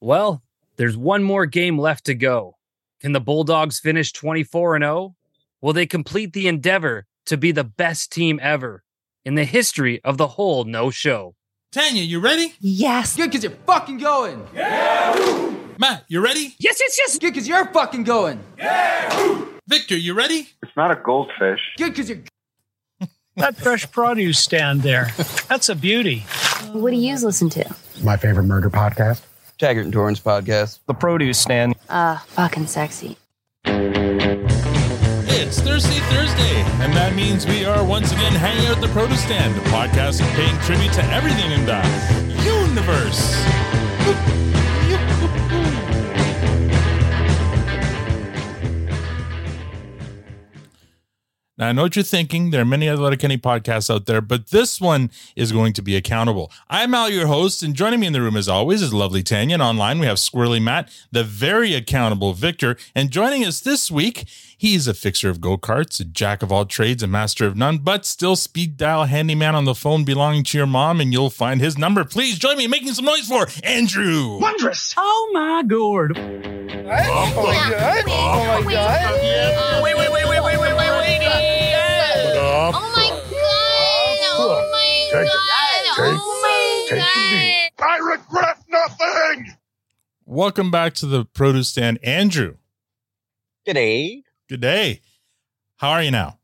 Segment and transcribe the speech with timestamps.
[0.00, 0.42] Well,
[0.76, 2.56] there's one more game left to go.
[3.00, 5.14] Can the Bulldogs finish 24 and 0?
[5.62, 8.82] Will they complete the endeavor to be the best team ever
[9.24, 11.34] in the history of the whole no show?
[11.72, 12.54] Tanya, you ready?
[12.60, 13.16] Yes.
[13.16, 14.46] Good, cause you're fucking going.
[14.54, 15.54] Yeah!
[15.78, 16.54] Matt, you ready?
[16.58, 17.18] Yes, yes, yes.
[17.18, 18.40] Good, cause you're fucking going.
[18.58, 19.44] Yeah!
[19.66, 20.48] Victor, you ready?
[20.62, 21.60] It's not a goldfish.
[21.78, 22.20] Good, cause you're.
[23.36, 25.08] That fresh produce stand there.
[25.48, 26.20] That's a beauty.
[26.72, 27.76] What do you listen to?
[28.02, 29.20] My favorite murder podcast.
[29.58, 30.80] Taggart and Torrance podcast.
[30.86, 31.74] The produce stand.
[31.88, 33.16] Uh, fucking sexy.
[35.38, 39.22] It's Thursday, Thursday, and that means we are once again hanging out at the Produce
[39.22, 41.82] Stand, a podcast paying tribute to everything in the
[42.44, 43.36] universe.
[51.58, 52.50] Now, I know what you're thinking.
[52.50, 55.96] There are many other Letterkenny podcasts out there, but this one is going to be
[55.96, 56.52] accountable.
[56.68, 59.54] I'm Al, your host, and joining me in the room, as always, is lovely Tanya.
[59.54, 62.76] And online, we have Squirrely Matt, the very accountable Victor.
[62.94, 66.64] And joining us this week, he's a fixer of go karts, a jack of all
[66.64, 70.58] trades, a master of none, but still speed dial handyman on the phone belonging to
[70.58, 72.04] your mom, and you'll find his number.
[72.04, 74.40] Please join me in making some noise for Andreu.
[74.40, 74.94] Wondrous.
[74.96, 76.16] Oh my god.
[76.16, 78.04] Oh my god.
[78.08, 79.82] Oh my god.
[79.82, 80.88] Wait, wait, wait, wait, wait, wait, wait, wait.
[80.88, 81.42] Oh my god.
[82.74, 84.18] Oh my god.
[84.38, 87.06] Oh my god.
[87.78, 89.54] I regret nothing.
[90.24, 92.56] Welcome back to the produce stand, Andreu.
[93.66, 94.22] G'day.
[94.48, 95.00] Good day.
[95.78, 96.38] How are you now?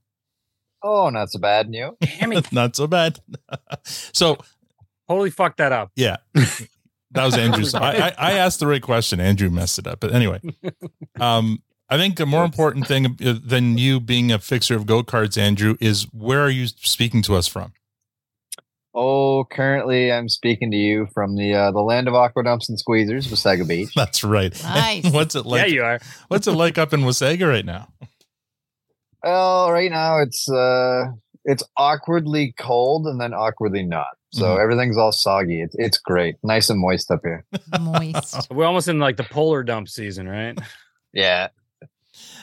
[0.83, 1.67] Oh, not so bad.
[1.67, 1.97] And you?
[2.00, 2.53] Damn it.
[2.53, 3.20] Not so bad.
[3.84, 4.39] so,
[5.08, 5.92] Holy fuck that up.
[5.95, 6.17] yeah,
[7.12, 7.75] that was Andreu's.
[7.75, 9.20] I, I, I asked the right question.
[9.20, 10.00] Andreu messed it up.
[10.00, 10.41] But anyway,
[11.20, 15.03] um, I think the more important thing uh, than you being a fixer of go
[15.05, 17.73] karts, Andreu, is where are you speaking to us from?
[18.95, 22.79] Oh, currently I'm speaking to you from the uh, the land of aqua dumps and
[22.79, 23.93] squeezers, Wasaga Beach.
[23.97, 24.53] That's right.
[24.62, 25.05] Nice.
[25.12, 25.67] what's it like?
[25.69, 25.98] yeah, you are.
[26.29, 27.89] what's it like up in Wasaga right now?
[29.25, 31.05] Well, right now it's uh
[31.45, 34.08] it's awkwardly cold and then awkwardly not.
[34.33, 34.63] So Mhm.
[34.63, 35.63] everything's all soggy.
[35.63, 37.45] It's it's great, nice and moist up here.
[37.80, 38.48] Moist.
[38.51, 40.59] We're almost in like the polar dump season, right?
[41.14, 41.48] Yeah.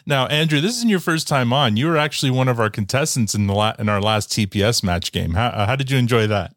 [0.05, 1.77] Now, Andreu, this isn't your first time on.
[1.77, 5.11] You were actually one of our contestants in the la- in our last TPS match
[5.11, 5.33] game.
[5.33, 6.55] How, uh, how did you enjoy that?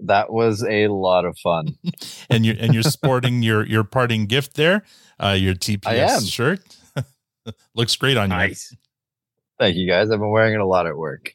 [0.00, 1.76] That was a lot of fun.
[2.30, 4.84] And you're and you're sporting your your parting gift there,
[5.18, 6.60] uh, your TPS shirt.
[7.74, 8.36] Looks great on you.
[8.36, 8.76] Nice.
[9.58, 10.10] Thank you guys.
[10.10, 11.34] I've been wearing it a lot at work.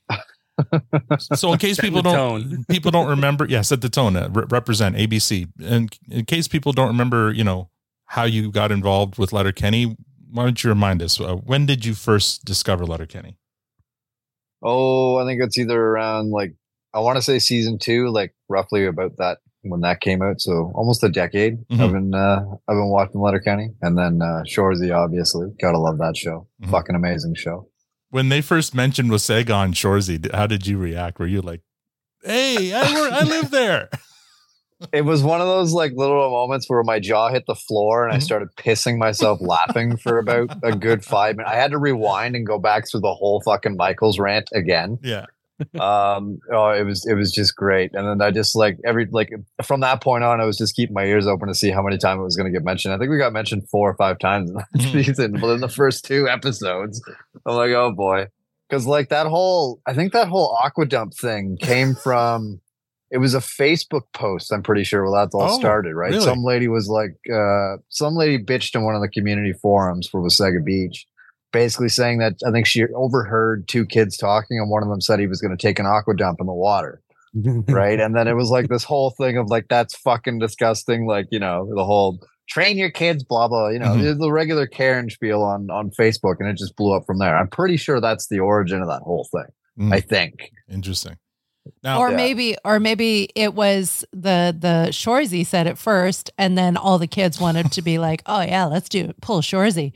[1.34, 2.66] So in case people don't tone.
[2.69, 4.16] people don't remember, yeah, set the tone.
[4.16, 5.50] Uh, re- represent ABC.
[5.61, 7.69] And in case people don't remember, you know
[8.05, 9.97] how you got involved with Letterkenny,
[10.33, 11.19] why don't you remind us?
[11.21, 13.38] Uh, when did you first discover Letterkenny?
[14.61, 16.55] Oh, I think it's either around like
[16.94, 20.39] I want to say season two, like roughly about that when that came out.
[20.41, 21.57] So almost a decade.
[21.69, 21.79] Mhm.
[21.79, 26.16] I've been uh, I've been watching Letterkenny, and then uh, Shoresy, obviously, gotta love that
[26.17, 26.47] show.
[26.61, 26.72] Mhm.
[26.72, 27.69] Fucking amazing show.
[28.09, 31.19] When they first mentioned Wasaga on Shoresy, how did you react?
[31.19, 31.61] Were you like,
[32.23, 32.81] "Hey, I,
[33.22, 33.89] I live there"?
[34.91, 38.13] It was one of those like little moments where my jaw hit the floor and
[38.13, 38.23] I Mhm.
[38.23, 41.51] started pissing myself laughing for about a good five minutes.
[41.53, 45.00] I had to rewind and go back through the whole fucking Michaels rant again.
[45.03, 45.25] Yeah.
[45.79, 49.31] um oh it was it was just great and then i just like every like
[49.63, 51.95] from that point on i was just keeping my ears open to see how many
[51.97, 54.17] times it was going to get mentioned i think we got mentioned four or five
[54.17, 54.91] times in that Mhm.
[55.05, 57.01] season within the first two episodes
[57.45, 58.25] i'm like oh boy
[58.67, 62.59] because like that whole i think that whole aqua dump thing came from
[63.13, 66.24] it was a facebook post i'm pretty sure where that's all Oh, started right really?
[66.25, 70.22] some lady was like uh some lady bitched in one of the community forums for
[70.22, 71.06] wasaga beach
[71.52, 75.19] basically saying that I think she overheard two kids talking, and one of them said
[75.19, 77.00] he was going to take an aqua dump in the water,
[77.69, 78.00] right?
[78.00, 81.38] and then it was like this whole thing of like that's fucking disgusting, like you
[81.38, 82.18] know the whole
[82.50, 84.18] train your kids, blah blah, you know Mhm.
[84.19, 87.38] the regular Karen spiel on on Facebook, and it just blew up from there.
[87.38, 89.52] I'm pretty sure that's the origin of that whole thing.
[89.78, 90.50] Mm, I think.
[90.68, 91.18] interesting.
[91.84, 92.18] Now, or Yeah.
[92.18, 97.07] maybe or maybe it was the the Shoresy said it first and then all the
[97.07, 99.22] kids wanted to be like, "Oh yeah, let's do it.
[99.22, 99.93] Pull Shoresy."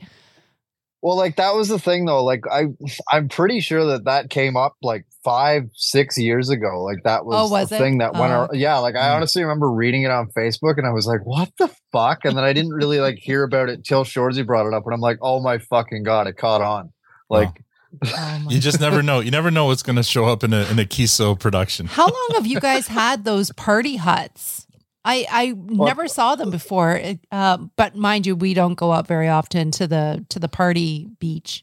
[1.00, 2.24] Well, like that was the thing though.
[2.24, 2.64] Like I,
[3.12, 6.82] I'm pretty sure that that came up like five, six years ago.
[6.82, 7.78] Like that was, Oh, was the it?
[7.78, 8.32] thing that went.
[8.32, 8.48] Oh.
[8.48, 9.16] ar- yeah, like I Hmm.
[9.16, 12.44] honestly remember reading it on Facebook, and I was like, "What the fuck?" And then
[12.44, 15.18] I didn't really like hear about it till Shoresy brought it up, and I'm like,
[15.22, 16.92] "Oh my fucking god, it caught on!"
[17.30, 17.62] Like,
[18.02, 19.20] Oh you just never know.
[19.20, 21.86] You never know what's going to show up in a in a Keeso production.
[21.86, 24.66] How long have you guys had those party huts?
[25.04, 27.00] I I never saw them before,
[27.32, 31.08] uh, but mind you, we don't go out very often to the to the party
[31.18, 31.62] beach.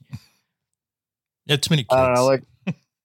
[1.45, 1.93] Yeah, too many kids.
[1.93, 2.43] I don't know, like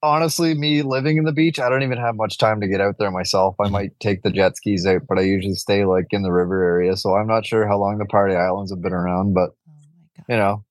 [0.03, 2.97] honestly, me living in the beach, I don't even have much time to get out
[2.99, 3.55] there myself.
[3.61, 6.63] I might take the jet skis out, but I usually stay like in the river
[6.63, 6.97] area.
[6.97, 10.09] So I'm not sure how long the party islands have been around, but Oh my
[10.17, 10.25] God.
[10.29, 10.65] you know,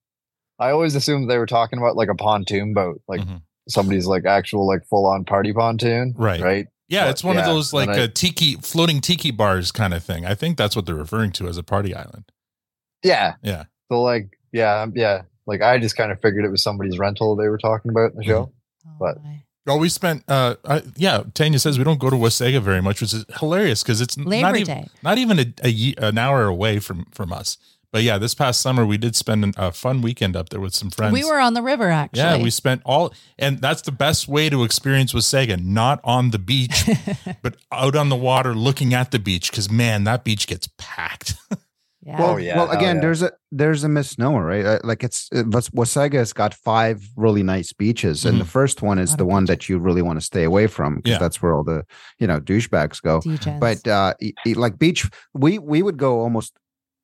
[0.60, 3.40] I always assumed they were talking about like a pontoon boat, like Mhm.
[3.68, 6.40] somebody's like actual like full on party pontoon, Right.
[6.40, 6.66] Right.
[6.88, 9.94] Yeah, But, it's one of those like and I- uh, tiki floating tiki bars kind
[9.94, 10.26] of thing.
[10.26, 12.24] I think that's what they're referring to as a party island.
[13.02, 13.34] Yeah.
[13.42, 13.64] Yeah.
[13.90, 15.22] So like, yeah, um, yeah.
[15.46, 18.18] Like I just kind of figured it was somebody's rental they were talking about in
[18.18, 18.52] the show.
[18.86, 19.42] Oh But- my.
[19.68, 20.24] Oh, we spent.
[20.26, 23.82] Uh, I, yeah, Tanya says we don't go to Wasaga very much, which is hilarious
[23.84, 24.88] because it's Labor not even Day.
[25.02, 27.56] not even a, a an hour away from from us.
[27.92, 30.74] But yeah, this past summer we did spend an, a fun weekend up there with
[30.74, 31.12] some friends.
[31.12, 32.20] We were on the river actually.
[32.20, 36.38] Yeah, we spent all, and that's the best way to experience Wasaga, not on the
[36.38, 36.88] beach,
[37.42, 39.50] but out on the water looking at the beach.
[39.50, 41.34] Because man, that beach gets packed.
[42.02, 42.16] yeah.
[42.18, 42.56] Oh, Well, yeah.
[42.58, 43.00] well, Oh, again, yeah.
[43.02, 44.64] there's a there's a misnomer, right?
[44.64, 49.00] Uh, Like it's uh, Was- Wasaga's got five really nice beaches, and the first one
[49.00, 51.18] is the one that you really want to stay away from because Yeah.
[51.18, 51.82] that's where all the
[52.20, 53.18] you know douchebags go.
[53.20, 53.58] DJs.
[53.58, 56.52] But uh, e- e- like beach, we we would go almost.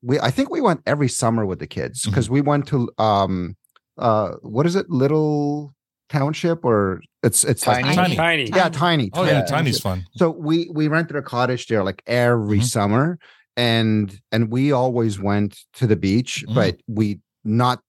[0.07, 2.11] We I think we went every summer with the kids Mm-hmm.
[2.11, 3.57] because we went to um
[3.99, 5.75] uh what is it Little
[6.09, 7.83] Township or it's it's Tiny?
[7.89, 8.17] like Tiny.
[8.17, 8.47] Tiny.
[8.55, 10.05] yeah tiny Oh yeah, Tiny Tiny's fun.
[10.15, 12.65] So we we rented a cottage there like every Mhm.
[12.77, 13.19] summer,
[13.57, 16.55] and and we always went to the beach, Mhm.
[16.55, 17.81] but we not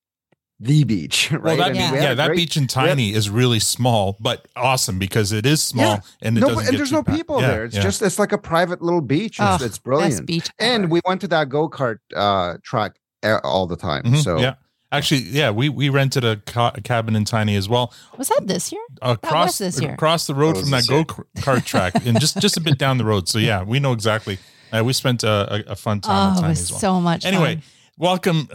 [0.60, 1.44] the beach, right?
[1.44, 4.18] Well, that I mean, beach, we yeah, that great- beach in Tiny is really small,
[4.20, 6.00] but awesome because it is small Yeah.
[6.22, 7.18] and it no, doesn't and there's no packed.
[7.18, 7.66] people Yeah, there.
[7.66, 7.82] It's yeah.
[7.84, 9.34] just it's like a private little beach.
[9.40, 10.26] It's, Ugh, it's brilliant.
[10.26, 10.92] beach And ever.
[10.94, 14.04] we went to that go kart uh, track uh, all the time.
[14.04, 14.56] Mhm, So yeah,
[14.92, 17.94] actually, yeah, we we rented a, ca- a cabin in Tiny as well.
[18.18, 18.82] was that this year?
[19.04, 19.94] across this year.
[19.94, 22.98] across the road That from that go kart track and just just a bit down
[22.98, 23.30] the road.
[23.30, 24.40] So yeah, we know exactly.
[24.72, 26.80] Uh, we spent a, a, a fun time Oh, at it was as well.
[26.80, 27.64] so much anyway, fun.
[28.00, 28.46] Welcome,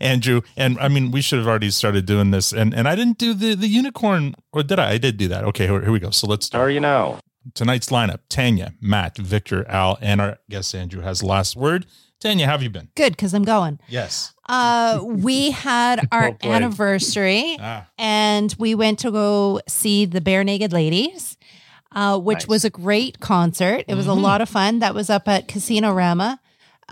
[0.00, 0.44] Andreu.
[0.56, 2.52] And I mean, we should have already started doing this.
[2.52, 4.90] And and I didn't do the the unicorn, or did I?
[4.92, 5.44] I did do that.
[5.44, 6.10] Okay, here, here we go.
[6.10, 6.60] So let's start.
[6.60, 7.18] How are you now?
[7.54, 11.86] Tonight's lineup: Tanya, Matt, Victor, Al, and our guest Andreu has the last word.
[12.20, 12.88] Tanya, how have you been?
[12.94, 13.80] Good because I'm going.
[13.88, 14.32] Yes.
[14.48, 20.72] Uh, we had our Well anniversary Ah, and we went to go see the Barenaked
[20.72, 21.36] Ladies,
[21.92, 22.46] uh, which Nice.
[22.48, 23.84] was a great concert.
[23.88, 24.78] It was a lot of fun.
[24.80, 26.38] That was up at Casino Rama.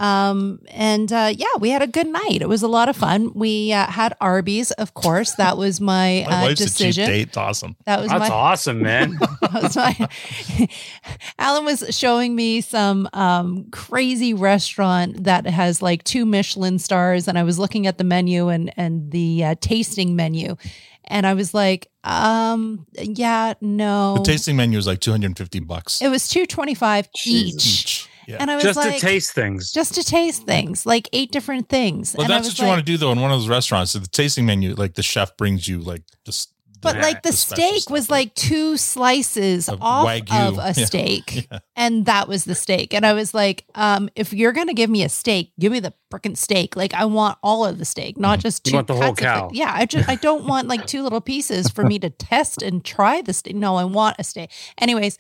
[0.01, 2.39] Um, and uh, yeah, we had a good night.
[2.41, 3.33] It was a lot of fun.
[3.35, 5.35] We uh, had Arby's, of course.
[5.35, 7.07] That was my, my uh, wife's a cheap decision.
[7.07, 7.29] date.
[7.29, 7.77] It's awesome.
[7.85, 9.19] That was That's my awesome, man.
[9.43, 10.09] that was my
[11.39, 17.39] Alan was showing me some um, crazy restaurant that has like two Michelin stars, and
[17.39, 20.57] I was looking at the menu and and the uh, tasting menu,
[21.05, 25.37] and I was like, um, yeah, no, The tasting menu is like two hundred and
[25.37, 28.10] fifty bucks it was two twenty five each, each.
[28.31, 28.37] Yeah.
[28.41, 29.73] and I was Just like, to taste things.
[29.73, 32.15] just to taste things, like eight different things.
[32.17, 33.39] Well, and I that's was what you like, want to do though in one of
[33.39, 33.91] those restaurants.
[33.93, 36.47] So the tasting menu, like the chef brings you like this.
[36.83, 38.21] But Yeah, like the, the steak was right?
[38.25, 40.49] like two slices Of off Wagyu.
[40.49, 40.87] of a Yeah.
[40.87, 41.49] steak.
[41.53, 41.59] Yeah.
[41.77, 42.95] And that was the steak.
[42.95, 45.93] And I was like, um, if you're gonna give me a steak, give me the
[46.11, 46.77] freaking steak.
[46.77, 49.21] Like I want all of the steak, not just You two want the whole cuts
[49.21, 49.25] of it.
[49.25, 49.51] cow.
[49.53, 52.83] Yeah, I just I don't want like two little pieces for me to test and
[52.85, 53.57] try the steak.
[53.57, 54.51] No, I want a steak.
[54.79, 55.19] Anyways,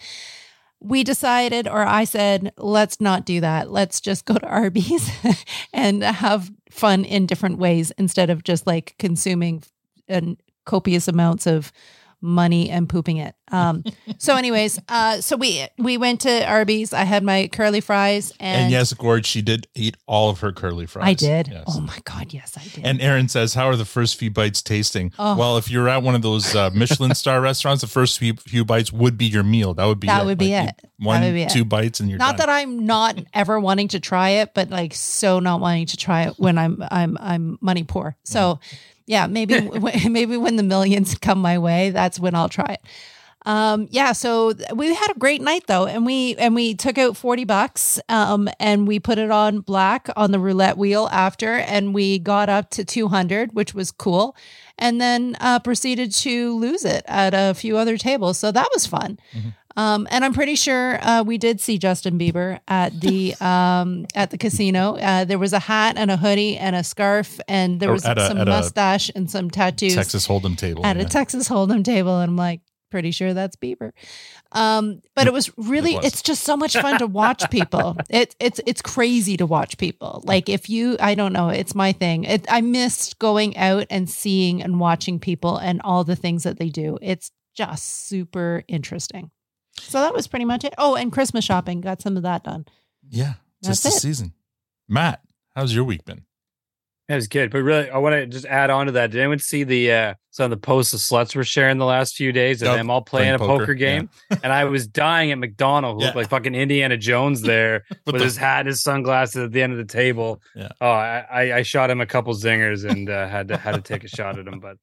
[0.80, 3.70] we decided, or I said, let's not do that.
[3.70, 5.10] Let's just go to Arby's
[5.72, 9.62] and have fun in different ways instead of just like consuming
[10.08, 11.72] and copious amounts of
[12.22, 13.34] money and pooping it.
[13.52, 13.82] Um,
[14.18, 16.92] so, anyways, uh, so we we went to Arby's.
[16.92, 20.52] I had my curly fries, and, And, yes, Gord, she did eat all of her
[20.52, 21.06] curly fries.
[21.08, 21.48] I did.
[21.48, 21.64] Yes.
[21.68, 22.84] Oh my god, yes, I did.
[22.84, 25.36] And Aaron says, "How are the first few bites tasting?" Oh.
[25.36, 28.64] Well, if you're at one of those uh, Michelin star restaurants, the first few, few
[28.64, 29.74] bites would be your meal.
[29.74, 30.26] That would be That it.
[30.26, 30.90] would be Like, it.
[30.98, 31.50] One, That would be it.
[31.50, 32.46] two bites, and you're not done.
[32.46, 36.24] that I'm not ever wanting to try it, but like so not wanting to try
[36.24, 38.16] it when I'm I'm I'm money poor.
[38.24, 38.60] So
[39.10, 39.60] yeah, maybe
[40.08, 42.82] maybe when the millions come my way, that's when I'll try it.
[43.46, 47.16] Um, yeah, so we had a great night though, and we and we took out
[47.16, 51.92] forty bucks, um, and we put it on black on the roulette wheel after, and
[51.94, 54.36] we got up to two hundred, which was cool,
[54.78, 58.38] and then uh, proceeded to lose it at a few other tables.
[58.38, 59.18] So that was fun.
[59.80, 64.30] Um, and I'm pretty sure uh, we did see Justin Bieber at the um, at
[64.30, 64.96] the casino.
[64.96, 68.14] Uh, there was a hat and a hoodie and a scarf, and there was a-
[68.28, 70.84] some mustache and some tattoos Texas Hold'em table.
[70.84, 71.04] at yeah.
[71.04, 72.60] a Texas Hold'em table, and I'm like,
[72.90, 73.92] pretty sure that's Bieber.
[74.52, 76.04] Um, but it was really, was.
[76.04, 77.96] it's just so much fun to watch people.
[78.10, 80.22] It, it's it's crazy to watch people.
[80.26, 82.24] Like if you, I don't know, it's my thing.
[82.24, 86.58] It, I missed going out and seeing and watching people and all the things that
[86.58, 86.98] they do.
[87.00, 89.30] It's just super interesting.
[89.82, 90.74] So that was pretty much it.
[90.78, 92.66] Oh, and Christmas shopping, got some of that done.
[93.08, 93.34] yeah,
[93.64, 94.00] just That's the it.
[94.00, 94.32] season.
[94.88, 95.20] Matt,
[95.54, 96.22] how's your week been?
[97.08, 99.10] That was good, but really, I want to just add on to that.
[99.10, 102.14] Did anyone see the uh, some of the posts the sluts were sharing the last
[102.14, 104.08] few days of Yep, them all playing, playing a poker, poker, game?
[104.44, 106.20] and I was dying at McDonald, who looked Yeah.
[106.20, 109.60] like fucking Indiana Jones there With with, the- his hat, and his sunglasses at the
[109.60, 110.40] end of the table.
[110.54, 110.68] Yeah.
[110.80, 113.80] Oh, I, I, I shot him a couple zingers and uh, had to had to
[113.82, 114.60] take a shot at him.
[114.60, 114.76] But,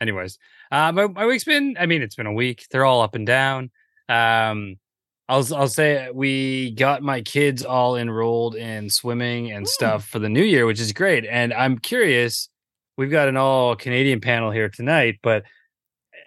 [0.00, 0.38] anyways,
[0.72, 1.76] uh, my my week's been.
[1.78, 2.66] I mean, it's been a week.
[2.70, 3.70] They're all up and down.
[4.08, 4.76] Um,
[5.28, 10.28] I'll I'll say we got my kids all enrolled in swimming and stuff for the
[10.28, 11.26] new year, which is great.
[11.26, 12.48] And I'm curious,
[12.96, 15.44] we've got an all Canadian panel here tonight, but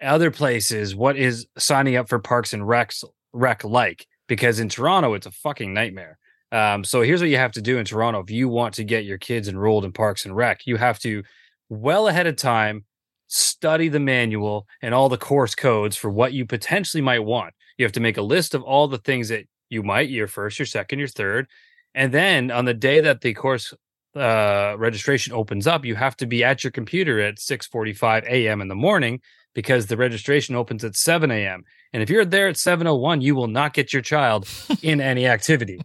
[0.00, 4.06] other places, what is signing up for Parks and Recs rec like?
[4.28, 6.18] Because in Toronto, it's a fucking nightmare.
[6.52, 9.04] Um, so here's what you have to do in Toronto if you want to get
[9.04, 10.66] your kids enrolled in Parks and Rec.
[10.66, 11.22] You have to
[11.68, 12.84] well ahead of time
[13.28, 17.54] study the manual and all the course codes for what you potentially might want.
[17.82, 20.58] You have to make a list of all the things that you might your first,
[20.58, 21.48] your second, your third,
[21.96, 23.74] and then on the day that the course
[24.14, 28.60] uh, registration opens up, you have to be at your computer at 6:45 a.m.
[28.60, 29.20] in the morning
[29.52, 31.64] because the registration opens at 7 a.m.
[31.92, 34.48] And if you're there at 7:01, you will not get your child
[34.80, 35.80] in any activity.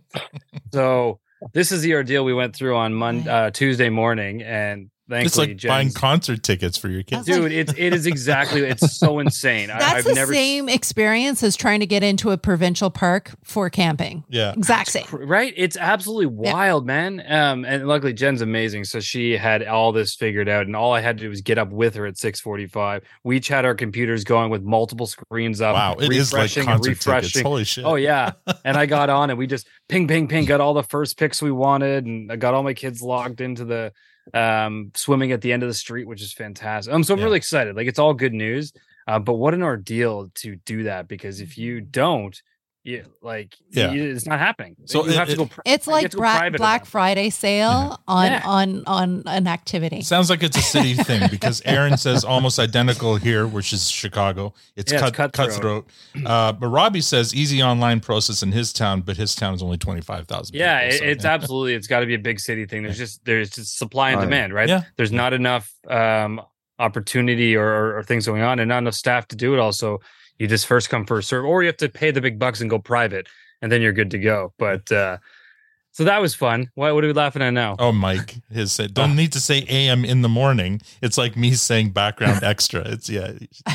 [0.72, 1.20] so
[1.54, 5.48] this is the ordeal we went through on Monday, uh, Tuesday morning, and It's thankfully,
[5.54, 7.26] like buying concert tickets for your kids.
[7.26, 9.70] dude, it's it is exactly it's so insane.
[9.72, 13.32] I, That's I've the never same experience as trying to get into a provincial park
[13.44, 14.26] for camping.
[14.30, 14.52] Yeah.
[14.54, 15.06] Exact same.
[15.12, 16.54] right it's absolutely Yeah.
[16.54, 20.76] wild man um and luckily jen's amazing so she had all this figured out and
[20.76, 23.66] all i had to do was get up with her at 6.45 we each had
[23.66, 27.40] our computers going with multiple screens up Wow, it is like refreshing concert tickets.
[27.42, 27.86] Holy shit.
[27.86, 28.32] oh yeah
[28.66, 31.42] and i got on and we just ping ping ping got all the first picks
[31.42, 33.92] we wanted and i got all my kids logged into the
[34.34, 36.94] um swimming at the end of the street which is fantastic.
[36.94, 37.26] Um so i'm Yeah.
[37.26, 37.76] really excited.
[37.76, 38.74] Like it's all good news
[39.08, 42.42] uh, but what an ordeal to do that because if you don't
[42.88, 43.92] you like Yeah.
[43.92, 46.18] you- it's not happening So you it- have to it- go pri- It's like to
[46.18, 46.90] go Bra- Black that.
[46.90, 48.42] Friday sale on Yeah.
[48.46, 50.02] on on an activity.
[50.02, 54.54] Sounds like it's a city thing because Aaron says almost identical here, which is Chicago.
[54.76, 55.50] It's, Yeah, cut, it's cutthroat.
[55.52, 55.86] cutthroat.
[56.26, 59.78] Uh, but Robbie says easy online process in his town, but his town is only
[59.78, 60.56] 25,000.
[60.56, 61.34] yeah people, so, it's yeah.
[61.34, 64.22] absolutely it's got to be a big city thing there's just there's just supply and
[64.22, 64.84] demand right Yeah.
[64.96, 66.42] there's not enough um
[66.80, 69.74] opportunity or, or, or things going on and not enough staff to do it all
[69.74, 70.00] so
[70.40, 72.70] you just first come first serve or you have to pay the big bucks and
[72.70, 73.28] go private
[73.62, 74.54] and then you're good to go.
[74.58, 75.18] But uh
[75.98, 78.94] so that was fun what, what are we laughing at now Oh, Mike has said,
[78.94, 80.80] don't need to say AM in the morning.
[81.02, 82.82] It's like me saying background extra.
[82.88, 83.32] It's, yeah,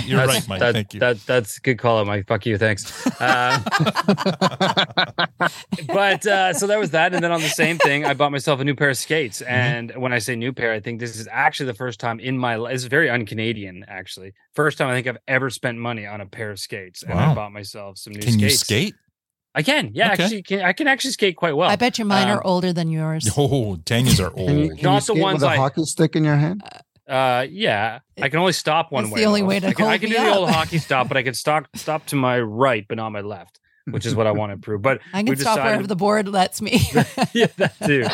[0.06, 0.60] you're That's- right, Mike.
[0.60, 1.00] that- Thank you.
[1.00, 2.26] That that's a good call out, Mike.
[2.26, 2.82] Fuck you, thanks.
[3.20, 3.58] Uh,
[5.88, 8.60] but uh, so that was that, and then on the same thing, I bought myself
[8.60, 9.40] a new pair of skates.
[9.42, 9.52] Mm-hmm.
[9.52, 12.38] And when I say new pair, I think this is actually the first time in
[12.38, 12.74] my life.
[12.74, 14.32] It's very un-Canadian, actually.
[14.54, 17.32] First time I think I've ever spent money on a pair of skates, and Wow.
[17.32, 18.20] I bought myself some new.
[18.20, 18.60] Can you skates.
[18.60, 18.94] skate?
[19.54, 19.90] I can.
[19.92, 20.22] Yeah, Okay.
[20.22, 21.68] actually, can, I can actually skate quite well.
[21.68, 23.28] I bet your mine Um, are older than yours.
[23.36, 24.78] Oh, Tanya's are Can you- old.
[24.78, 26.62] Can Not you the skate ones with a I- hockey stick in your hand.
[27.08, 29.20] Uh, yeah, I can only stop one That's way.
[29.20, 29.46] the only though.
[29.48, 31.34] way to I can, I can me do the old hockey stop, but I can
[31.34, 33.58] stop stop to my right, but not my left,
[33.90, 34.80] which is what I want to improve.
[34.80, 36.80] But I can we've stop wherever the board lets me.
[37.34, 38.06] yeah, that too.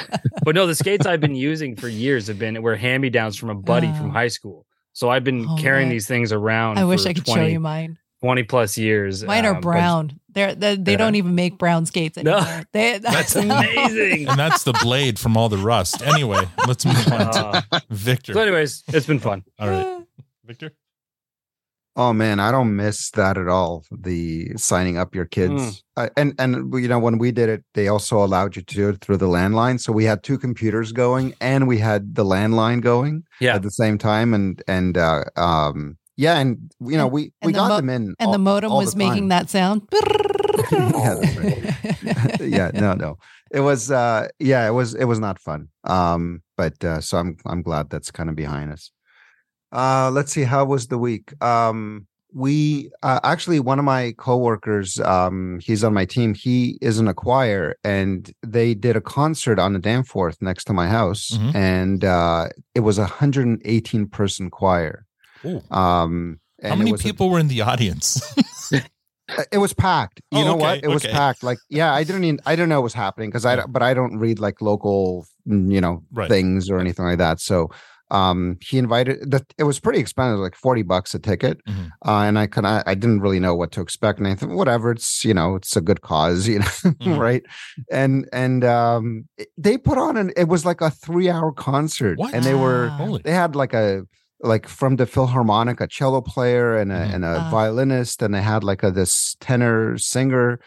[0.42, 3.37] But no, the skates I've been using for years have been were hand me downs
[3.37, 4.12] from a buddy from Oh.
[4.14, 4.66] high school.
[4.95, 5.95] So I've been Oh, carrying man.
[5.95, 6.78] these things around.
[6.78, 7.99] I wish I could 20, show you mine.
[8.23, 9.23] 20 plus years.
[9.23, 10.18] Mine are um, but- brown.
[10.38, 10.99] They're, they they Yeah.
[10.99, 12.37] don't even make brown skates No.
[12.38, 12.62] anymore.
[12.73, 14.28] They, That's amazing.
[14.28, 16.00] and that's the blade from all the rust.
[16.02, 18.33] Anyway, let's move on to Uh, Victor.
[18.35, 19.42] so, anyways, it's been fun.
[19.59, 20.04] all right,
[20.45, 20.71] Victor.
[21.97, 23.85] Oh man, I don't miss that at all.
[23.90, 27.88] The signing up your kids, uh, and and you know when we did it, they
[27.88, 29.80] also allowed you to do it through the landline.
[29.80, 33.57] So we had two computers going, and we had the landline going Yeah.
[33.57, 37.52] at the same time, and and uh, um yeah, and you know we and we
[37.52, 39.82] the got mo- them in, and the modem all was the making that sound.
[40.70, 43.18] Yeah, that's yeah, no, no.
[43.50, 45.68] It was uh yeah, it was it was not fun.
[45.84, 48.90] Um but uh so I'm I'm glad that's kind of behind us.
[49.72, 51.32] Uh let's see how was the week.
[51.42, 56.34] Um we uh, actually one of my coworkers um he's on my team.
[56.34, 60.72] He is in a choir and they did a concert on the Danforth next to
[60.75, 61.54] my house Mhm.
[61.54, 65.06] and uh it was a 118 person choir.
[65.71, 68.21] Um and How many was a- people were in the audience?
[69.52, 70.21] it was packed.
[70.33, 70.85] You Oh, know okay, what?
[70.85, 71.42] It was packed.
[71.42, 73.95] Like, yeah, I didn't even, I didn't know what was happening because I, but I
[73.95, 76.28] don't read like local, mm, you know, Right.
[76.28, 77.40] things or anything like that.
[77.40, 77.68] So,
[78.11, 81.61] um, he invited the, it was pretty expensive, like 40 bucks a ticket.
[81.68, 81.90] Mhm.
[82.07, 84.18] Uh, and I kind of, I didn't really know what to expect.
[84.18, 87.18] And I thought, whatever, it's, you know, it's a good cause, you know, Mhm.
[87.18, 87.42] right.
[87.92, 89.28] And, and, um,
[89.59, 92.33] they put on an, it was like a three hour concert What?
[92.35, 93.21] and they were, Holy.
[93.23, 94.04] they had like a
[94.40, 97.14] like from the Philharmonic, a cello player and a Mhm.
[97.14, 97.50] and a Ah.
[97.50, 100.59] violinist, and they had like a this tenor singer.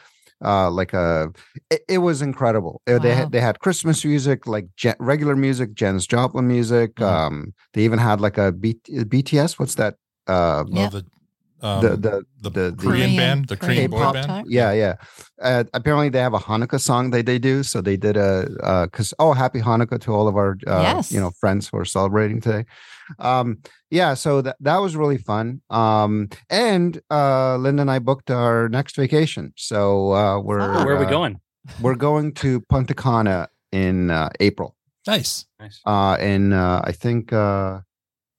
[0.44, 1.30] uh, like a.
[1.70, 2.82] It, it was incredible.
[2.88, 6.96] Uh, They had they had Christmas music, like Je- regular music, Janis Joplin music.
[6.96, 7.06] Mhm.
[7.06, 9.60] Um, they even had like a B- BTS.
[9.60, 9.98] What's that?
[10.25, 10.88] Uh, Yeah.
[10.88, 11.06] Oh, the,
[11.68, 14.28] um, the the the, the- the Korean, Korean- band, the Korean, Korean boy band.
[14.28, 14.46] type.
[14.50, 14.96] yeah, yeah.
[15.40, 17.62] Uh, apparently, they have a Hanukkah song that they do.
[17.62, 21.12] So they did a because oh, happy Hanukkah to all of our uh, Yes.
[21.12, 22.66] you know friends who are celebrating today.
[23.20, 25.62] Um, yeah, so that that was really fun.
[25.70, 29.53] Um, and uh, Linda and I booked our next vacation.
[29.58, 30.86] So uh, we're Fun.
[30.86, 31.39] Where are we uh, going?
[31.82, 34.75] We're going to Punta Cana in uh, April.
[35.08, 35.46] Nice.
[35.60, 35.82] Nice.
[35.86, 37.82] Uh, in uh, I think uh,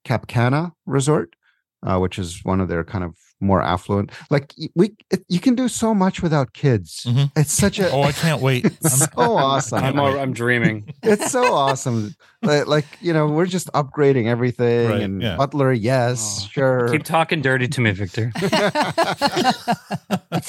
[0.04, 1.34] Cap Cana Resort,
[1.82, 4.12] uh, which is one of their kind of more affluent.
[4.30, 7.04] Like we, it, you can do so much without kids.
[7.08, 7.32] Mhm.
[7.34, 8.66] It's such a Oh, I can't wait.
[8.66, 9.82] it's so awesome.
[9.82, 10.92] I'm, al- I'm dreaming.
[11.02, 12.14] it's so awesome.
[12.42, 14.88] Like, like, you know, we're just upgrading everything.
[14.88, 15.36] Right, and yeah.
[15.36, 16.88] Butler, yes, Oh, sure.
[16.88, 18.30] Keep talking dirty to me, Victor.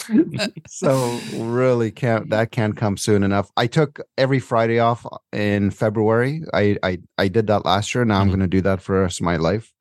[0.68, 3.50] so really can't that can't come soon enough.
[3.58, 6.44] I took every Friday off in February.
[6.54, 8.06] I I, I did that last year.
[8.06, 8.32] Now I'm Mhm.
[8.32, 9.72] going to do that for the rest of my life.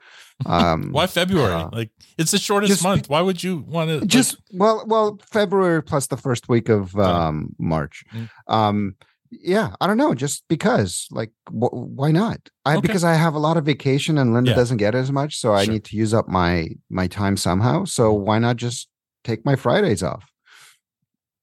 [0.47, 1.53] Um, Why February?
[1.53, 3.09] uh, like it's the shortest just month.
[3.09, 7.55] Why would you want to just well well February plus the first week of um
[7.59, 8.05] March.
[8.15, 8.29] Mm.
[8.49, 8.97] Um
[9.31, 12.39] yeah, I don't know, just because like wh- why not?
[12.67, 12.83] I Okay.
[12.83, 14.57] because I have a lot of vacation and Linda Yeah.
[14.57, 17.85] doesn't get as much, so I need to use up my my time somehow.
[17.87, 18.89] So why not just
[19.25, 20.25] take my Fridays off?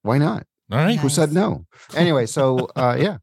[0.03, 0.45] Why not?
[0.71, 0.95] all right?
[0.95, 1.01] Yeah.
[1.01, 1.65] Who said no?
[1.95, 3.17] Anyway, so uh yeah,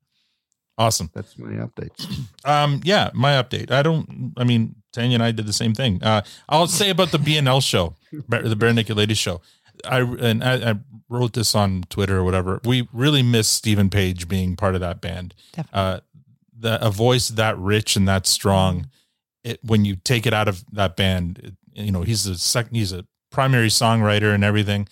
[0.79, 1.11] Awesome.
[1.15, 2.05] that's my updates.
[2.45, 3.71] Um, yeah, my update.
[3.71, 4.33] I don't.
[4.37, 6.03] I mean, Tanya and I did the same thing.
[6.03, 9.43] Uh, I'll say about the BNL show, the Barenaked Ladies show.
[9.85, 10.75] I and I, I
[11.09, 12.61] wrote this on Twitter or whatever.
[12.65, 15.35] We really miss Steven Page being part of that band.
[15.53, 15.81] Definitely.
[15.81, 16.01] Uh,
[16.59, 18.89] the a voice that rich and that strong.
[19.45, 21.39] It when you take it out of that band,
[21.75, 22.75] it, you know he's a second.
[22.75, 24.89] He's a primary songwriter and everything.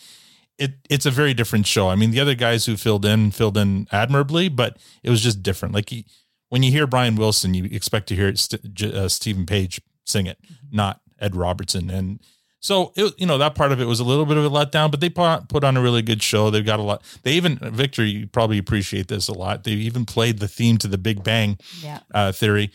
[0.58, 1.88] It it's a very different show.
[1.88, 5.42] I mean, the other guys who filled in filled in admirably, but it was just
[5.42, 5.74] different.
[5.74, 6.04] Like he,
[6.50, 10.38] when you hear Brian Wilson, you expect to hear uh, Steven Page sing it,
[10.70, 11.90] not Ed Robertson.
[11.90, 12.20] And
[12.60, 14.90] so, it, you know, that part of it was a little bit of a letdown,
[14.90, 16.48] but they put, put on a really good show.
[16.50, 17.02] They've got a lot.
[17.22, 19.64] They even, Victor, you probably appreciate this a lot.
[19.64, 22.00] They even played the theme to the Big Bang yeah.
[22.14, 22.70] uh, theory.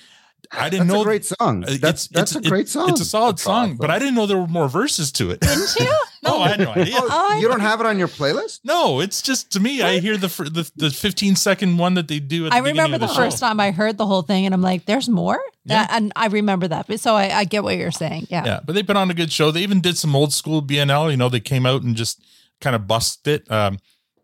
[0.52, 1.64] I didn't That's know a great song.
[1.64, 2.90] uh, That's that's a great song.
[2.90, 5.42] It's a solid song, but I didn't know there were more verses to it.
[5.42, 5.94] Didn't you?
[6.24, 6.96] no, I had no idea.
[6.98, 8.62] Oh, you don't have it on your playlist?
[8.64, 9.84] No, it's just to me.
[9.84, 12.48] I hear the the the 15 second one that they do.
[12.48, 14.54] At the I remember of the, the, first time I heard the whole thing, and
[14.56, 15.84] I'm like, "There's more," Yeah.
[15.84, 16.88] Uh, and I remember that.
[16.88, 18.28] But so I, I get what you're saying.
[18.30, 18.46] Yeah.
[18.46, 19.52] Yeah, but they've been on a good show.
[19.52, 21.12] They even did some old school BNL.
[21.12, 22.24] You know, they came out and just
[22.60, 23.78] kind of bust it um,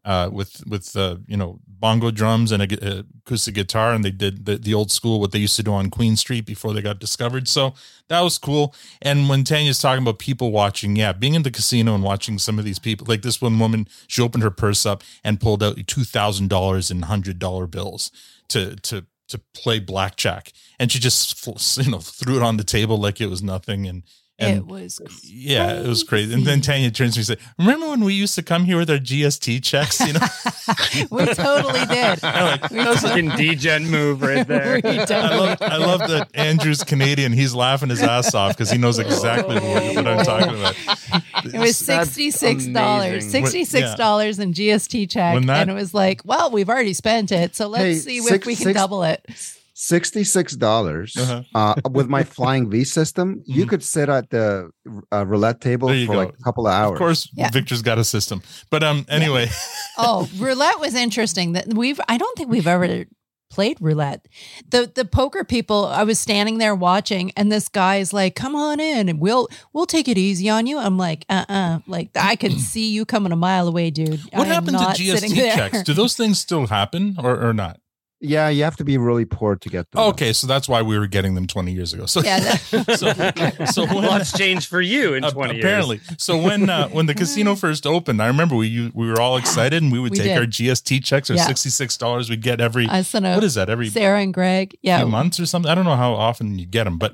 [0.04, 4.04] uh, with with uh, you know bongo drums and a, a uh, acoustic guitar, and
[4.04, 6.74] they did the, the old school what they used to do on Queen Street before
[6.74, 7.48] they got discovered.
[7.48, 7.74] So
[8.08, 8.74] that was cool.
[9.02, 12.60] And when Tanya's talking about people watching, yeah, being in the casino and watching some
[12.60, 15.78] of these people, like this one woman, she opened her purse up and pulled out
[15.88, 18.12] two thousand dollars in hundred dollar bills
[18.50, 22.98] to to to play blackjack, and she just you know threw it on the table
[22.98, 24.04] like it was nothing, and
[24.38, 25.00] and it was.
[25.24, 26.34] yeah, it was crazy.
[26.34, 28.78] And then Tanya turns to me and said, "Remember when we used to come here
[28.78, 30.00] with our GST checks?
[30.06, 32.24] You know, we totally did.
[32.24, 34.82] I'm like, We That was a totally- degen move right there.
[34.84, 37.32] I love, I love that Andreu's Canadian.
[37.32, 40.76] He's laughing his ass off because he knows exactly what, what I'm talking about.
[41.46, 45.94] It was sixty six dollars, sixty six dollars in GST check, that- and it was
[45.94, 49.04] like, well, we've already spent it, so let's Hey, see if we can six- double
[49.04, 49.26] it.
[49.78, 51.44] Sixty-six dollars Uh-huh.
[51.54, 53.44] uh, with my flying V system.
[53.46, 53.70] You Mhm.
[53.70, 54.70] could sit at the
[55.14, 56.14] uh, roulette table for go.
[56.14, 56.94] like a couple of hours.
[56.94, 57.50] Of course, Yeah.
[57.52, 58.42] Victor's got a system.
[58.72, 59.50] But um, anyway,
[59.98, 61.52] Oh, roulette was interesting.
[61.54, 63.04] That we've I don't think we've ever
[63.52, 64.26] played roulette.
[64.70, 68.56] The the poker people, I was standing there watching, and this guy is like, "Come
[68.56, 72.12] on in, and we'll we'll take it easy on you." I'm like, "Uh uh like
[72.16, 75.84] I can see you coming a mile away, dude." What am happened to GST checks?
[75.84, 77.78] Do those things still happen or, or not?
[78.28, 80.02] Yeah, you have to be really poor to get them.
[80.10, 82.06] Okay, so that's why we were getting them 20 years ago.
[82.06, 82.62] So Yeah, that-
[83.66, 86.00] so, so when, Lots changed for you in Uh, 20 apparently.
[86.18, 89.82] So when uh, when the casino first opened, I remember we we were all excited
[89.84, 90.38] and we would We take did.
[90.38, 91.46] our GST checks, or Yeah.
[91.48, 92.30] sixty six dollars.
[92.30, 94.78] We'd get every I sent a what is that every Sarah and Greg.
[94.82, 95.70] Yeah, few months or something.
[95.72, 97.14] I don't know how often you get them, but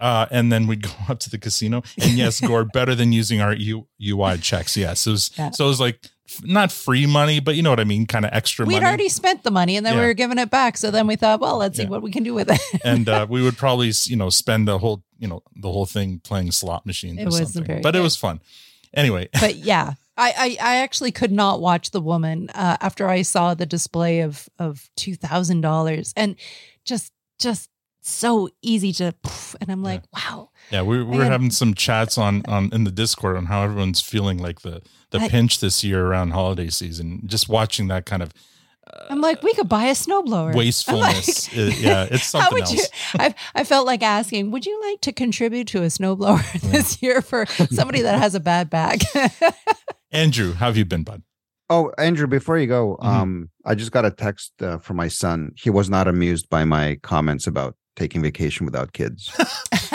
[0.00, 3.40] uh, and then we'd go up to the casino and yes, Gore better than using
[3.40, 4.76] our U, UI checks.
[4.76, 5.50] Yes, it was Yeah.
[5.50, 6.10] so it was like f-
[6.42, 8.86] not free money, but you know what I mean, kind of extra we'd money.
[8.86, 10.76] already spent the money, and then we were giving it back.
[10.76, 12.60] So then we thought, well, let's see what we can do with it.
[12.84, 16.20] and uh, we would probably you know spend the whole you know the whole thing
[16.22, 17.64] playing slot machines It something.
[17.64, 18.40] very but it was fun.
[18.94, 23.22] Anyway, but yeah, I, I I actually could not watch the woman uh, after I
[23.22, 26.36] saw the display of of two thousand dollars and
[26.84, 27.70] just just
[28.02, 29.14] so easy to,
[29.60, 30.50] and I'm like, wow.
[30.70, 34.00] Yeah, we, we were having some chats on on in the Discord on how everyone's
[34.00, 37.22] feeling like the the I- pinch this year around holiday season.
[37.26, 38.32] Just watching that kind of
[39.08, 40.48] I'm like, we could buy a snowblower.
[40.48, 41.48] I'm wastefulness.
[41.56, 42.72] like- uh, yeah, it's How something would else.
[43.14, 43.20] you?
[43.20, 47.22] I, I felt like asking, would you like to contribute to a snowblower this year
[47.22, 48.98] for somebody that has a bad back?
[50.12, 51.22] Andreu, how have you been, bud?
[51.68, 53.04] Oh, Andreu, before you go, Mhm.
[53.06, 55.52] um, I just got a text uh, from my son.
[55.56, 59.30] He was not amused by my comments about taking vacation without kids.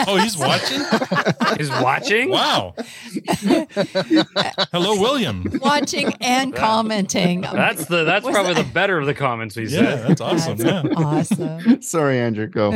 [0.08, 0.82] Oh, he's watching.
[1.58, 2.28] he's watching?
[2.28, 2.74] Wow.
[4.70, 5.50] Hello, William.
[5.62, 7.40] Watching and commenting.
[7.40, 10.08] That's the that's Was probably that- the better of the comments we Yeah, said.
[10.08, 10.58] that's awesome.
[10.58, 10.82] Yeah.
[10.96, 11.80] Awesome.
[11.82, 12.50] Sorry, Andreu.
[12.50, 12.72] Go.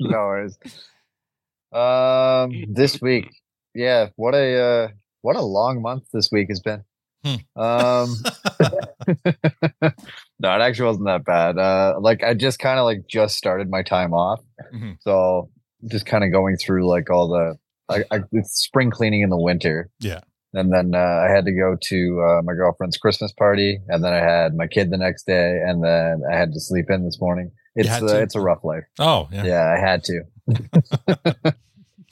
[0.00, 0.58] no worries.
[1.72, 3.30] Um, this week,
[3.72, 4.88] yeah, what a uh,
[5.22, 6.82] what a long month this week has been.
[7.24, 7.60] Hmm.
[7.60, 8.16] Um,
[10.38, 11.58] no, it actually wasn't that bad.
[11.58, 14.40] Uh, like I just kind of like just started my time off,
[14.74, 14.96] Mhm.
[15.00, 15.50] so
[15.90, 17.56] just kind of going through like all the
[17.88, 19.88] I, I, it's spring cleaning in the winter.
[20.00, 20.20] Yeah.
[20.54, 24.12] And then uh, I had to go to uh, my girlfriend's Christmas party, and then
[24.12, 27.20] I had my kid the next day, and then I had to sleep in this
[27.20, 27.50] morning.
[27.74, 28.84] It's uh, it's a rough life.
[28.98, 29.44] Oh, yeah.
[29.44, 31.54] Yeah, I had to.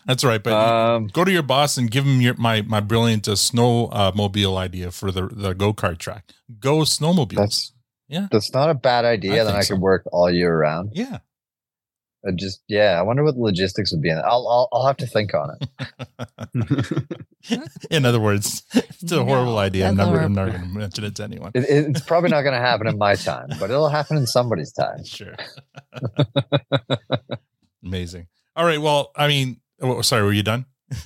[0.07, 0.43] That's right.
[0.43, 3.87] But Um, go to your boss and give him your my my brilliant uh, snow
[3.87, 6.31] uh, mobile idea for the the go kart track.
[6.61, 7.37] Go snowmobiles.
[7.37, 7.73] That's
[8.09, 8.29] Yeah.
[8.31, 9.37] That's not a bad I idea.
[9.45, 9.75] then think I so.
[9.75, 10.91] could work all year round.
[10.95, 11.19] yeah.
[12.27, 14.25] I just yeah, I wonder what the logistics would be in it.
[14.27, 15.69] I'll I'll, I'll have to think on it.
[17.91, 19.89] In other words, it's a horrible No, idea.
[19.89, 20.35] I'm never, I'm horrible.
[20.35, 21.51] never going to mention it to anyone.
[21.55, 21.67] it.
[21.69, 25.05] It's probably not going to happen in my time, but it'll happen in somebody's time.
[25.05, 25.35] Sure.
[27.85, 28.27] Amazing.
[28.57, 28.81] All right.
[28.81, 30.67] Well, I mean, oh, sorry, were you done?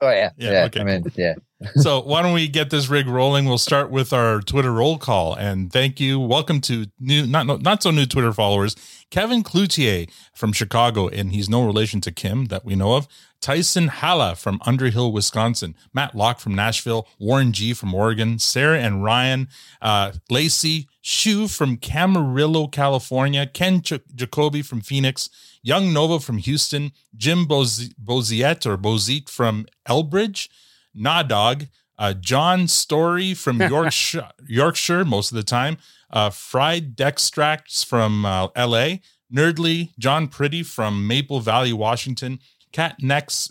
[0.00, 0.64] Oh yeah, Yeah, yeah.
[0.66, 1.34] okay, I mean, yeah.
[1.74, 3.46] so why don't we get this rig rolling?
[3.46, 5.34] We'll start with our Twitter roll call.
[5.34, 6.20] And thank you.
[6.20, 8.76] Welcome to new, not not so new Twitter followers.
[9.10, 13.08] Kevin Cloutier from Chicago, and he's no relation to Kim that we know of.
[13.40, 15.74] Tyson Halla from Underhill, Wisconsin.
[15.94, 17.06] Matt Locke from Nashville.
[17.18, 18.38] Warren G from Oregon.
[18.38, 19.48] Sarah and Ryan.
[19.80, 23.46] Uh, Lacey Shu from Camarillo, California.
[23.46, 25.30] Ken Ch- Jacoby from Phoenix.
[25.62, 26.92] Young Nova from Houston.
[27.16, 30.48] Jim Bozi- Boziet or Bozit from Elbridge.
[30.96, 35.78] Nadog, uh, John Story from Yorkshire, Yorkshire most of the time,
[36.10, 39.00] uh, Fried Dextracts from uh, L.A.,
[39.32, 42.38] Nerdly, John Pretty from Maple Valley, Washington,
[42.72, 42.96] Cat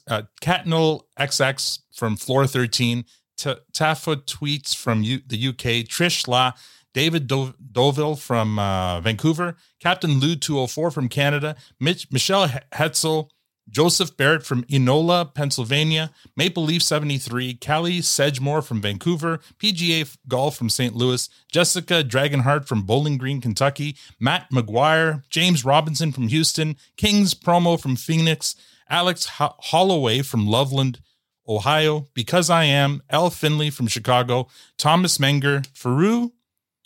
[0.08, 3.06] uh, Catnell XX from Floor 13,
[3.38, 6.54] T- Tweets from U- the UK, Trish La,
[6.94, 13.30] David Do- Doville from uh, Vancouver, Captain Lou 204 from Canada, Mitch- Michelle Hetzel,
[13.70, 20.70] Joseph Barrett from Enola, Pennsylvania, Maple Leaf 73, Callie Sedgemore from Vancouver, PGA Golf from
[20.70, 20.96] St.
[20.96, 27.80] Louis, Jessica Dragonheart from Bowling Green, Kentucky, Matt McGuire, James Robinson from Houston, Kings Promo
[27.80, 28.56] from Phoenix,
[28.90, 31.00] Alex Ho- Holloway from Loveland,
[31.48, 33.30] Ohio, Because I Am, L.
[33.30, 34.48] Finley from Chicago,
[34.78, 36.32] Thomas Menger, Faru,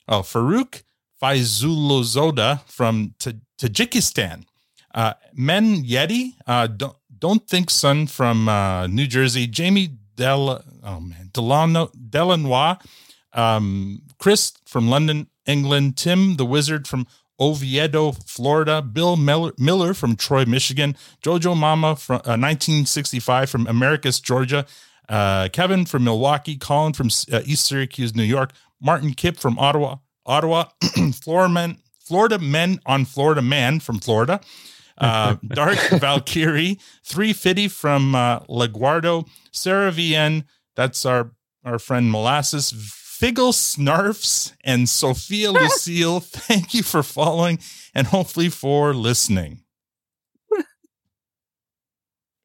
[0.07, 0.83] oh, Farouk
[1.21, 4.43] Faizulozoda from Ta- Tajikistan,
[4.93, 10.99] uh, Men Yeti, uh, don't, don't think son from uh, New Jersey, Jamie Del, oh
[10.99, 12.77] man, Delano, Delanois,
[13.33, 17.07] um, Chris from London, England, Tim the Wizard from
[17.39, 24.65] Oviedo, Florida, Bill Miller, from Troy, Michigan, Jojo Mama from uh, 1965 from Americus, Georgia,
[25.09, 29.97] uh, Kevin from Milwaukee, Colin from uh, East Syracuse, New York, Martin Kipp from Ottawa,
[30.25, 30.65] Ottawa,
[31.13, 34.39] Florida Men, Florida Men on Florida Man from Florida,
[34.99, 41.31] uh, Dark Valkyrie, 350 from uh, LaGuardo, Sarah VN, that's our,
[41.65, 42.71] our friend Molasses,
[43.21, 46.19] Figgle Snarfs, and Sophia Lucille.
[46.21, 47.59] Thank you for following
[47.93, 49.59] and hopefully for listening.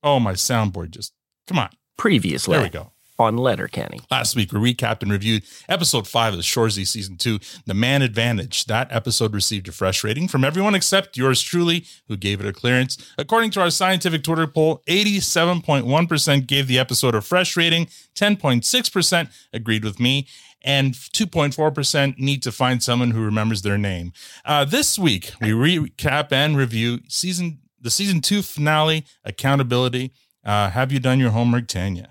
[0.02, 1.14] Oh, my soundboard just,
[1.48, 1.70] come on.
[1.96, 2.92] Previously There we go.
[3.18, 4.00] on Letterkenny.
[4.10, 8.02] Last week, we recapped and reviewed episode five of the Shoresy season two, The Man
[8.02, 8.66] Advantage.
[8.66, 12.52] That episode received a fresh rating from everyone except yours truly, who gave it a
[12.52, 12.98] clearance.
[13.18, 19.82] According to our scientific Twitter poll, 87.1% gave the episode a fresh rating, 10.6% agreed
[19.82, 20.28] with me,
[20.66, 24.12] and 2.4% need to find someone who remembers their name.
[24.44, 30.12] Uh, this week, we recap and review season the season two finale, Accountability.
[30.44, 32.11] Uh, have you done your homework, Tanya?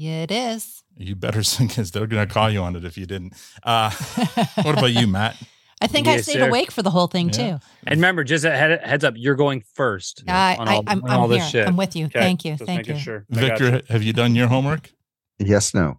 [0.00, 0.82] It is.
[0.96, 3.34] You better sing because they're going to call you on it if you didn't.
[3.62, 3.90] Uh,
[4.62, 5.36] what about you, Matt?
[5.80, 6.48] I think I stayed sir.
[6.48, 7.32] awake for the whole thing Yeah.
[7.58, 7.64] too.
[7.86, 10.22] And remember, just a head, heads up, you're going first.
[10.28, 11.62] I, on I, all- I'm, on all I'm this here.
[11.62, 11.68] shit.
[11.68, 12.06] I'm with you.
[12.06, 12.52] Okay, Thank you.
[12.52, 12.98] just Thank you.
[12.98, 13.24] Sure.
[13.30, 13.80] Victor, you.
[13.88, 14.92] have you done your homework?
[15.38, 15.98] Yes, no.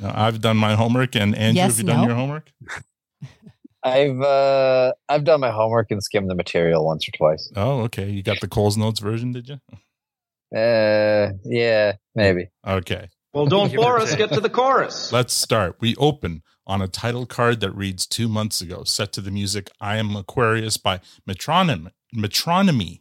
[0.00, 1.14] No, I've done my homework.
[1.16, 2.50] And Andrew, Yes, have you done your homework?
[3.82, 7.50] I've uh I've done my homework and skimmed the material once or twice.
[7.56, 8.10] Oh, okay.
[8.10, 9.60] You got the Coles Notes version, did you?
[10.54, 12.48] Uh yeah, maybe.
[12.66, 13.08] Okay.
[13.32, 14.14] Well, don't bore us.
[14.16, 15.12] Get to the chorus.
[15.12, 15.76] Let's start.
[15.80, 19.70] We open on a title card that reads two months ago, set to the music
[19.80, 21.92] I Am Aquarius by Metronomy.
[22.14, 23.00] Metronomy.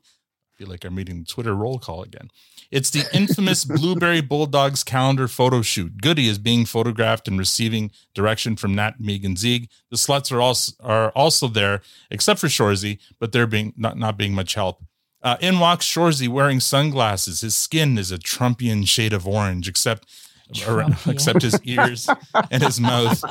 [0.60, 2.30] Feel like I'm reading Twitter roll call again.
[2.70, 6.02] It's the infamous Blueberry Bulldogs calendar photo shoot.
[6.02, 9.70] Goody is being photographed and receiving direction from Nat, Megan Zieg.
[9.90, 14.18] The sluts are also are also there, except for Shoresy, but they're being not, not
[14.18, 14.84] being much help.
[15.24, 17.40] Uh, in walks Shoresy wearing sunglasses.
[17.40, 20.10] His skin is a Trumpian shade of orange, except
[20.54, 21.12] Trumpian.
[21.12, 22.10] except his ears
[22.52, 23.24] and his mouth.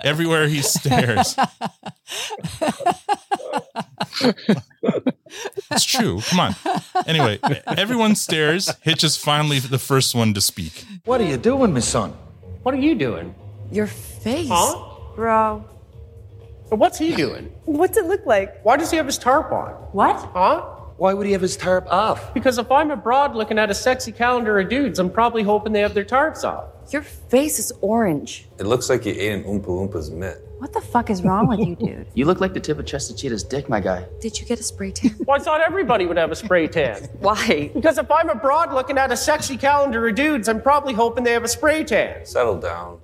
[0.00, 1.36] Everywhere he stares.
[5.70, 6.20] It's true.
[6.28, 6.54] Come on.
[7.06, 8.70] Anyway, everyone stares.
[8.82, 10.84] Hitch is finally the first one to speak.
[11.04, 12.12] What are you doing, my son?
[12.62, 13.34] What are you doing?
[13.70, 14.48] Your face.
[14.50, 15.14] Huh?
[15.16, 15.64] Bro.
[16.68, 17.52] What's he doing?
[17.64, 18.62] What's it look like?
[18.64, 19.70] Why does he have his tarp on?
[19.92, 20.16] What?
[20.32, 20.71] Huh?
[20.96, 22.32] Why would he have his tarp off?
[22.34, 25.80] Because if I'm abroad looking at a sexy calendar of dudes, I'm probably hoping they
[25.80, 26.66] have their tarps off.
[26.92, 28.48] Your face is orange.
[28.58, 30.46] It looks like you ate an Oompa Loompa's mitt.
[30.58, 32.06] What the fuck is wrong with you, dude?
[32.14, 34.06] You look like the tip of Chester Cheetah's dick, my guy.
[34.20, 35.16] Did you get a spray tan?
[35.26, 37.02] Well, I thought everybody would have a spray tan.
[37.20, 37.70] Why?
[37.74, 41.32] Because if I'm abroad looking at a sexy calendar of dudes, I'm probably hoping they
[41.32, 42.24] have a spray tan.
[42.26, 43.00] Settle down.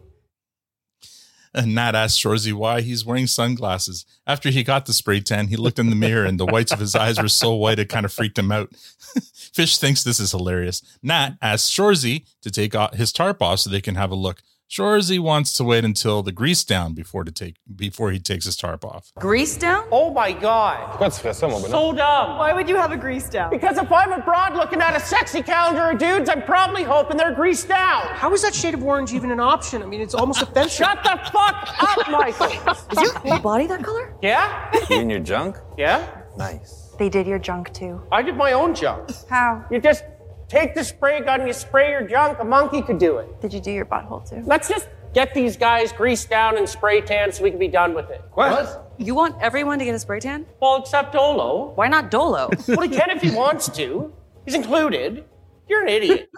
[1.59, 4.07] And Nat asked Shoresy why he's wearing sunglasses.
[4.29, 6.79] After he got the spray tan, he looked in the mirror and the whites of
[6.79, 8.71] his eyes were so white it kind of freaked him out.
[9.53, 10.83] Fish thinks this is hilarious.
[11.03, 14.41] Nat asks Shoresy to take his tarp off so they can have a look.
[14.69, 18.55] Shoresy wants to wait until the grease down before to take before he takes his
[18.55, 19.11] tarp off.
[19.19, 19.87] Grease down?
[19.91, 21.11] Oh my god.
[21.11, 22.39] So dumb.
[22.39, 23.49] Why would you have a grease down?
[23.49, 27.35] Because if I'm abroad looking at a sexy calendar of dudes, I'm probably hoping they're
[27.35, 28.09] greased down.
[28.09, 29.83] How is that shade of orange even an option?
[29.83, 30.71] I mean, it's almost offensive.
[30.73, 32.47] Shut the fuck up, Michael.
[32.93, 34.15] Is your whole body that color?
[34.21, 34.71] Yeah?
[34.91, 35.57] You and your junk?
[35.79, 36.07] Yeah?
[36.37, 36.95] Nice.
[36.99, 38.03] They did your junk too.
[38.13, 39.11] I did my own junk.
[39.31, 39.65] How?
[39.71, 40.05] You just
[40.49, 43.41] take the spray gun, you spray your junk, a monkey could do it.
[43.41, 44.43] Did you do your butthole too?
[44.45, 47.95] Let's just get these guys greased down and spray tan so we can be done
[47.95, 48.23] with it.
[48.35, 48.93] What?
[48.99, 50.47] You want everyone to get a spray tan?
[50.61, 51.73] Well, except Dolo.
[51.75, 52.51] Why not Dolo?
[52.69, 54.13] Well, he can if he wants to.
[54.45, 55.25] He's included.
[55.69, 56.31] You're an idiot.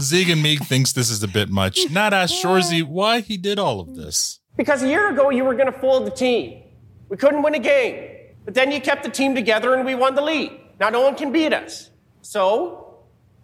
[0.00, 1.90] Ziig and Miig thinks this is a bit much.
[1.90, 4.40] Not ask Shoresy why he did all of this.
[4.56, 6.62] Because a year ago, you were going to fold the team.
[7.08, 8.15] We couldn't win a game.
[8.46, 10.52] But then you kept the team together and we won the league.
[10.80, 11.90] Now no one can beat us.
[12.22, 12.94] So,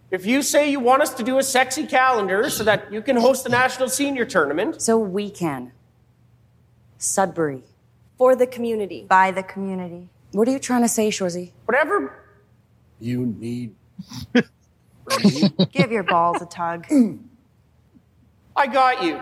[0.09, 3.17] if you say you want us to do a sexy calendar so that you can
[3.17, 5.73] host the national senior tournament, so we can.
[6.97, 7.63] Sudbury.
[8.17, 9.05] For the community.
[9.09, 10.07] By the community.
[10.31, 11.51] What are you trying to say, Shoresy?
[11.65, 12.23] whatever.
[12.99, 13.75] You need.
[15.71, 16.87] Give your balls a tug.
[18.55, 19.19] I got you.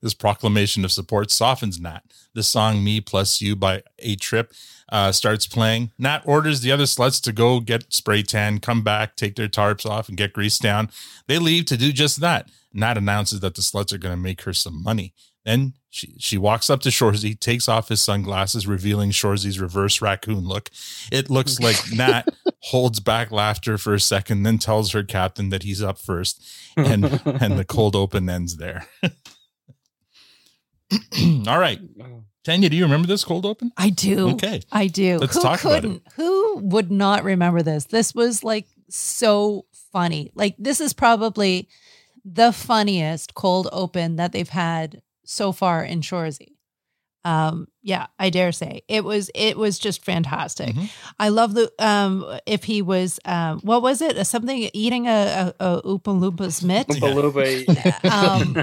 [0.00, 2.02] This proclamation of support softens Nat.
[2.34, 4.52] The song Me Plus You by A Trip
[4.90, 5.90] uh, starts playing.
[5.98, 9.84] Nat orders the other sluts to go get spray tan, come back, take their tarps
[9.84, 10.90] off, and get greased down.
[11.26, 12.48] They leave to do just that.
[12.72, 15.14] Nat announces that the sluts are going to make her some money.
[15.44, 20.46] Then she, she walks up to Shoresy, takes off his sunglasses, revealing Shoresy's reverse raccoon
[20.46, 20.70] look.
[21.10, 22.28] It looks like Nat
[22.64, 27.04] holds back laughter for a second, then tells her captain that he's up first, and
[27.24, 28.86] and the cold open ends there.
[31.46, 31.80] All right.
[32.44, 33.72] Tanya, do you remember this cold open?
[33.76, 34.30] I do.
[34.30, 34.62] Okay.
[34.72, 35.18] I do.
[35.18, 35.80] Let's Who talk about it.
[35.82, 36.02] couldn't?
[36.14, 37.84] Who would not remember this?
[37.84, 40.30] This was like so funny.
[40.34, 41.68] Like this is probably
[42.24, 46.54] the funniest cold open that they've had so far in Shoresy.
[47.24, 49.30] Um, yeah, I dare say it was.
[49.34, 50.74] It was just fantastic.
[50.74, 50.84] Mm-hmm.
[51.18, 52.38] I love the um.
[52.44, 54.22] If he was um, what was it?
[54.26, 56.86] Something eating a a, a Oompa Loompas mitt.
[58.04, 58.54] um,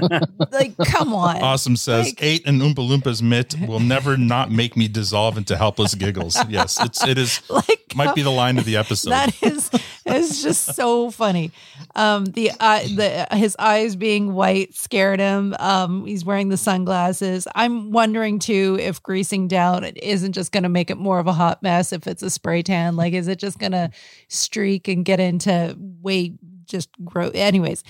[0.52, 1.42] like come on.
[1.42, 5.56] Awesome says Like- eight and Oompa Loompas mitt will never not make me dissolve into
[5.56, 6.36] helpless giggles.
[6.48, 9.10] Yes, it's it is Like, might be the line of the episode.
[9.10, 9.68] That is
[10.06, 11.50] is just so funny.
[11.96, 15.54] Um, the uh, the his eyes being white scared him.
[15.58, 17.48] Um, he's wearing the sunglasses.
[17.54, 21.26] I'm wondering too if greasing down it isn't just going to make it more of
[21.26, 21.90] a hot mess.
[21.90, 23.90] If it's a spray tan, like is it just going to
[24.28, 26.34] streak and get into way
[26.66, 27.30] just grow?
[27.30, 27.82] Anyways,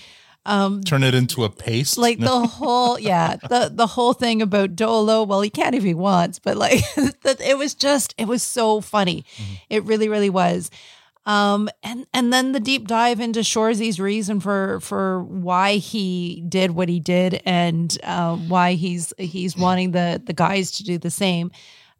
[0.44, 1.98] um, Turn it into a paste.
[1.98, 5.24] like the whole yeah the the whole thing about Dolo.
[5.24, 9.24] Well, he can if he wants, but like it was just it was so funny.
[9.68, 10.70] It really really was.
[11.26, 16.70] Um and and then the deep dive into Shoresy's reason for for why he did
[16.70, 21.10] what he did and uh, why he's he's wanting the the guys to do the
[21.10, 21.50] same.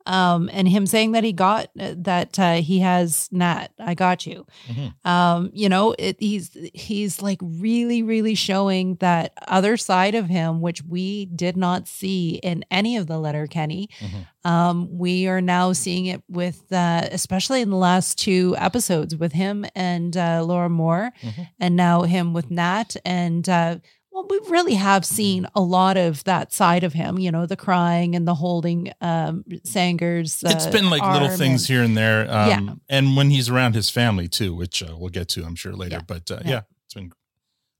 [0.07, 4.27] Um, and him saying that he got uh, that uh, he has Nat, I got
[4.27, 4.47] you.
[4.69, 5.09] Mm-hmm.
[5.09, 10.61] Um, you know, it, he's he's like really, really showing that other side of him,
[10.61, 13.88] which we did not see in any of the Letterkenny.
[13.99, 14.51] Mm-hmm.
[14.51, 19.33] Um, we are now seeing it with, uh, especially in the last two episodes, with
[19.33, 21.42] him and uh, Laura Mohr, Mm-hmm.
[21.59, 22.95] and now him with Nat.
[23.05, 23.79] And uh,
[24.16, 27.18] well, we really have seen a lot of that side of him.
[27.18, 30.42] You know, the crying and the holding um, Sanger's.
[30.42, 32.22] Uh, it's been like little things and- here and there.
[32.31, 32.74] Um, Yeah.
[32.88, 36.00] And when he's around his family too, which uh, we'll get to, I'm sure later.
[36.07, 36.50] But uh, yeah.
[36.50, 36.61] Yeah.
[36.87, 37.12] it's been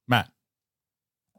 [0.07, 0.29] Matt.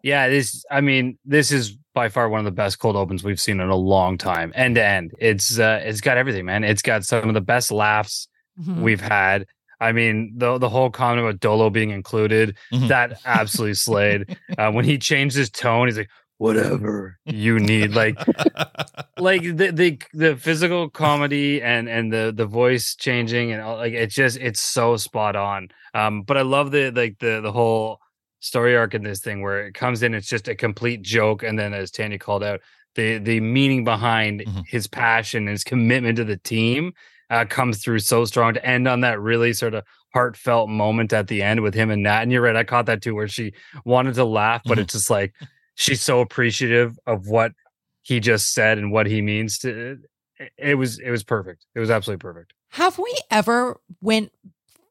[0.03, 0.63] Yeah, this.
[0.71, 3.69] I mean, this is by far one of the best cold opens we've seen in
[3.69, 5.12] a long time, end to end.
[5.19, 6.63] It's uh, it's got everything, man.
[6.63, 8.27] It's got some of the best laughs
[8.60, 8.81] Mhm.
[8.81, 9.45] we've had.
[9.79, 12.87] I mean, the the whole comment about Dolo being included, Mhm.
[12.87, 14.37] that absolutely slayed.
[14.57, 16.09] Uh, when he changed his tone, he's like,
[16.39, 18.17] "Whatever you need," like,
[19.19, 23.93] like the the the physical comedy and and the the voice changing and all, like
[23.93, 25.69] it's just it's so spot on.
[25.93, 27.99] Um, but I love the like the the whole
[28.39, 31.57] story arc in this thing where it comes in, it's just a complete joke, and
[31.57, 32.61] then as Tanya called out,
[32.95, 36.93] the the meaning behind his passion, and his commitment to the team.
[37.29, 41.27] Uh, comes through so strong to end on that really sort of heartfelt moment at
[41.27, 42.21] the end with him and Nat.
[42.21, 43.51] And you're right, I caught that too, where she
[43.83, 45.33] wanted to laugh, but it's just like
[45.75, 47.51] she's so appreciative of what
[48.01, 49.99] he just said and what he means to
[50.39, 51.65] it, it was it was perfect.
[51.75, 52.53] It was absolutely perfect.
[52.69, 54.31] Have we ever went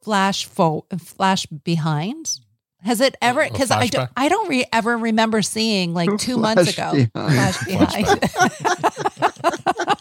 [0.02, 2.38] flash fo- flash behind?
[2.82, 3.42] Has it ever?
[3.44, 4.10] Because I don't.
[4.16, 6.92] I don't re- ever remember seeing like two months ago.
[6.92, 7.54] behind.
[7.54, 8.20] Flash behind.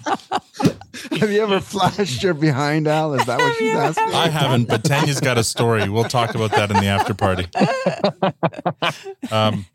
[1.20, 3.14] Have you ever flashed your behind, Al?
[3.14, 4.14] Is that what she's asking?
[4.14, 5.90] I haven't, but Tanya's got a story.
[5.90, 7.48] We'll talk about that in the after party.
[9.32, 9.66] Um,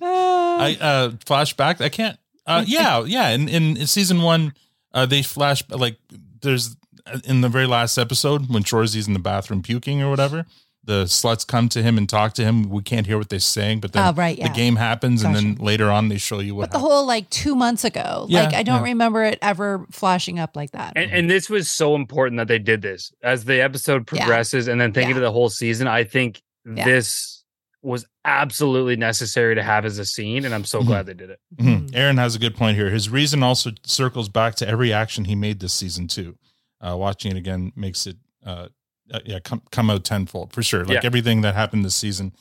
[0.00, 1.80] I uh, flashback.
[1.80, 2.18] I can't.
[2.46, 3.30] Uh, yeah, yeah.
[3.30, 4.54] In, in season one,
[4.92, 5.96] uh, they flash like
[6.40, 6.76] there's
[7.24, 10.46] in the very last episode when Shoresy's in the bathroom puking or whatever.
[10.86, 12.68] The sluts come to him and talk to him.
[12.68, 15.54] We can't hear what they're saying, but then Oh, right, the game happens, and then
[15.54, 18.54] later on they show you what But the whole like two months ago, Yeah, like
[18.54, 18.90] I don't yeah.
[18.90, 20.92] remember it ever flashing up like that.
[20.96, 24.24] And, and this was so important that they did this as the episode Yeah.
[24.24, 25.86] progresses, and then thinking of the whole season.
[25.88, 26.84] I think Yeah.
[26.84, 27.44] this
[27.82, 30.86] was absolutely necessary to have as a scene, and I'm so Mhm.
[30.86, 31.38] glad they did it.
[31.56, 31.94] Mhm.
[31.94, 32.90] Aaron has a good point here.
[32.90, 36.36] His reason also circles back to every action he made this season too.
[36.80, 38.68] Uh, watching it again makes it, uh,
[39.12, 40.84] uh, yeah, come come out tenfold for sure.
[40.84, 41.00] Like Yeah.
[41.04, 42.32] everything that happened this season,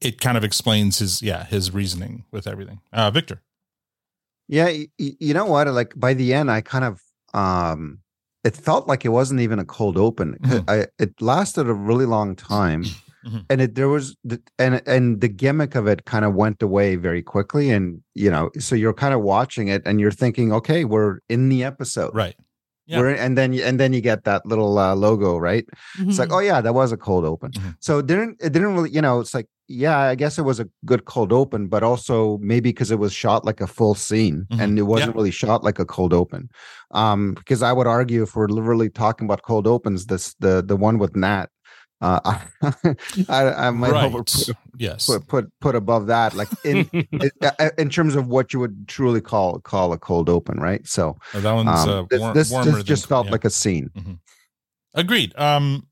[0.00, 2.80] it kind of explains his yeah his reasoning with everything.
[2.92, 3.42] Uh, Victor,
[4.48, 5.66] Yeah, y- y- you know what?
[5.68, 7.00] Like by the end, I kind of
[7.34, 8.00] um,
[8.44, 10.38] it felt like it wasn't even a cold open.
[10.68, 12.84] I it lasted a really long time,
[13.26, 13.44] Mhm.
[13.50, 16.96] and it there was the, and and the gimmick of it kind of went away
[16.96, 20.84] very quickly, and you know, so you're kind of watching it and you're thinking, okay,
[20.84, 22.36] we're in the episode, right?
[22.88, 23.00] Yeah.
[23.00, 25.66] We're and then you- and then you get that little uh, logo, right?
[26.00, 26.36] It's like, Mhm.
[26.36, 27.50] oh yeah, that was a cold open.
[27.52, 27.70] Mm-hmm.
[27.80, 30.58] So it didn't it didn't really, you know, it's like, yeah, I guess it was
[30.58, 34.46] a good cold open, but also maybe because it was shot like a full scene
[34.50, 34.60] Mhm.
[34.62, 35.18] and it wasn't Yeah.
[35.18, 36.48] really shot like a cold open.
[36.92, 40.76] Um, because I would argue if we're literally talking about cold opens, this the the
[40.76, 41.48] one with Nat.
[42.00, 42.20] Uh,
[43.28, 44.04] I, I might Right.
[44.04, 45.06] over put, Yes.
[45.06, 49.20] put put put above that, like in in- uh, terms of what you would truly
[49.20, 50.86] call call a cold open, right?
[50.86, 53.32] So Oh, that one's um, uh, this, war- this, warmer this than just felt yeah.
[53.32, 53.90] like a scene.
[54.94, 55.36] Agreed.
[55.36, 55.86] Um,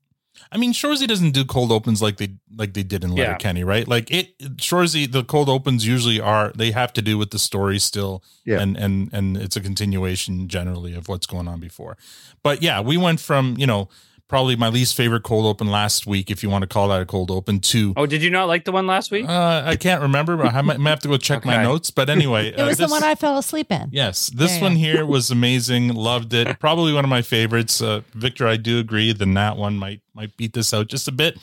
[0.51, 3.37] I mean, Shoresy doesn't do cold opens like they like they did in Letter Yeah.
[3.37, 3.87] Kenny, right?
[3.87, 7.79] Like it, Shoresy, the cold opens usually are they have to do with the story
[7.79, 8.61] still, Yeah.
[8.61, 11.97] and and and it's a continuation generally of what's going on before.
[12.43, 13.89] But yeah, we went from you know
[14.27, 17.05] probably my least favorite cold open last week, if you want to call that a
[17.05, 19.27] cold open, to Oh, did you not like the one last week?
[19.27, 21.91] uh, I can't remember, but I might, might have to go check my notes.
[21.91, 23.89] But anyway, It uh, was this- the one I fell asleep in.
[23.91, 24.77] Yes, this Yeah, one yeah.
[24.93, 25.93] here was amazing.
[25.93, 26.59] Loved it.
[26.59, 27.81] Probably one of my favorites.
[27.81, 29.13] Uh, Victor, I do agree.
[29.13, 31.37] The Nat one might might beat this out just a bit,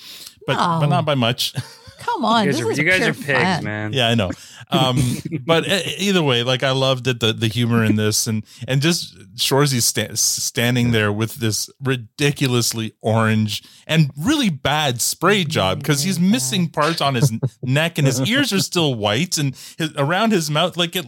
[0.47, 1.55] but but not by much.
[2.05, 3.65] Come on, you guys, are, you guys are pigs, fun.
[3.65, 3.93] man.
[3.93, 4.31] yeah, I know.
[4.71, 4.99] Um,
[5.47, 7.21] but e- either way, like I loved it.
[7.21, 12.95] The the humor in this, and and just Shoresy sta- standing there with this ridiculously
[13.01, 18.21] orange and really bad spray job because he's missing parts on his neck, and his
[18.21, 21.07] ears are still white, and his, around his mouth, like it.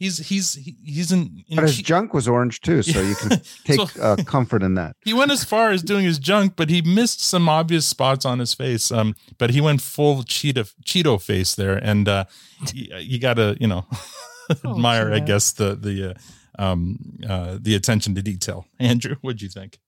[0.00, 0.54] He's he's
[0.94, 1.44] he's in.
[1.48, 3.28] in But his che- junk was orange too, so you can
[3.64, 4.96] take So- uh, comfort in that.
[5.04, 8.38] he went as far as doing his junk, but he missed some obvious spots on
[8.38, 8.90] his face.
[8.90, 12.24] Um, but he went full Cheeto Cheeto face there, and uh,
[12.72, 13.84] you, you gotta you know
[14.64, 16.14] admire, I guess the the uh,
[16.58, 16.96] um
[17.28, 18.64] uh, the attention to detail.
[18.80, 19.78] Andreu, what'd you think?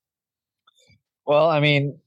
[1.25, 1.97] Well, I mean,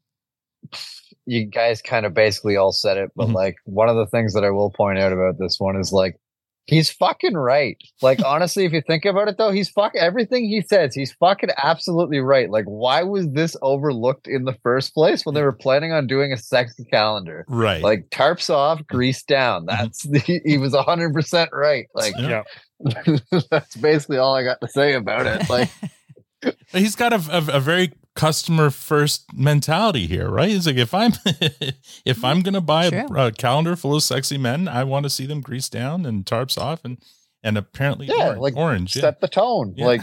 [1.26, 3.34] you guys kind of basically all said it, but Mhm.
[3.34, 6.20] like one of the things that I will point out about this one is like
[6.66, 7.76] He's fucking right.
[8.02, 11.50] Like honestly, if you think about it though, he's fucking everything he says, he's fucking
[11.62, 12.50] absolutely right.
[12.50, 16.32] Like, why was this overlooked in the first place when they were planning on doing
[16.32, 17.44] a sexy calendar?
[17.48, 17.82] Right.
[17.82, 19.66] Like tarps off, grease down.
[19.66, 19.82] Mm-hmm.
[19.82, 21.86] That's the, he was hundred percent right.
[21.94, 22.42] Like Yeah.
[23.50, 25.48] that's basically all I got to say about it.
[25.48, 25.70] Like
[26.72, 30.50] He's got a, a, a very customer first mentality here, right?
[30.50, 31.12] It's like if I'm
[32.04, 35.26] if I'm gonna buy a, a calendar full of sexy men, I want to see
[35.26, 36.98] them greased down and tarps off and
[37.44, 38.96] and apparently yeah, orange, like orange.
[38.96, 39.02] Yeah.
[39.02, 39.74] set the tone.
[39.76, 39.86] Yeah.
[39.86, 40.02] Like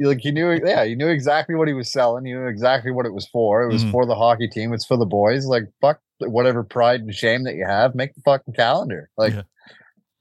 [0.00, 3.06] like he knew yeah, you knew exactly what he was selling, He knew exactly what
[3.06, 3.62] it was for.
[3.62, 3.92] It was Mhm.
[3.92, 5.46] for the hockey team, it's for the boys.
[5.46, 9.10] Like fuck whatever pride and shame that you have, make the fucking calendar.
[9.16, 9.42] Like Yeah.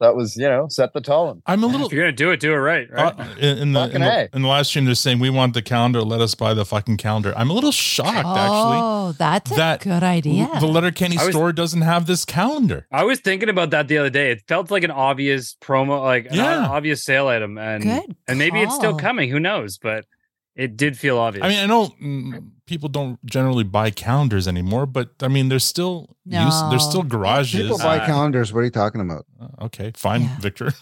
[0.02, 1.42] That was, you know, set the tone.
[1.46, 1.88] I'm a little.
[1.88, 2.92] If you're gonna do it, do it right.
[2.92, 3.18] Right.
[3.18, 4.86] uh, in, in the, in, Fucking the in the live stream.
[4.86, 6.02] They're saying we want the calendar.
[6.02, 7.34] Let us buy the fucking calendar.
[7.38, 8.28] I'm a little shocked actually.
[8.28, 10.50] Oh, that's a that good idea.
[10.60, 12.88] The Letterkenny I was- store doesn't have this calendar.
[12.92, 14.32] I was thinking about that the other day.
[14.32, 18.60] It felt like an obvious promo, like an obvious sale item, and Good and maybe
[18.62, 19.30] it's still coming.
[19.30, 19.78] Who knows?
[19.78, 20.06] But
[20.56, 21.46] it did feel obvious.
[21.46, 25.64] I mean, I know mm, people don't generally buy calendars anymore, but I mean, there's
[25.66, 27.62] still use, there's still garages.
[27.62, 28.52] People buy Uh, calendars.
[28.54, 29.26] What are you talking about?
[29.40, 30.38] Uh, okay, fine, Yeah.
[30.40, 30.74] Victor.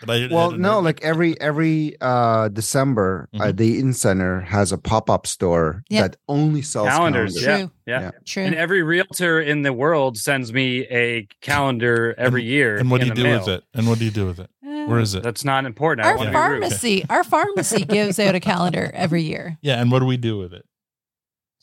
[0.00, 0.80] but I, I Well, don't no, know.
[0.80, 3.56] like every every uh December, uh, Mhm.
[3.56, 6.02] the In Center has a pop up store Yep.
[6.12, 7.34] that only sells calendars.
[7.42, 7.70] calendars.
[7.86, 8.04] Yeah, True.
[8.04, 8.10] yeah.
[8.26, 8.42] True.
[8.44, 12.76] And every realtor in the world sends me a calendar every year.
[12.78, 13.38] and what do you do mail.
[13.40, 13.64] with it?
[13.74, 14.48] And what do you do with it?
[14.90, 15.22] Where is it?
[15.22, 16.06] That's not important.
[16.06, 16.60] I our want to be rude.
[16.62, 19.58] pharmacy, our pharmacy gives out a calendar every year.
[19.62, 20.64] Yeah, and what do we do with it?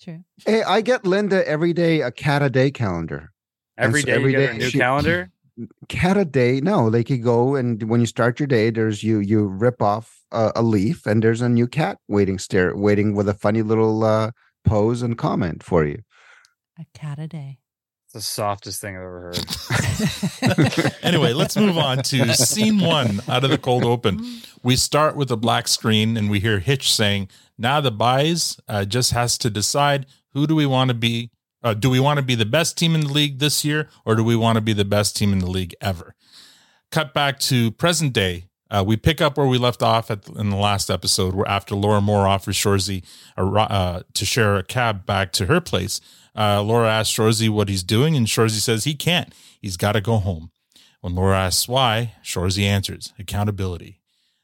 [0.02, 0.24] True.
[0.46, 3.32] Hey, I get Linda every day a cat a day calendar.
[3.78, 5.32] Every And so day every you get a new she- calendar.
[5.90, 6.62] Cat a day?
[6.62, 10.22] No, like you go and when you start your day, there's you you rip off
[10.32, 14.04] a, a leaf and there's a new cat waiting stare waiting with a funny little
[14.04, 14.30] uh,
[14.66, 16.04] pose and comment for you.
[16.80, 17.58] A cat a day.
[18.14, 20.94] The softest thing I've ever heard.
[21.04, 24.42] anyway, let's move on to scene one out of the cold open.
[24.64, 27.28] We start with a black screen and we hear Hitch saying,
[27.58, 31.32] "Now the buys uh, just has to decide who do we want to be.
[31.62, 34.16] Uh, do we want to be the best team in the league this year, or
[34.16, 36.16] do we want to be the best team in the league ever?"
[36.92, 38.46] Cut back to present day.
[38.70, 41.76] Uh, we pick up where we left off at, in the last episode, where after
[41.76, 43.04] Laura Mohr offers Shoresy
[43.38, 46.02] uh, to share a cab back to her place,
[46.38, 49.34] uh, Laura asks Shoresy what he's doing, and Shoresy says he can't.
[49.60, 50.52] He's got to go home.
[51.02, 54.02] When Laura asks why, Shoresy answers accountability.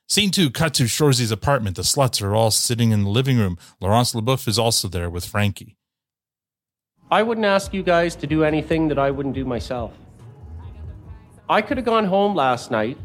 [0.07, 1.75] Scene two cut to Shoresy's apartment.
[1.75, 3.57] The sluts are all sitting in the living room.
[3.79, 5.77] Laurence Leboeuf is also there with Frankie.
[7.09, 9.93] I wouldn't ask you guys to do anything that I wouldn't do myself.
[11.49, 12.97] I could have gone home last night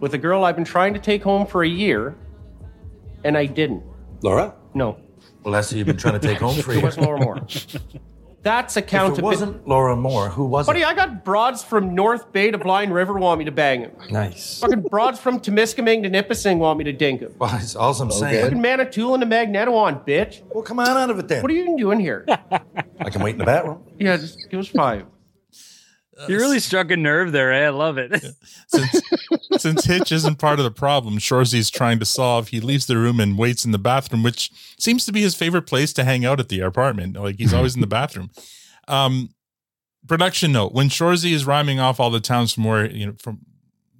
[0.00, 2.16] with a girl I've been trying to take home for a year,
[3.22, 3.82] and I didn't.
[4.22, 4.54] Laura?
[4.74, 4.98] No,
[5.42, 7.80] Well, that's who you've been trying to take home for it wasn't Laura Mohr.
[8.44, 9.36] That's accountability.
[9.36, 9.60] If it accountability.
[9.62, 10.86] wasn't Laura Mohr, who was Buddy, it?
[10.86, 13.92] I got broads from North Bay to Blind River want me to bang him.
[14.10, 14.60] Nice.
[14.60, 17.34] Fucking broads from Temiskaming to Nipissing want me to dink him.
[17.38, 18.44] Well, that's all I'm saying.
[18.44, 20.42] Fucking Manitoulin to Magnetawan, bitch.
[20.52, 21.42] Well, come on out of it then.
[21.42, 22.24] What are you even doing here?
[22.28, 23.82] I can wait in the bathroom.
[23.98, 25.06] yeah, just give us five.
[26.28, 27.52] You really struck a nerve there.
[27.52, 27.66] Eh?
[27.66, 28.24] I love it.
[28.68, 29.02] Since,
[29.58, 33.20] since Hitch isn't part of the problem Shoresy's trying to solve, he leaves the room
[33.20, 36.40] and waits in the bathroom, which seems to be his favorite place to hang out
[36.40, 37.16] at the apartment.
[37.16, 38.30] Like he's always in the bathroom.
[38.88, 39.30] Um,
[40.06, 43.40] production note: When Shoresy is rhyming off all the towns from where you know from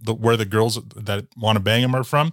[0.00, 2.32] the where the girls that want to bang him are from,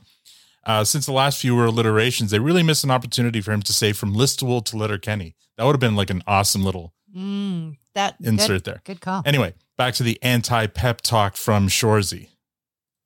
[0.65, 3.73] uh, since the last few were alliterations, they really miss an opportunity for him to
[3.73, 5.35] say from Listowel to Letterkenny.
[5.57, 8.81] That would have been like an awesome little Mm, that insert good, there.
[8.85, 9.23] Good call.
[9.25, 12.27] Anyway, back to the anti pep talk from Shoresy.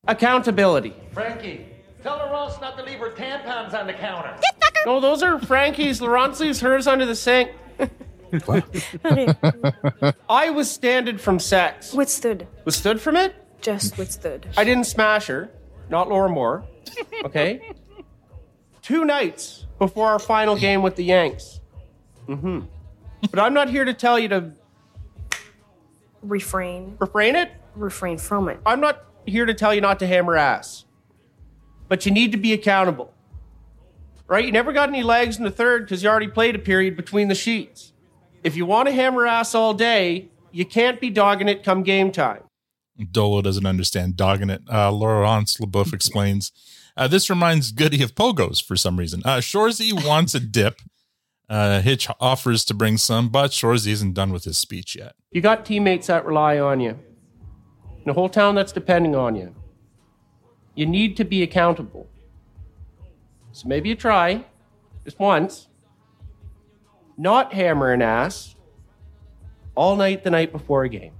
[0.10, 0.94] Accountability.
[1.14, 1.68] Frankie,
[2.04, 4.36] tell her Ross not to leave her tampons on the counter.
[4.86, 6.02] No, those are Frankie's.
[6.02, 7.52] Laurence leaves hers under the sink.
[10.30, 11.94] I withstanded from sex.
[11.94, 12.46] Withstood.
[12.66, 13.34] Withstood from it?
[13.62, 14.46] Just withstood.
[14.58, 15.50] I didn't smash her.
[15.90, 16.66] Not Laura Mohr.
[17.24, 17.72] Okay?
[18.82, 21.62] Two nights before our final game with the Yanks.
[22.28, 22.66] Mm-hmm.
[23.32, 24.52] But I'm not here to tell you to
[26.28, 26.96] Refrain.
[27.00, 27.52] refrain it.
[27.76, 28.60] Refrain from it.
[28.66, 30.86] I'm not here to tell you not to hammer ass.
[31.88, 33.14] But you need to be accountable.
[34.28, 34.46] Right?
[34.46, 37.28] You never got any legs in the third because you already played a period between
[37.28, 37.94] the sheets.
[38.44, 42.12] If you want to hammer ass all day, you can't be dogging it come game
[42.12, 42.44] time.
[43.12, 44.62] Dolo doesn't understand dogging it.
[44.72, 46.52] Uh, Laurence Leboeuf explains.
[46.98, 49.22] Uh, this reminds Goody of Pogos for some reason.
[49.26, 50.80] Uh, Shoresy wants a dip.
[51.48, 55.14] Uh, Hitch offers to bring some, but Shoresy isn't done with his speech yet.
[55.32, 56.98] You got teammates that rely on you,
[58.00, 59.56] and a whole town that's depending on you.
[60.74, 62.08] You need to be accountable.
[63.52, 64.46] So maybe you try,
[65.04, 65.68] just once,
[67.18, 68.56] not hammer an ass
[69.76, 71.14] all night the night before a game.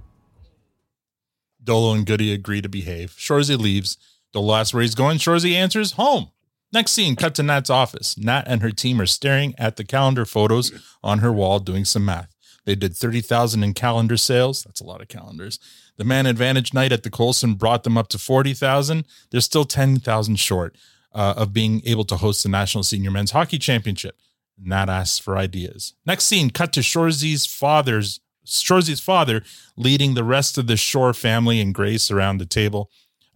[1.62, 3.10] Dolo and Goody agree to behave.
[3.12, 3.96] Shoresy leaves.
[4.32, 5.18] Dolo asks where he's going.
[5.18, 6.30] Shoresy answers, home.
[6.76, 8.18] Next scene, cut to Nat's office.
[8.18, 10.72] Nat and her team are staring at the calendar photos
[11.02, 12.36] on her wall doing some math.
[12.66, 14.62] They did 30,000 in calendar sales.
[14.62, 15.58] That's a lot of calendars.
[15.96, 19.06] The Man Advantage night at the Colson brought them up to 40,000.
[19.30, 20.76] They're still 10,000 short
[21.14, 24.18] uh, of being able to host the National Senior Men's Hockey Championship.
[24.62, 25.94] Nat asks for ideas.
[26.04, 29.42] Next scene, cut to Shoresy's father's Shoresy's father
[29.78, 32.90] leading the rest of the Shore family and Grace around the table,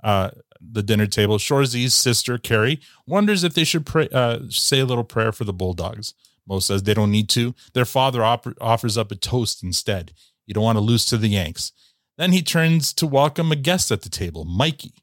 [0.04, 0.30] uh,
[0.60, 1.38] the dinner table.
[1.38, 5.52] Shoresy's sister Carrie wonders if they should pray, uh, say a little prayer for the
[5.52, 6.14] Bulldogs.
[6.46, 7.54] Mo says they don't need to.
[7.74, 10.12] Their father op- offers up a toast instead.
[10.46, 11.72] You don't want to lose to the Yanks.
[12.18, 14.94] Then he turns to welcome a guest at the table, Mikey.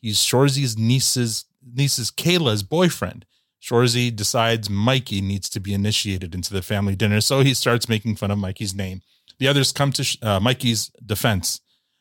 [0.00, 1.44] He's Shoresy's niece's
[1.74, 3.24] niece's Kayla's boyfriend.
[3.62, 8.16] Shoresy decides Mikey needs to be initiated into the family dinner, so he starts making
[8.16, 9.00] fun of Mikey's name.
[9.38, 11.60] The others come to uh, Mikey's defense.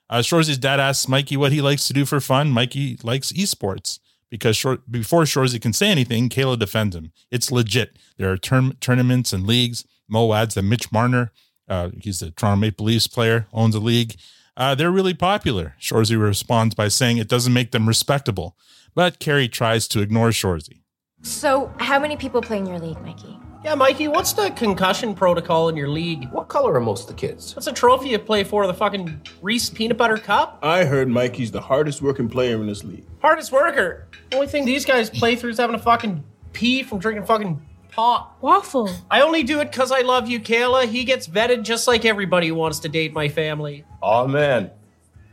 [0.10, 2.52] Uh, Shoresy's dad asks Mikey what he likes to do for fun.
[2.52, 4.00] Mikey likes esports
[4.30, 7.12] because short, before Shoresy can say anything, Kayla defends him.
[7.32, 7.98] It's legit.
[8.18, 9.86] There are term, tournaments and leagues.
[10.08, 11.32] Mo adds that Mitch Marner,
[11.68, 14.16] uh, he's a Toronto Maple Leafs player, owns a league.
[14.58, 15.76] Uh, they're really popular.
[15.80, 18.56] Shoresy responds by saying it doesn't make them respectable,
[18.94, 20.82] but Carrie tries to ignore Shoresy.
[21.24, 23.40] So, how many people play in your league, Mikey?
[23.66, 26.30] Yeah, Mikey, what's the concussion protocol in your league?
[26.30, 27.56] What color are most of the kids?
[27.56, 28.68] What's a trophy you play for?
[28.68, 30.60] The fucking Reese Peanut Butter Cup?
[30.62, 33.08] I heard Mikey's the hardest working player in this league.
[33.24, 34.08] Hardest worker.
[34.30, 37.60] The Only thing these guys play through is having a fucking pee from drinking fucking
[37.90, 38.38] pop.
[38.40, 38.88] Waffle.
[39.10, 40.86] I only do it because I love you, Kayla.
[40.86, 43.84] He gets vetted just like everybody who wants to date my family.
[44.00, 44.70] Oh man.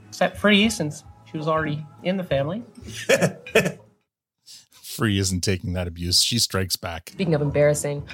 [0.09, 2.62] Except Free, since she was already in the family.
[4.93, 6.22] Free isn't taking that abuse.
[6.22, 7.11] She strikes back.
[7.11, 8.07] Speaking of embarrassing,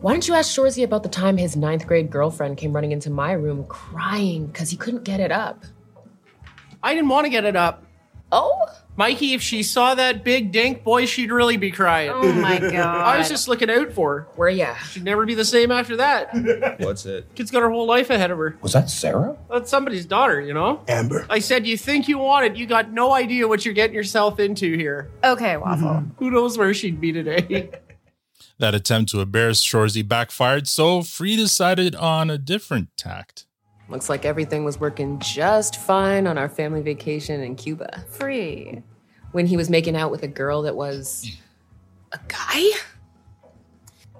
[0.00, 3.10] why don't you ask Shoresy about the time his ninth grade girlfriend came running into
[3.10, 5.64] my room crying because he couldn't get it up?
[6.82, 7.84] I didn't want to get it up.
[8.32, 8.66] Oh?
[8.96, 12.10] Mikey, if she saw that big dink, boy, she'd really be crying.
[12.12, 12.74] Oh my God.
[12.74, 14.28] I was just looking out for her.
[14.36, 14.74] Where ya?
[14.90, 16.34] She'd never be the same after that.
[16.80, 17.34] What's it?
[17.34, 18.58] Kid's got her whole life ahead of her.
[18.60, 19.36] Was that Sarah?
[19.50, 20.82] That's somebody's daughter, you know?
[20.86, 21.24] Amber.
[21.30, 22.56] I said, you think you want it.
[22.56, 25.10] You got no idea what you're getting yourself into here.
[25.24, 26.04] Okay, Waffle.
[26.18, 27.70] Who knows where she'd be today?
[28.58, 33.46] That attempt to embarrass Shoresy backfired, so Free decided on a different tact.
[33.90, 38.04] Looks like everything was working just fine on our family vacation in Cuba.
[38.10, 38.82] Free.
[39.32, 41.28] When he was making out with a girl that was
[42.12, 42.70] a guy?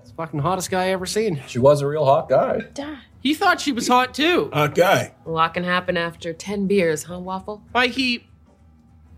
[0.01, 1.41] It's the fucking hottest guy I ever seen.
[1.47, 2.61] She was a real hot guy.
[2.75, 2.99] Dad.
[3.21, 4.51] He thought she was hot too.
[4.53, 5.15] Hot guy.
[5.25, 7.63] A lot can happen after 10 beers, huh, Waffle?
[7.73, 8.27] Mikey,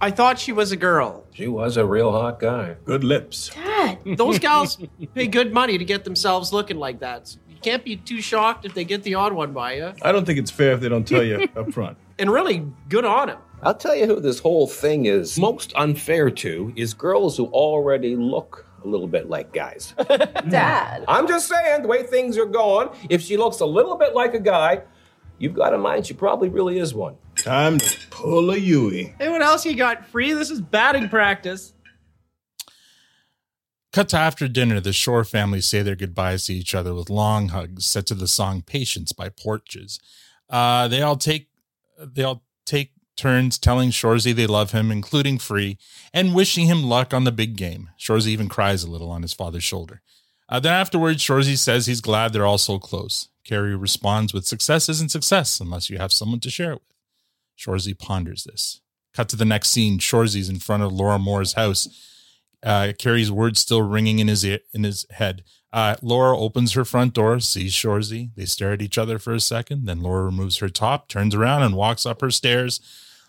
[0.03, 1.25] I thought she was a girl.
[1.33, 2.77] She was a real hot guy.
[2.85, 3.51] Good lips.
[3.55, 3.99] Dad.
[4.17, 4.77] Those gals
[5.15, 7.37] pay good money to get themselves looking like that.
[7.65, 9.93] You can't be too shocked if they get the odd one by you.
[10.03, 11.97] I don't think it's fair if they don't tell you up front.
[12.19, 13.39] And really, good on him.
[13.63, 18.15] I'll tell you who this whole thing is most unfair to is girls who already
[18.15, 19.95] look a little bit like guys.
[20.49, 21.05] Dad.
[21.09, 24.35] I'm just saying, the way things are going, if she looks a little bit like
[24.35, 24.83] a guy,
[25.39, 27.17] you've got in mind she probably really is one.
[27.37, 29.15] Time to pull a Yui.
[29.19, 30.33] Hey, what else you got free?
[30.33, 31.73] This is batting practice.
[33.93, 37.49] Cut to after dinner, the Shore family say their goodbyes to each other with long
[37.49, 40.01] hugs set to the song Patience by Porches.
[40.49, 41.49] Uh, they all take
[41.99, 45.79] they all take turns telling Shoresy they love him, including Free,
[46.13, 47.91] and wishing him luck on the big game.
[47.99, 50.01] Shoresy even cries a little on his father's shoulder.
[50.49, 53.29] Uh, then afterwards, Shoresy says he's glad they're all so close.
[53.45, 56.97] Carrie responds with success isn't success unless you have someone to share it with.
[57.59, 58.81] Shoresy ponders this.
[59.15, 59.99] Cut to the next scene.
[59.99, 61.89] Shoresy's in front of Laura Mohr's house.
[62.63, 65.43] Uh, Carrie's words still ringing in his in his head.
[65.73, 68.31] Uh, Laura opens her front door, sees Shoresy.
[68.37, 69.87] They stare at each other for a second.
[69.87, 72.81] Then Laura removes her top, turns around, and walks up her stairs,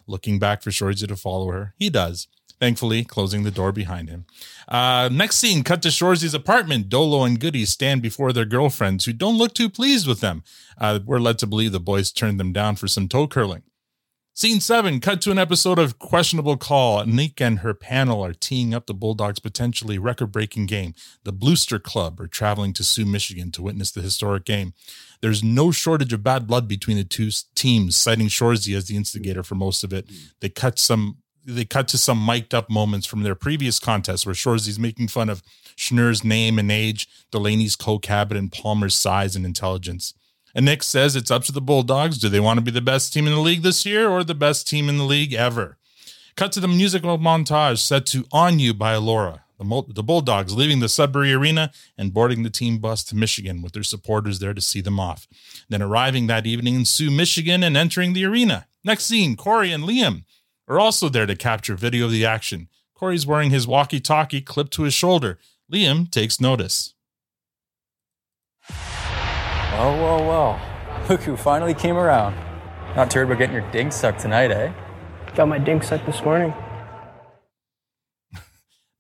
[0.07, 1.73] looking back for Shoresy to follow her.
[1.77, 2.27] He does,
[2.59, 4.25] thankfully, closing the door behind him.
[4.67, 6.89] Uh, next scene, cut to Shoresy's apartment.
[6.89, 10.43] Dolo and Goody stand before their girlfriends, who don't look too pleased with them.
[10.77, 13.63] Uh, we're led to believe the boys turned them down for some toe curling.
[14.36, 17.05] Scene seven, cut to an episode of Questionable Call.
[17.05, 20.95] Nick and her panel are teeing up the Bulldogs' potentially record breaking game.
[21.23, 24.73] The Bluester Club are traveling to Sioux, Michigan to witness the historic game.
[25.21, 29.43] There's no shortage of bad blood between the two teams, citing Shoresy as the instigator
[29.43, 30.09] for most of it.
[30.39, 31.17] They cut some.
[31.45, 35.29] They cut to some mic'd up moments from their previous contest where Shoresy's making fun
[35.29, 35.43] of
[35.77, 40.15] Schnurr's name and age, Delaney's coke habit, and Palmer's size and intelligence.
[40.56, 42.18] And Nick says it's up to the Bulldogs.
[42.18, 44.36] Do they want to be the best team in the league this year or the
[44.36, 45.78] best team in the league ever?
[46.36, 49.43] Cut to the musical montage set to On You by Laura.
[49.58, 53.74] the, the Bulldogs leaving the Sudbury Arena and boarding the team bus to Michigan with
[53.74, 55.28] their supporters there to see them off.
[55.70, 58.68] Then arriving that evening in Sioux, Michigan and entering the arena.
[58.84, 60.24] Next scene, Corey and Liam
[60.68, 62.68] are also there to capture video of the action.
[62.95, 65.38] Corey's wearing his walkie talkie clipped to his shoulder.
[65.72, 66.93] Liam takes notice.
[69.78, 71.07] Whoa, whoa, whoa.
[71.09, 72.36] Look who finally came around.
[72.95, 74.71] Not too worried about getting your dink sucked tonight, eh?
[75.36, 76.53] Got my dink sucked this morning.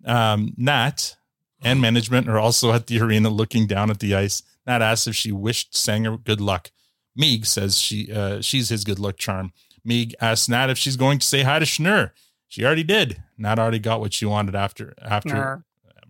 [0.05, 1.15] Um, Nat
[1.63, 4.43] and management are also at the arena looking down at the ice.
[4.67, 6.71] Nat asks if she wished Sanger good luck.
[7.17, 9.53] Miig says she uh, she's his good luck charm.
[9.87, 12.11] Miig asks Nat if she's going to say hi to Schnur.
[12.49, 13.23] She already did.
[13.37, 15.63] Nat already got what she wanted after after Schnur.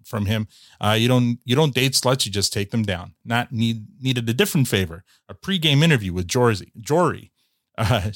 [0.05, 0.47] From him.
[0.79, 3.13] Uh, you don't you don't date sluts, you just take them down.
[3.25, 6.71] Nat need needed a different favor, a pregame interview with Jory.
[6.79, 7.31] Jory.
[7.75, 8.11] Uh,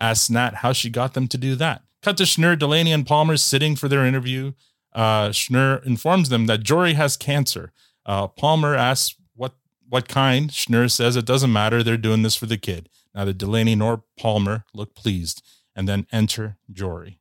[0.00, 1.82] asks Nat how she got them to do that.
[2.02, 4.52] Cut to Schnur, Delaney, and Palmer sitting for their interview.
[4.94, 7.72] Uh, Schnur informs them that Jory has cancer.
[8.06, 9.54] Uh, Palmer asks what
[9.88, 10.50] what kind.
[10.50, 11.82] Schnur says it doesn't matter.
[11.82, 12.88] They're doing this for the kid.
[13.14, 15.42] Neither Delaney nor Palmer look pleased.
[15.76, 17.20] And then enter Jory.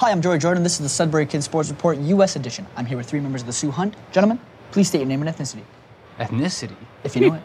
[0.00, 0.64] Hi, I'm Jory Jordan.
[0.64, 2.34] This is the Sudbury Kids Sports Report U.S.
[2.34, 2.66] edition.
[2.74, 3.94] I'm here with three members of the Sioux Hunt.
[4.10, 4.40] Gentlemen,
[4.72, 5.62] please state your name and ethnicity.
[6.18, 6.74] Ethnicity?
[7.04, 7.42] If you know it.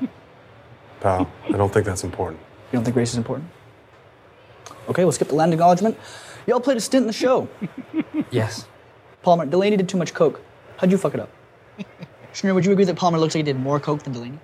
[0.99, 2.41] Pal, I don't think that's important.
[2.71, 3.47] You don't think race is important?
[4.87, 5.95] Okay, we'll skip the land acknowledgement.
[6.47, 7.47] Y'all played a stint in the show.
[8.31, 8.67] Yes.
[9.21, 10.41] Palmer, Delaney did too much coke.
[10.77, 11.29] How'd you fuck it up?
[12.33, 14.39] Schnur, would you agree that Palmer looks like he did more coke than Delaney?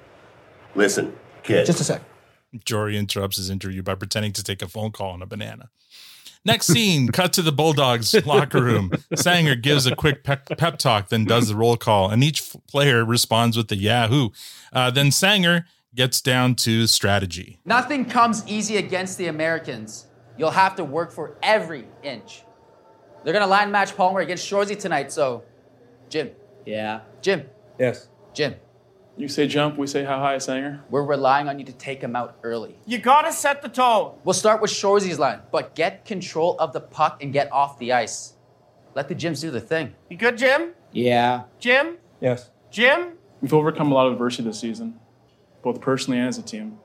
[0.75, 1.65] Listen, kid.
[1.65, 2.01] Just a sec.
[2.63, 5.69] Jory interrupts his interview by pretending to take a phone call on a banana.
[6.45, 8.91] Next scene, cut to the Bulldogs locker room.
[9.15, 13.03] Sanger gives a quick pep, pep talk, then does the roll call, and each player
[13.03, 14.29] responds with the Yahoo.
[14.71, 15.65] Uh, then Sanger
[15.95, 17.59] gets down to strategy.
[17.65, 20.07] Nothing comes easy against the Americans.
[20.37, 22.43] You'll have to work for every inch.
[23.23, 25.43] They're gonna line match Palmer against Shoresy tonight, so
[26.09, 26.29] Jim.
[26.65, 27.01] Yeah.
[27.21, 27.49] Jim.
[27.79, 28.07] Yes.
[28.33, 28.55] Jim.
[29.17, 30.83] You say jump, we say how high, Sanger?
[30.89, 32.75] We're relying on you to take him out early.
[32.85, 34.15] You gotta set the tone.
[34.25, 37.93] We'll start with Shoresy's line, but get control of the puck and get off the
[37.93, 38.33] ice.
[38.93, 39.95] Let the Jims do their thing.
[40.09, 40.73] You good, Jim?
[40.91, 41.43] Yeah.
[41.59, 41.97] Jim?
[42.19, 42.49] Yes.
[42.71, 43.13] Jim?
[43.39, 44.99] We've overcome a lot of adversity this season,
[45.63, 46.77] both personally and as a team.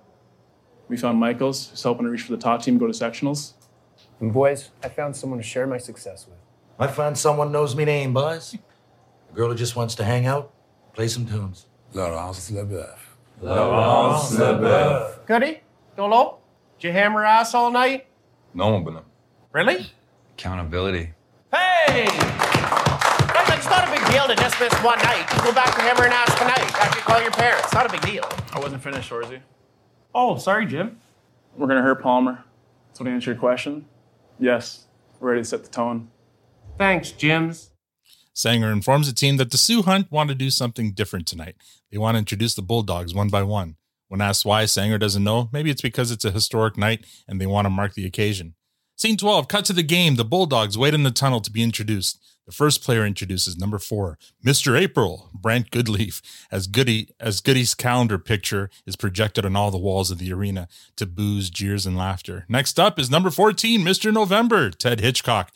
[0.88, 3.54] We found Michaels, who's helping to reach for the top team, go to sectionals.
[4.20, 6.38] And boys, I found someone to share my success with.
[6.78, 8.54] I found someone knows me name, boys.
[8.54, 10.52] A girl who just wants to hang out,
[10.92, 11.66] play some tunes.
[11.92, 12.98] Laurence Leboeuf.
[13.42, 15.26] Laurence Leboeuf.
[15.26, 15.60] Goody?
[15.96, 16.38] Dolo?
[16.78, 18.06] Did you hammer ass all night?
[18.54, 19.04] Non, bonhomme.
[19.52, 19.90] Really?
[20.34, 21.10] Accountability.
[21.52, 22.06] Hey!
[22.06, 25.26] Guys, It's not a big deal to just miss one night.
[25.34, 27.72] You go back to hammering ass tonight after you call your parents.
[27.72, 28.24] Not a big deal.
[28.52, 29.40] I wasn't finished, Shoresy.
[30.14, 30.98] Oh, sorry, Jim.
[31.56, 32.44] We're gonna hurt Palmer.
[32.92, 33.86] So to answer your question,
[34.38, 34.86] yes,
[35.18, 36.08] we're ready to set the tone.
[36.78, 37.70] Thanks, Jims.
[38.32, 41.56] Sanger informs the team that the Sioux Hunt want to do something different tonight.
[41.90, 43.76] They want to introduce the Bulldogs one by one.
[44.08, 45.48] When asked why, Sanger doesn't know.
[45.52, 48.54] Maybe it's because it's a historic night and they want to mark the occasion.
[48.96, 50.16] Scene 12, cut to the game.
[50.16, 52.18] The Bulldogs wait in the tunnel to be introduced.
[52.46, 54.76] The first player introduces number four, Mr.
[54.76, 56.20] April, Brant Goodleaf,
[56.50, 60.66] as Goody as Goody's calendar picture is projected on all the walls of the arena
[60.96, 62.46] to boos, jeers, and laughter.
[62.48, 64.12] Next up is number 14, Mr.
[64.12, 65.52] November, Ted Hitchcock.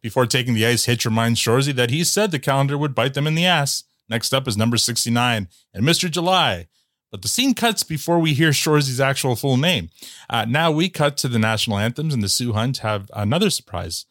[0.00, 3.26] Before taking the ice, Hitch reminds Shoresy that he said the calendar would bite them
[3.26, 3.84] in the ass.
[4.08, 6.10] Next up is number 69 and Mr.
[6.10, 6.68] July.
[7.10, 9.88] But the scene cuts before we hear Shoresy's actual full name.
[10.28, 14.04] Uh, now we cut to the national anthems, and the Sioux Hunt have another surprise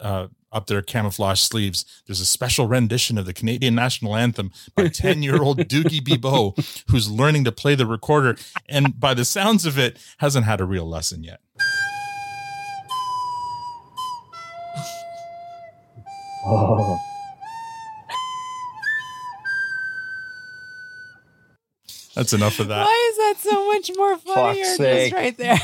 [0.00, 1.84] uh, up their camouflage sleeves.
[2.06, 6.54] There's a special rendition of the Canadian national anthem by 10 year old Doogie Bibo,
[6.88, 8.36] who's learning to play the recorder,
[8.68, 11.40] and by the sounds of it, hasn't had a real lesson yet.
[16.46, 16.98] Oh.
[22.14, 22.84] That's enough of that.
[22.84, 25.12] Why is that so much more funnier just sake.
[25.14, 25.58] right there?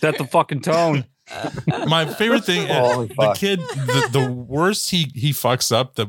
[0.00, 1.04] Set the fucking tone.
[1.86, 6.06] My favorite thing, Holy the kid, the, the worse he he fucks up, the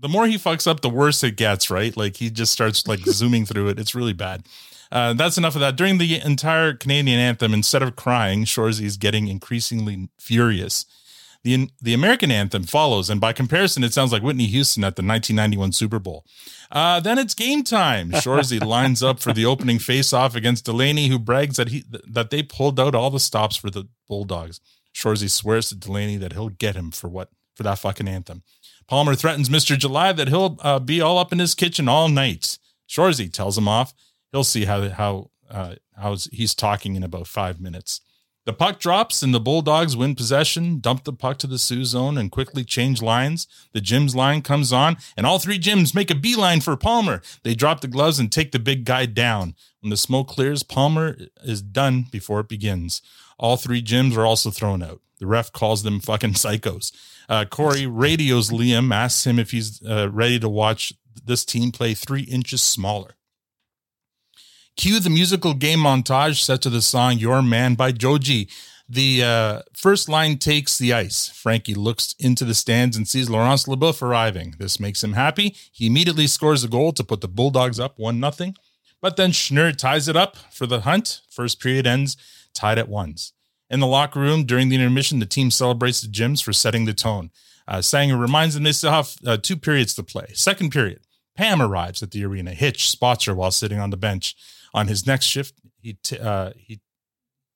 [0.00, 1.70] the more he fucks up, the worse it gets.
[1.70, 1.96] Right?
[1.96, 3.78] Like he just starts like zooming through it.
[3.78, 4.44] It's really bad.
[4.92, 5.76] Uh, that's enough of that.
[5.76, 10.84] During the entire Canadian anthem, instead of crying, Shoresy is getting increasingly furious.
[11.44, 15.02] The, the American anthem follows, and by comparison, it sounds like Whitney Houston at the
[15.02, 16.24] 1991 Super Bowl.
[16.70, 18.12] Uh, then it's game time.
[18.12, 22.42] Shoresy lines up for the opening face-off against Delaney, who brags that he that they
[22.44, 24.60] pulled out all the stops for the Bulldogs.
[24.94, 28.42] Shoresy swears to Delaney that he'll get him for what for that fucking anthem.
[28.86, 29.76] Palmer threatens Mr.
[29.76, 32.58] July that he'll uh, be all up in his kitchen all night.
[32.88, 33.94] Shoresy tells him off.
[34.30, 38.00] He'll see how how uh, how he's talking in about five minutes.
[38.44, 42.18] The puck drops and the Bulldogs win possession, dump the puck to the Sioux zone,
[42.18, 43.46] and quickly change lines.
[43.72, 47.22] The Jim's line comes on, and all three Jims make a beeline for Palmer.
[47.44, 49.54] They drop the gloves and take the big guy down.
[49.80, 53.00] When the smoke clears, Palmer is done before it begins.
[53.38, 55.00] All three Jims are also thrown out.
[55.20, 56.90] The ref calls them fucking psychos.
[57.28, 60.92] Uh, Corey radios Liam, asks him if he's uh, ready to watch
[61.24, 63.14] this team play three inches smaller.
[64.76, 68.48] Cue the musical game montage set to the song Your Man by Joji.
[68.88, 71.28] The uh, first line takes the ice.
[71.28, 74.54] Frankie looks into the stands and sees Laurence Leboeuf arriving.
[74.58, 75.54] This makes him happy.
[75.70, 78.52] He immediately scores a goal to put the Bulldogs up 1 0.
[79.00, 81.20] But then Schnur ties it up for the hunt.
[81.30, 82.16] First period ends
[82.54, 83.32] tied at ones.
[83.68, 86.94] In the locker room during the intermission, the team celebrates the gyms for setting the
[86.94, 87.30] tone.
[87.68, 90.26] Uh, Sanger reminds them they still have uh, two periods to play.
[90.34, 91.00] Second period,
[91.36, 92.52] Pam arrives at the arena.
[92.52, 94.34] Hitch spots her while sitting on the bench.
[94.74, 96.80] On his next shift, he t- uh, he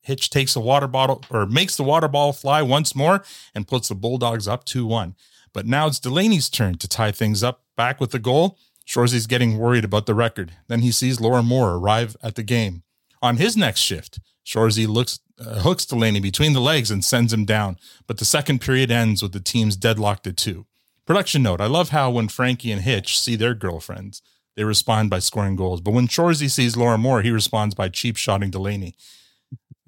[0.02, 3.88] Hitch takes a water bottle or makes the water ball fly once more and puts
[3.88, 5.16] the Bulldogs up 2 1.
[5.52, 8.56] But now it's Delaney's turn to tie things up back with the goal.
[8.86, 10.52] Shoresy's getting worried about the record.
[10.68, 12.84] Then he sees Laura Mohr arrive at the game.
[13.20, 17.44] On his next shift, Shoresy looks uh, hooks Delaney between the legs and sends him
[17.44, 17.76] down.
[18.06, 20.66] But the second period ends with the teams deadlocked at two.
[21.04, 24.22] Production note: I love how when Frankie and Hitch see their girlfriends,
[24.56, 25.80] they respond by scoring goals.
[25.80, 28.94] But when Shoresy sees Laura Mohr, he responds by cheap shotting Delaney.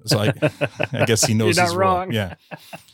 [0.05, 0.33] So I,
[0.93, 1.89] I guess he knows You're not his role.
[1.97, 2.11] wrong.
[2.13, 2.35] Yeah.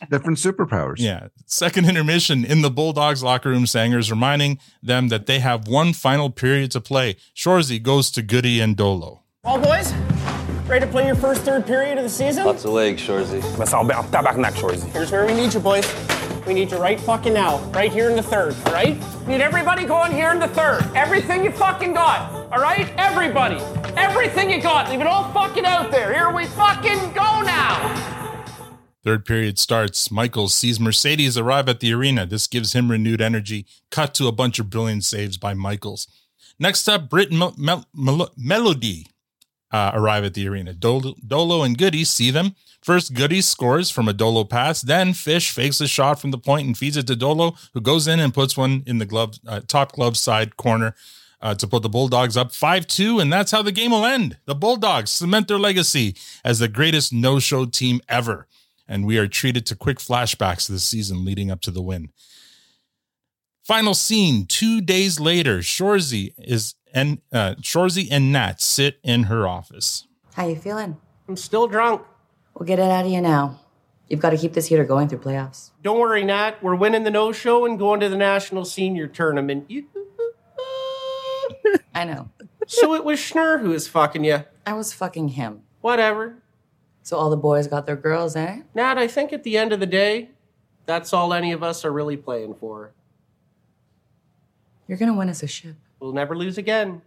[0.10, 0.96] Different superpowers.
[0.98, 1.28] Yeah.
[1.46, 6.32] Second intermission in the Bulldogs locker room, Sanger's reminding them that they have one final
[6.32, 7.18] period to play.
[7.36, 9.22] Shoresy goes to Goody and Dolo.
[9.44, 9.94] All boys,
[10.68, 12.44] ready to play your first third period of the season?
[12.46, 13.42] Lots of legs, Shoresy.
[13.60, 14.90] Mas I'll be I'll tabarnak, Shoresy.
[14.92, 15.86] Here's where we need you, boys.
[16.46, 18.96] We need you right fucking now, right here in the third, right?
[19.28, 20.84] Need everybody going here in the third.
[20.96, 22.88] Everything you fucking got, all right?
[22.98, 23.56] Everybody.
[23.98, 24.90] Everything you got.
[24.92, 26.14] Leave it all fucking out there.
[26.14, 28.12] Here we fucking go now.
[29.04, 30.12] Third period starts.
[30.12, 32.26] Michaels sees Mercedes arrive at the arena.
[32.28, 33.66] This gives him renewed energy.
[33.90, 36.08] Cut to a bunch of brilliant saves by Michaels.
[36.60, 39.08] Next up, Brit Mel- Mel- Mel- Melody
[39.72, 40.74] uh, arrive at the arena.
[40.74, 42.56] Dolo, Dolo and Goody see them.
[42.86, 44.82] First, Goody scores from a Dolo pass.
[44.82, 48.08] Then Fish fakes a shot from the point and feeds it to Dolo, who goes
[48.08, 50.94] in and puts one in the glove uh, top glove side corner
[51.42, 53.20] uh, to put the Bulldogs up 5 2.
[53.20, 54.38] And that's how the game will end.
[54.46, 58.46] The Bulldogs cement their legacy as the greatest no show team ever.
[58.88, 62.12] And we are treated to quick flashbacks this season leading up to the win.
[63.64, 69.48] Final scene two days later, Shoresy is and uh, Shoresy and Nat sit in her
[69.48, 70.06] office.
[70.36, 70.98] How you feeling?
[71.28, 72.04] I'm still drunk.
[72.56, 73.60] We'll get it out of you now.
[74.08, 75.72] You've got to keep this heater going through playoffs.
[75.84, 76.62] Don't worry, Nat.
[76.64, 79.66] We're winning the no show and going to the national senior tournament.
[79.68, 79.88] You-
[81.94, 82.30] I know.
[82.68, 84.44] so it was Schnur who was fucking you.
[84.66, 85.62] I was fucking him.
[85.82, 86.38] Whatever.
[87.04, 88.62] So all the boys got their girls, eh?
[88.74, 90.30] Nat, I think at the end of the day,
[90.86, 92.92] that's all any of us are really playing for.
[94.88, 95.76] You're gonna win us a ship.
[96.00, 97.02] We'll never lose again.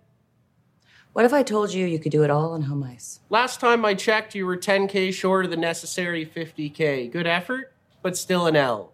[1.13, 3.21] What if I told you you could do it all on home ice?
[3.29, 7.11] Last time I checked, you were 10K short of the necessary 50K.
[7.11, 8.93] Good effort, but still an L.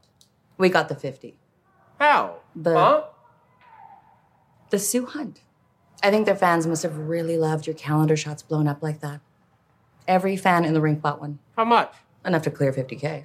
[0.56, 1.36] We got the 50.
[1.98, 2.36] How?
[2.56, 3.02] The Huh?
[4.70, 5.40] the Sioux Hunt.
[6.02, 9.20] I think their fans must have really loved your calendar shots blown up like that.
[10.08, 11.38] Every fan in the rink bought one.
[11.56, 11.94] How much?
[12.24, 13.24] Enough to clear 50K.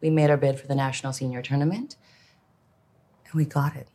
[0.00, 1.96] We made our bid for the National Senior Tournament,
[3.26, 3.88] and we got it.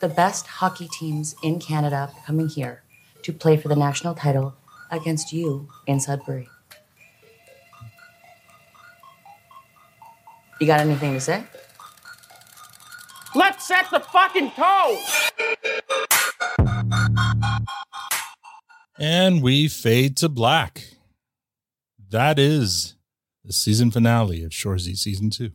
[0.00, 2.82] The best hockey teams in Canada coming here
[3.22, 4.54] to play for the national title
[4.92, 6.48] against you in Sudbury.
[10.60, 11.44] You got anything to say?
[13.34, 14.98] Let's set the fucking tone!
[18.98, 20.84] And we fade to black.
[22.10, 22.94] That is
[23.44, 25.52] the season finale of Shoresy season two.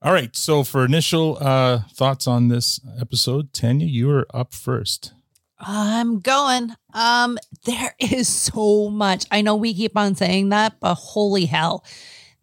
[0.00, 0.34] All right.
[0.36, 5.12] So for initial uh, thoughts on this episode, Tanya, you are up first.
[5.58, 6.70] I'm going.
[6.94, 9.26] Um, there is so much.
[9.32, 11.84] I know we keep on saying that, but holy hell.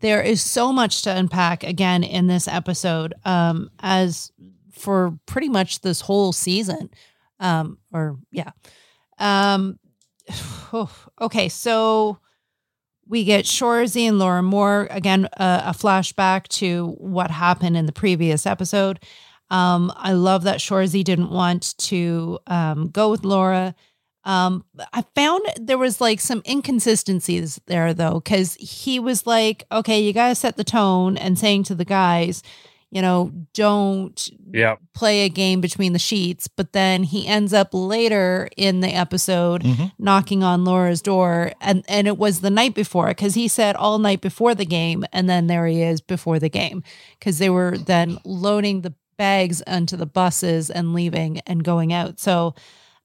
[0.02, 3.14] There is so much to unpack again in this episode.
[3.24, 4.34] Um, as
[4.74, 6.90] for pretty much this whole season.
[7.40, 8.52] Um, or yeah.
[9.18, 9.80] Um
[11.22, 12.20] okay, so
[13.08, 15.28] we get Shoresy and Laura Mohr again.
[15.34, 19.00] A flashback to what happened in the previous episode.
[19.50, 23.76] Um, I love that Shoresy didn't want to um, go with Laura.
[24.24, 30.02] Um, I found there was like some inconsistencies there though, because he was like, "Okay,
[30.02, 32.42] you gotta set the tone," and saying to the guys,
[32.96, 34.80] you know, don't Yep.
[34.94, 36.48] play a game between the sheets.
[36.48, 39.92] But then he ends up later in the episode Mhm.
[40.00, 44.00] knocking on Laura's door, and and it was the night before because he said all
[44.00, 46.84] night before the game, and then there he is before the game
[47.20, 52.20] because they were then loading the bags onto the buses and leaving and going out.
[52.22, 52.56] So,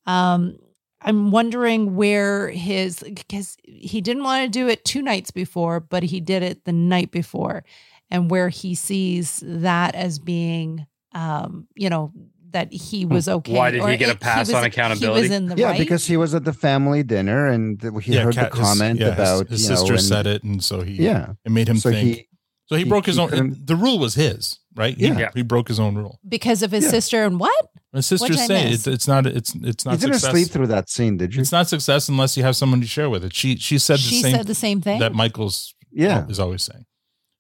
[0.07, 0.57] um,
[1.03, 6.03] I'm wondering where his because he didn't want to do it two nights before, but
[6.05, 7.65] he did it the night before,
[8.11, 12.13] and where he sees that as being, um, you know,
[12.53, 13.53] that he was okay.
[13.55, 15.23] Why did he get a it- pass was- on He accountability?
[15.23, 15.79] was in the yeah, right.
[15.79, 18.99] because he was at the family dinner and he Yeah, heard Kat- the his- comment
[19.01, 21.35] yeah, about his, you know, sister and- said it, and so he Yeah.
[21.45, 22.09] it made him So think.
[22.17, 22.27] he-
[22.69, 23.57] so he, he- broke his he own.
[23.65, 24.97] The rule was his, right?
[24.99, 25.31] He, Yeah.
[25.35, 26.19] he broke his own rule.
[26.29, 26.91] because of his Yeah.
[26.91, 27.55] sister and what?
[27.93, 28.87] My sister What'd I say miss?
[28.87, 29.27] it, it's not.
[29.27, 29.93] It's it's not.
[29.93, 30.31] You didn't success.
[30.31, 31.41] sleep through that scene, did you?
[31.43, 33.35] It's not success unless you have someone to share with it.
[33.35, 34.37] She she said the She same.
[34.37, 34.99] said the same thing?
[35.01, 36.27] that Michael's Yeah.
[36.29, 36.85] is always saying.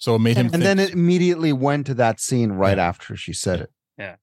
[0.01, 0.47] So it made him.
[0.47, 3.71] and think, then it immediately went to that scene right after she said it.
[3.97, 4.17] Yeah.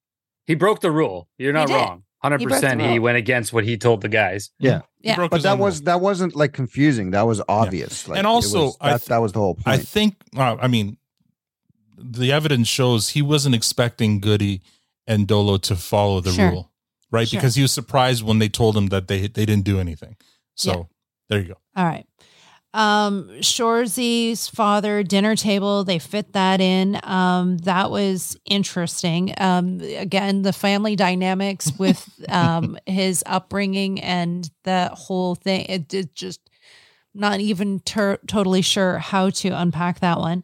[0.45, 1.29] He broke the rule.
[1.37, 2.03] You're not wrong.
[2.19, 2.81] Hundred He broke the percent.
[2.81, 3.01] He rule.
[3.01, 4.49] went against what he told the guys.
[4.59, 4.81] Yeah.
[5.01, 5.27] Yeah.
[5.27, 7.11] But that own was that wasn't like confusing.
[7.11, 8.07] That was obvious.
[8.07, 9.67] Like, And also, was- I that, th- that was the whole point.
[9.67, 10.15] I think.
[10.35, 10.97] Uh, I mean,
[11.97, 14.61] the evidence shows he wasn't expecting Goody
[15.05, 16.49] and Dolo to follow the Sure.
[16.51, 16.71] rule,
[17.11, 17.27] right?
[17.27, 17.39] Sure.
[17.39, 20.15] Because he was surprised when they told him that they they didn't do anything.
[20.55, 20.83] So Yeah.
[21.29, 21.57] there you go.
[21.75, 22.05] All right.
[22.77, 26.99] Um, Shoresy's father dinner table, they fit that in.
[27.01, 29.33] Um, that was interesting.
[29.39, 35.65] Um, again, the family dynamics with um his upbringing and the whole thing.
[35.67, 36.39] It, it just
[37.15, 40.43] not even ter- totally sure how to unpack that one.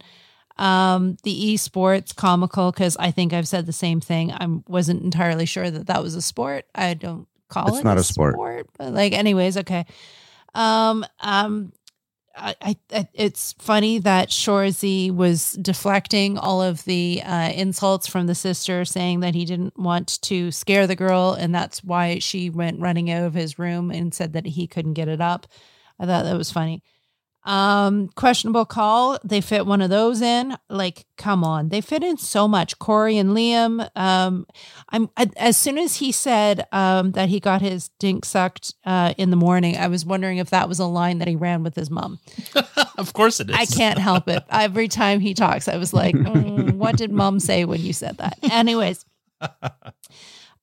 [0.57, 4.31] Um, the esports comical because I think I've said the same thing.
[4.31, 6.65] I wasn't entirely sure that that was a sport.
[6.73, 8.35] I don't call It's it not a sport.
[8.77, 9.85] but like, anyways, okay.
[10.55, 11.73] Um, um,
[12.35, 12.55] I,
[12.91, 18.85] I, it's funny that Shoresy was deflecting all of the uh, insults from the sister,
[18.85, 23.11] saying that he didn't want to scare the girl, and that's why she went running
[23.11, 25.45] out of his room and said that he couldn't get it up.
[25.99, 26.81] I thought that was funny.
[27.45, 29.19] Um, questionable call.
[29.23, 30.55] They fit one of those in.
[30.69, 32.79] Like, come on, they fit in so much.
[32.79, 33.85] Corey and Liam.
[33.97, 34.47] Um,
[34.89, 39.13] I'm I, as soon as he said um that he got his dink sucked uh
[39.17, 41.75] in the morning, I was wondering if that was a line that he ran with
[41.75, 42.19] his mom.
[42.97, 43.55] of course it is.
[43.57, 44.43] I can't help it.
[44.49, 48.17] Every time he talks, I was like, "Mm, what did mom say when you said
[48.19, 48.37] that?
[48.49, 49.03] Anyways.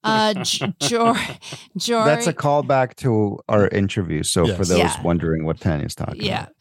[0.02, 1.14] Uh, J- Jor-
[1.76, 4.22] Jory, That's a callback to our interview.
[4.22, 5.02] So for those Yeah.
[5.02, 6.54] wondering what Tanya's talking yeah about.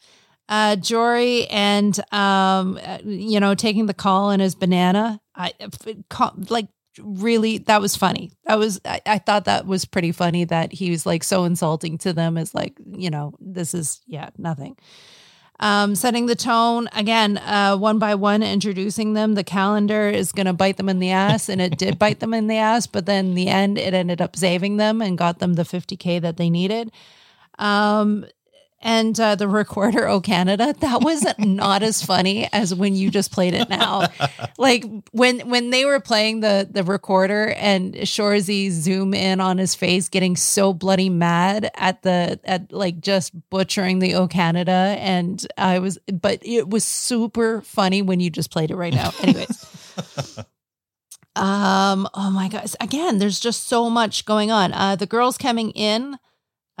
[0.50, 5.52] Uh jory and um uh, you know taking the call in his banana i
[6.50, 6.66] like
[6.98, 8.32] really that was funny.
[8.44, 11.98] That was I, I thought that was pretty funny that he was like so insulting
[11.98, 14.76] to them as like you know this is yeah nothing.
[15.60, 20.54] Um setting the tone again uh one by one introducing them the calendar is gonna
[20.54, 23.34] bite them in the ass and it did bite them in the ass but then
[23.34, 26.90] the end it ended up saving them and got them the 50k that they needed.
[27.58, 28.26] Um
[28.82, 33.30] and uh, the recorder oh canada that was not as funny as when you just
[33.32, 34.08] played it now.
[34.58, 39.74] Like when when they were playing the the recorder and shoresy zoom in on his
[39.74, 45.46] face getting so bloody mad at the at like just butchering the oh canada and
[45.56, 49.12] i was but it was super funny when you just played it right now.
[49.22, 50.38] Anyways.
[51.36, 54.72] Um oh my gosh again there's just so much going on.
[54.72, 56.18] Uh the girls coming in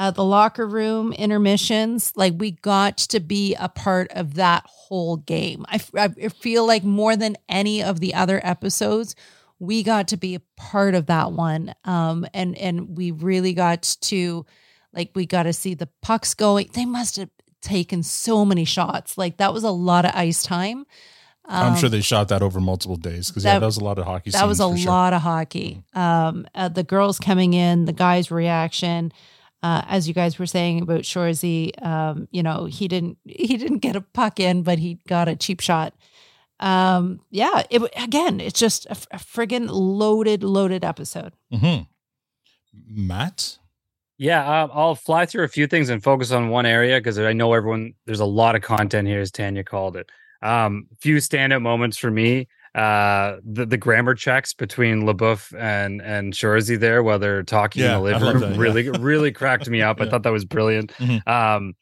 [0.00, 5.16] uh, the locker room intermissions like we got to be a part of that whole
[5.18, 9.14] game I, I feel like more than any of the other episodes
[9.58, 13.96] we got to be a part of that one um and and we really got
[14.02, 14.46] to
[14.94, 17.28] like we got to see the pucks going they must have
[17.60, 20.86] taken so many shots like that was a lot of ice time
[21.52, 23.98] I'm sure Um, they shot that over multiple days because yeah, that- was a lot
[23.98, 24.30] of hockey.
[24.30, 24.86] that was a sure.
[24.92, 25.82] lot of hockey.
[25.94, 29.12] Um, uh, the girls coming in, the guys' reaction,
[29.62, 33.78] uh, as you guys were saying about Shoresy, um, you know, he didn't he didn't
[33.78, 35.94] get a puck in, but he got a cheap shot.
[36.60, 41.32] Um, yeah, it again, it's just a friggin' loaded, loaded episode.
[41.52, 41.86] Mhm.
[42.86, 43.58] Mat.
[44.18, 47.32] Yeah, um, I'll fly through a few things and focus on one area because I
[47.32, 47.94] know everyone.
[48.04, 50.10] There's a lot of content here, as Tanya called it.
[50.42, 52.46] Um, few standout moments for me.
[52.74, 57.96] Uh, the the grammar checks between Leboeuf and and Shoresy there while they're talking Yeah,
[57.98, 58.58] in the living room that, yeah.
[58.58, 60.00] really really cracked me up.
[60.00, 60.10] I Yeah.
[60.10, 60.92] thought that was brilliant.
[60.98, 61.26] Mhm.
[61.26, 61.74] Um,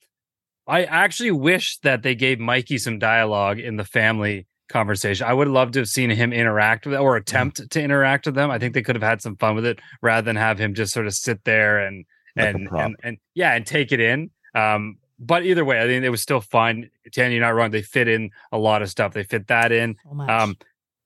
[0.67, 5.27] I actually wish that they gave Mikey some dialogue in the family conversation.
[5.27, 8.51] I would love to have seen him interact with or attempt to interact with them.
[8.51, 10.93] I think they could have had some fun with it rather than have him just
[10.93, 12.05] sort of sit there and
[12.37, 14.31] Like and, and and yeah, and take it in.
[14.55, 16.91] Um, but either way, I think it was still fun.
[17.15, 17.71] Tanya, you're not wrong.
[17.73, 19.13] They fit in a lot of stuff.
[19.15, 19.97] They fit that in.
[20.05, 20.21] So.
[20.21, 20.57] Um,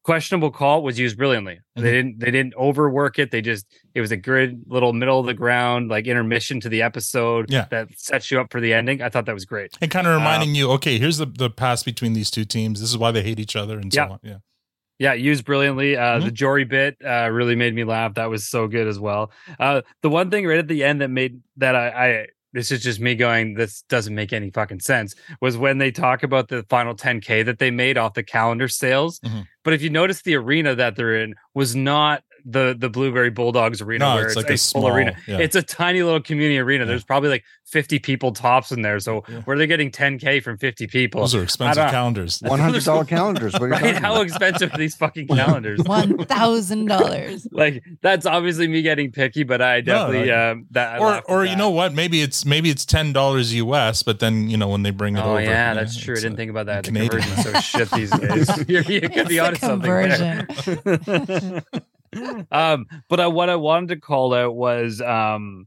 [0.05, 1.55] questionable call was used brilliantly.
[1.55, 1.83] Mm-hmm.
[1.83, 3.31] They didn't they didn't overwork it.
[3.31, 6.83] They just it was a good little middle of the ground like intermission to the
[6.83, 7.67] episode Yeah.
[7.71, 9.01] that sets you up for the ending.
[9.03, 9.77] I thought that was great.
[9.81, 12.81] And kind of reminding Um, you, okay, here's the, the past between these two teams.
[12.81, 14.19] This is why they hate each other and so on.
[14.23, 14.37] Yeah.
[14.99, 15.97] Yeah, used brilliantly.
[15.97, 16.27] Uh, Mm-hmm.
[16.27, 18.15] The Jory bit uh, really made me laugh.
[18.15, 19.33] That was so good as well.
[19.59, 22.83] Uh, the one thing right at the end that made that I, I this is
[22.83, 26.65] just me going, this doesn't make any fucking sense, was when they talk about the
[26.69, 29.21] final 10K that they made off the calendar sales.
[29.21, 29.47] Mhm.
[29.65, 33.81] But if you notice, the arena that they're in was not the the Blueberry Bulldogs
[33.81, 35.17] arena No, where it's it's, like a a small- arena.
[35.27, 35.39] yeah.
[35.39, 36.85] It's a tiny little community arena.
[36.87, 38.99] There's probably like 50 people tops in there.
[39.01, 41.23] So where they're getting 10K from 50 people.
[41.23, 42.41] Those are expensive calendars.
[42.41, 43.53] $100 calendars.
[43.55, 43.81] What are you Right?
[43.95, 45.81] talking How expensive are these fucking calendars?
[45.87, 47.47] One thousand dollars.
[47.53, 50.51] like that's obviously me getting picky, but I definitely no.
[50.53, 51.95] um that I or laughed at or you know what?
[51.95, 55.21] Maybe it's maybe it's ten dollars US, but then you know when they bring it
[55.25, 55.41] Oh over.
[55.43, 56.15] yeah, that's true.
[56.15, 56.85] I didn't uh, think about that.
[56.85, 57.23] The Canadian.
[57.23, 58.49] conversion's so shit these days.
[58.69, 61.63] you you could be It's onto something there.
[62.51, 65.67] um, but I, what I wanted to call out was um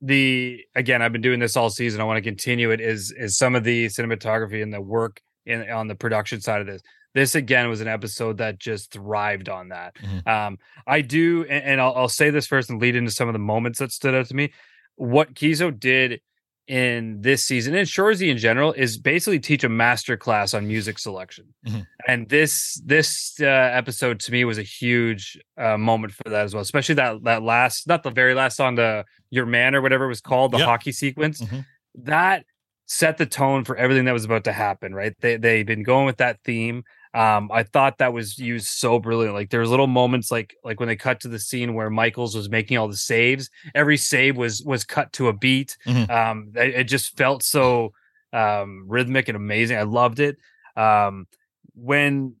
[0.00, 2.00] the again I've been doing this all season.
[2.00, 2.80] I want to continue it.
[2.80, 6.66] Is is some of the cinematography and the work in on the production side of
[6.66, 6.82] this.
[7.14, 9.96] This again was an episode that just thrived on that.
[10.26, 13.32] Um, I do, and, and I'll, I'll say this first and lead into some of
[13.32, 14.52] the moments that stood out to me.
[14.96, 16.20] What Keeso did
[16.68, 20.98] in this season and Shoresy in general is basically teach a master class on music
[20.98, 21.46] selection.
[21.66, 21.86] Mhm.
[22.06, 26.54] And this this uh, episode to me was a huge uh, moment for that as
[26.54, 30.04] well, especially that that last, not the very last song, the Your Man or whatever
[30.04, 30.66] it was called, the Yep.
[30.66, 31.40] hockey sequence.
[31.40, 31.64] Mhm.
[31.94, 32.44] That
[32.86, 34.94] set the tone for everything that was about to happen.
[34.94, 35.14] Right?
[35.20, 36.84] They they've been going with that theme.
[37.14, 39.34] Um, I thought that was used so brilliant.
[39.34, 42.34] Like there was little moments like like when they cut to the scene where Michaels
[42.36, 43.50] was making all the saves.
[43.74, 45.76] Every save was was cut to a beat.
[45.86, 46.10] Mhm.
[46.10, 47.92] Um, it, it just felt so
[48.32, 49.78] um rhythmic and amazing.
[49.78, 50.36] I loved it.
[50.76, 51.26] Um,
[51.74, 52.36] when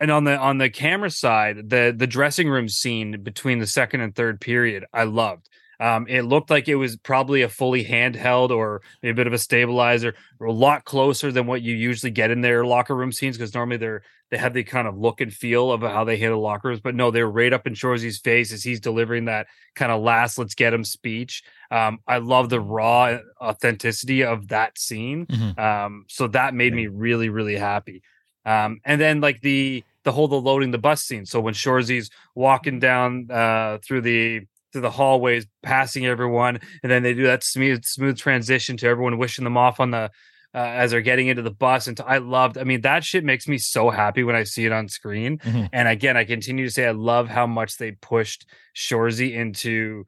[0.00, 4.00] and on the on the camera side, the the dressing room scene between the second
[4.00, 5.48] and third period, I loved.
[5.80, 9.38] Um, it looked like it was probably a fully handheld or a bit of a
[9.38, 13.54] stabilizer, a lot closer than what you usually get in their locker room scenes because
[13.54, 16.68] normally they're they have the kind of look and feel of how they handle locker
[16.68, 16.80] rooms.
[16.80, 20.36] But no, they're right up in Shoresy's face as he's delivering that kind of last
[20.36, 21.42] "let's get him" speech.
[21.70, 25.26] Um, I love the raw authenticity of that scene.
[25.26, 25.58] Mhm.
[25.58, 28.02] Um, so that made me really, really happy.
[28.44, 31.24] Um, and then like the the whole the loading the bus scene.
[31.24, 34.42] So when Shoresy's walking down uh through the
[34.72, 39.18] through the hallways, passing everyone, and then they do that smooth smooth transition to everyone
[39.18, 40.10] wishing them off on the
[40.54, 41.86] uh, as they're getting into the bus.
[41.86, 42.56] And t- I loved.
[42.58, 45.38] I mean, that shit makes me so happy when I see it on screen.
[45.38, 45.68] Mhm.
[45.72, 50.04] And again, I continue to say I love how much they pushed Shoresy into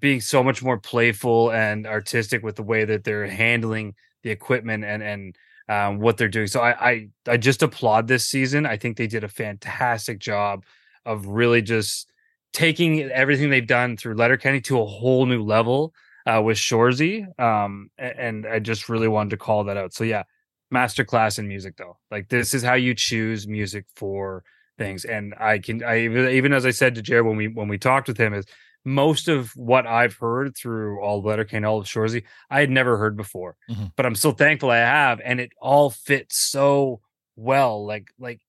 [0.00, 4.84] being so much more playful and artistic with the way that they're handling the equipment
[4.84, 5.36] and and
[5.68, 6.46] um, what they're doing.
[6.46, 8.66] So I, I I just applaud this season.
[8.66, 10.64] I think they did a fantastic job
[11.06, 12.10] of really just
[12.52, 15.92] taking everything they've done through Letterkenny to a whole new level
[16.26, 17.26] uh, with Shoresy.
[17.40, 19.94] Um, and I just really wanted to call that out.
[19.94, 20.24] So yeah,
[20.72, 21.96] masterclass in music though.
[22.10, 24.44] Like this is how you choose music for
[24.76, 25.04] things.
[25.04, 28.08] And I can I even as I said to Jared when we when we talked
[28.08, 28.44] with him is
[28.84, 32.96] most of what I've heard through all of Letterkenny, all of Shoresy, I had never
[32.96, 33.56] heard before.
[33.70, 33.92] Mhm.
[33.96, 37.00] But I'm so thankful I have, and it all fits so
[37.36, 38.40] well, like like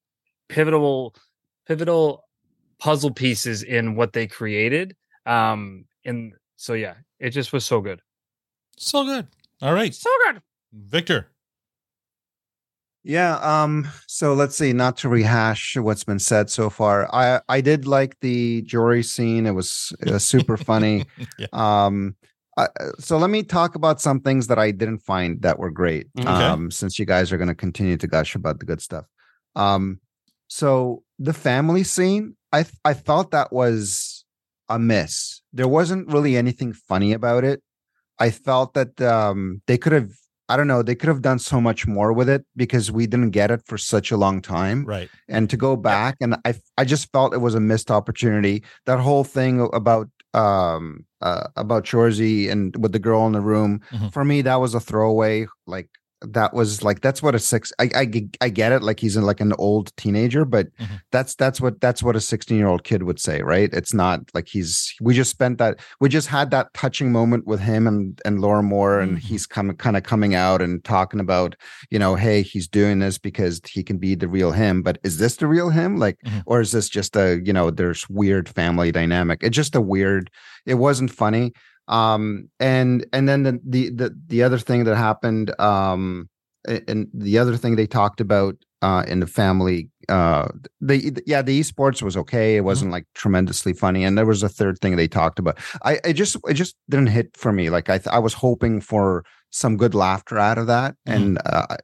[0.47, 1.15] pivotal
[1.67, 2.23] pivotal
[2.79, 4.95] puzzle pieces in what they created.
[5.25, 8.01] Um, and so yeah, it just was so good.
[8.77, 9.27] So good.
[9.61, 9.93] All right.
[9.93, 10.41] So good.
[10.73, 11.27] Victor.
[13.03, 13.37] Yeah.
[13.37, 13.87] Um.
[14.07, 14.73] So let's see.
[14.73, 17.13] Not to rehash what's been said so far.
[17.13, 19.45] I I did like the Jory scene.
[19.45, 21.05] It was, it was super funny.
[21.37, 21.47] Yeah.
[21.53, 22.15] Um.
[22.57, 22.67] I,
[22.99, 26.07] so let me talk about some things that I didn't find that were great.
[26.19, 26.27] Okay.
[26.27, 26.71] Um.
[26.71, 29.05] Since you guys are going to continue to gush about the good stuff.
[29.55, 29.99] Um.
[30.47, 34.25] So the family scene, I th- I thought that was
[34.69, 35.41] a miss.
[35.53, 37.61] There wasn't really anything funny about it.
[38.19, 40.11] I felt that um, they could have,
[40.49, 43.31] I don't know, they could have done so much more with it because we didn't
[43.31, 44.83] get it for such a long time.
[44.85, 45.09] Right.
[45.27, 48.63] And to go back, and I, I just felt it was a missed opportunity.
[48.85, 53.81] That whole thing about um uh, about Shoresy and with the girl in the room
[53.91, 54.13] Mhm.
[54.13, 55.89] for me that was a throwaway like
[56.21, 59.23] that was like that's what a six I, I i get it like he's in
[59.23, 60.99] like an old teenager but Mhm.
[61.11, 64.19] that's that's what that's what a 16 year old kid would say right it's not
[64.33, 68.19] like he's we just spent that we just had that touching moment with him and
[68.25, 71.55] and Laura Mohr and he's coming kind of coming out and talking about
[71.89, 75.19] you know hey he's doing this because he can be the real him but is
[75.19, 76.43] this the real him like Mhm.
[76.45, 80.29] or is this just a you know there's weird family dynamic it's just a weird
[80.65, 81.53] it wasn't funny
[81.89, 86.29] um and and then the the the, the other thing that happened um
[86.87, 90.47] and the other thing they talked about uh in the family uh
[90.81, 92.55] the yeah the esports was okay.
[92.55, 94.03] It wasn't like tremendously funny.
[94.03, 95.57] And there was a third thing they talked about.
[95.83, 97.69] I it just it just didn't hit for me.
[97.69, 100.95] Like i th- i was hoping for some good laughter out of that.
[101.05, 101.77] And uh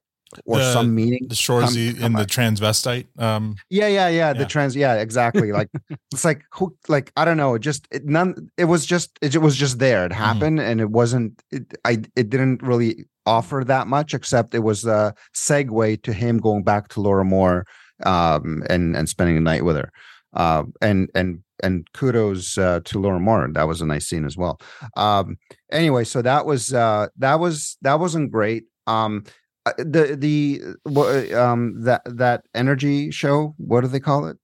[0.45, 3.07] or The- some meaning The Shoresy in the transvestite.
[3.19, 5.69] Um, yeah yeah yeah the trans yeah exactly like
[6.13, 9.36] it's like who like i don't know it just it none it was just it
[9.36, 13.63] it was just there it happened and it wasn't it i it didn't really offer
[13.65, 17.63] that much except it was a segue to him going back to laura mohr
[18.05, 19.89] um and and spending the night with her.
[20.33, 24.36] Uh and and and kudos uh, to laura mohr that was a nice scene as
[24.38, 24.59] well.
[24.97, 25.38] Um
[25.71, 28.65] anyway so that was uh that was that wasn't great.
[28.86, 29.23] Um
[29.78, 34.38] the the wha- um that that energy show what do they call it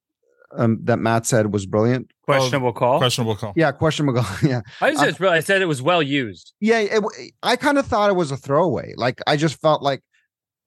[0.57, 2.97] um that Mat said was brilliant Questionable call.
[2.97, 3.53] Questionable call.
[3.55, 6.53] yeah questionable call yeah I just Uh, it's really- I said it was well used.
[6.59, 9.81] yeah it, w- i kind of thought it was a throwaway like i just felt
[9.81, 10.01] like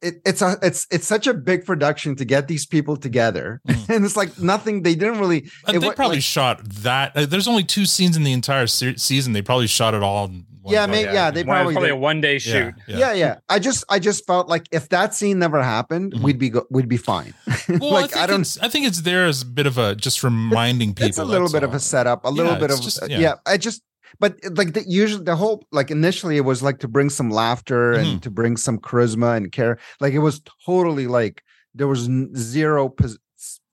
[0.02, 4.04] it, it's a it's it's such a big production to get these people together and
[4.04, 7.16] it's like nothing they didn't really it they probably like- shot that.
[7.16, 9.32] uh, there's only two scenes in the entire se- season.
[9.32, 10.26] They probably shot it all.
[10.26, 10.92] In one yeah go.
[10.92, 12.74] maybe yeah, they One- probably probably a one day shoot.
[12.88, 13.12] yeah.
[13.12, 16.66] yeah i just i just felt like if that scene never happened we'd be go-
[16.70, 17.34] we'd be fine
[17.64, 17.78] Mm-hmm.
[17.78, 19.78] Well, like I, think i don't It's, I think it's there as a bit of
[19.78, 21.08] a just reminding people.
[21.08, 23.06] it's a little that's bit of a setup a little Yeah, bit of just- uh,
[23.08, 23.18] yeah.
[23.18, 23.34] yeah.
[23.46, 23.82] i just
[24.20, 27.94] but like the usually the whole like initially it was like to bring some laughter
[27.94, 28.10] Mm-hmm.
[28.10, 31.42] and to bring some charisma and care like it was totally like
[31.74, 33.18] there was n- zero pos-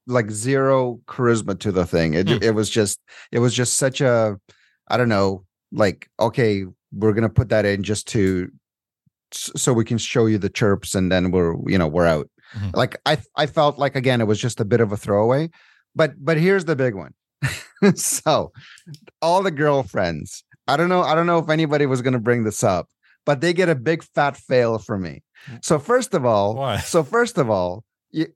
[0.07, 2.37] like zero charisma to the thing it, Hmm.
[2.41, 2.97] it was just
[3.31, 4.37] it was just such a
[4.87, 6.63] i don't know like okay
[6.93, 8.49] we're gonna put that in just to
[9.33, 12.75] so we can show you the chirps and then we're you know we're out Mhm.
[12.75, 15.49] like i i felt like again it was just a bit of a throwaway
[15.95, 17.13] but but here's the big one
[17.95, 18.51] so
[19.21, 22.43] all the girlfriends i don't know i don't know if anybody was going to bring
[22.43, 22.89] this up
[23.25, 25.23] but they get a big fat fail for me
[25.61, 26.77] so first of all Why?
[26.79, 27.85] so first of all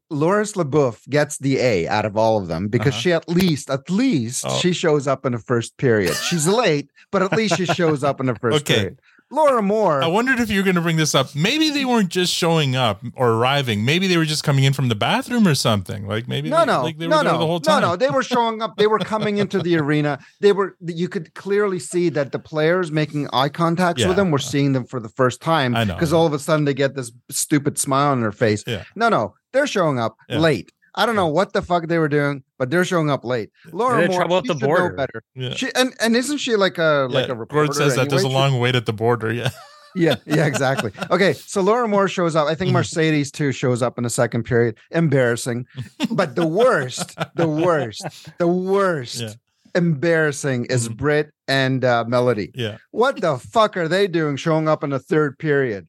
[0.09, 3.01] Loris Leboeuf gets the A out of all of them because Uh-huh.
[3.01, 4.57] she at least, at least Oh.
[4.59, 6.15] she shows up in the first period.
[6.15, 8.73] She's late, but at least she shows up in the first Okay.
[8.75, 8.99] period.
[9.35, 10.01] Laura Mohr.
[10.03, 11.35] I wondered if you were going to bring this up.
[11.35, 13.83] Maybe they weren't just showing up or arriving.
[13.85, 16.07] Maybe they were just coming in from the bathroom or something.
[16.07, 17.95] Like maybe no, they, no, like they no, there no, the whole no, no.
[17.95, 18.77] They were showing up.
[18.77, 20.19] They were coming into the arena.
[20.41, 20.75] They were.
[20.85, 24.07] You could clearly see that the players making eye contacts Yeah.
[24.07, 25.75] with them were seeing them for the first time.
[25.75, 25.93] I know.
[25.95, 28.63] because all of a sudden they get this stupid smile on their face.
[28.65, 28.83] Yeah.
[28.95, 30.39] No, no, they're showing up Yeah.
[30.39, 30.71] late.
[30.95, 33.49] I don't know what the fuck they were doing, but they're showing up late.
[33.73, 34.93] Laura They had Mohr, trouble at the should know border.
[34.95, 35.23] better.
[35.35, 35.53] Yeah.
[35.53, 37.65] She and and isn't she like a like a reporter?
[37.67, 38.41] Gord says that there's a anyway?
[38.45, 39.31] She- long wait at the border.
[39.33, 39.49] Yeah.
[39.95, 40.91] yeah, yeah, exactly.
[41.11, 42.47] Okay, so Laura Mohr shows up.
[42.47, 42.59] I Mm-hmm.
[42.59, 44.77] think Mercedes too shows up in the second period.
[44.91, 45.65] Embarrassing,
[46.11, 48.03] but the worst, the worst,
[48.37, 49.33] the worst, Yeah.
[49.75, 52.51] embarrassing is Brit and uh, Melody.
[52.55, 52.77] Yeah.
[52.91, 55.87] What the fuck are they doing showing up in the third period?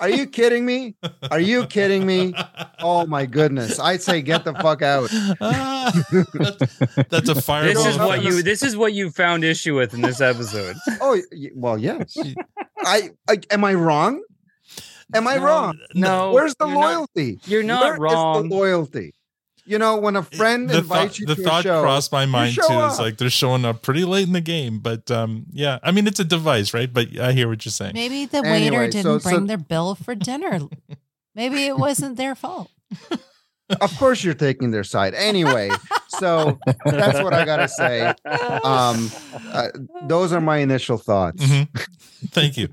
[0.00, 0.96] Are you kidding me?
[1.30, 2.34] Are you kidding me?
[2.80, 3.78] Oh my goodness!
[3.78, 5.10] I'd say get the fuck out.
[7.10, 7.64] That's a fire.
[7.66, 10.76] This is what you this is what you found issue with in this episode.
[11.02, 11.18] Oh
[11.54, 12.16] well, yes.
[12.84, 14.22] I, I am I wrong?
[15.14, 15.78] Am I wrong?
[15.94, 17.40] no, Where's the you're not- loyalty?
[17.46, 18.48] you're not Where is wrong.
[18.48, 19.14] the loyalty.
[19.70, 21.62] You know, when a friend the invites thought, you the to a show the thought
[21.62, 22.62] show, crossed my mind too.
[22.62, 22.90] up.
[22.90, 26.06] It's like they're showing up pretty late in the game, but um, yeah, I mean
[26.08, 26.92] it's a device, right?
[26.92, 27.92] But I hear what you're saying.
[27.94, 30.60] Maybe the Anyway, waiter didn't so- so- bring their bill for dinner.
[31.36, 32.70] Maybe it wasn't their fault.
[33.80, 35.70] of course you're taking their side anyway.
[36.08, 38.08] so that's what I gotta say.
[38.64, 39.10] Um,
[39.52, 39.68] uh,
[40.08, 41.42] those are my initial thoughts.
[41.44, 41.68] Mhm.
[42.30, 42.68] Thank you.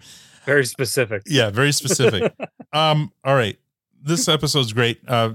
[0.46, 1.22] Very specific.
[1.28, 2.34] Yeah, very specific.
[2.74, 3.58] um, all right.
[4.02, 5.00] This episode's great.
[5.08, 5.34] Uh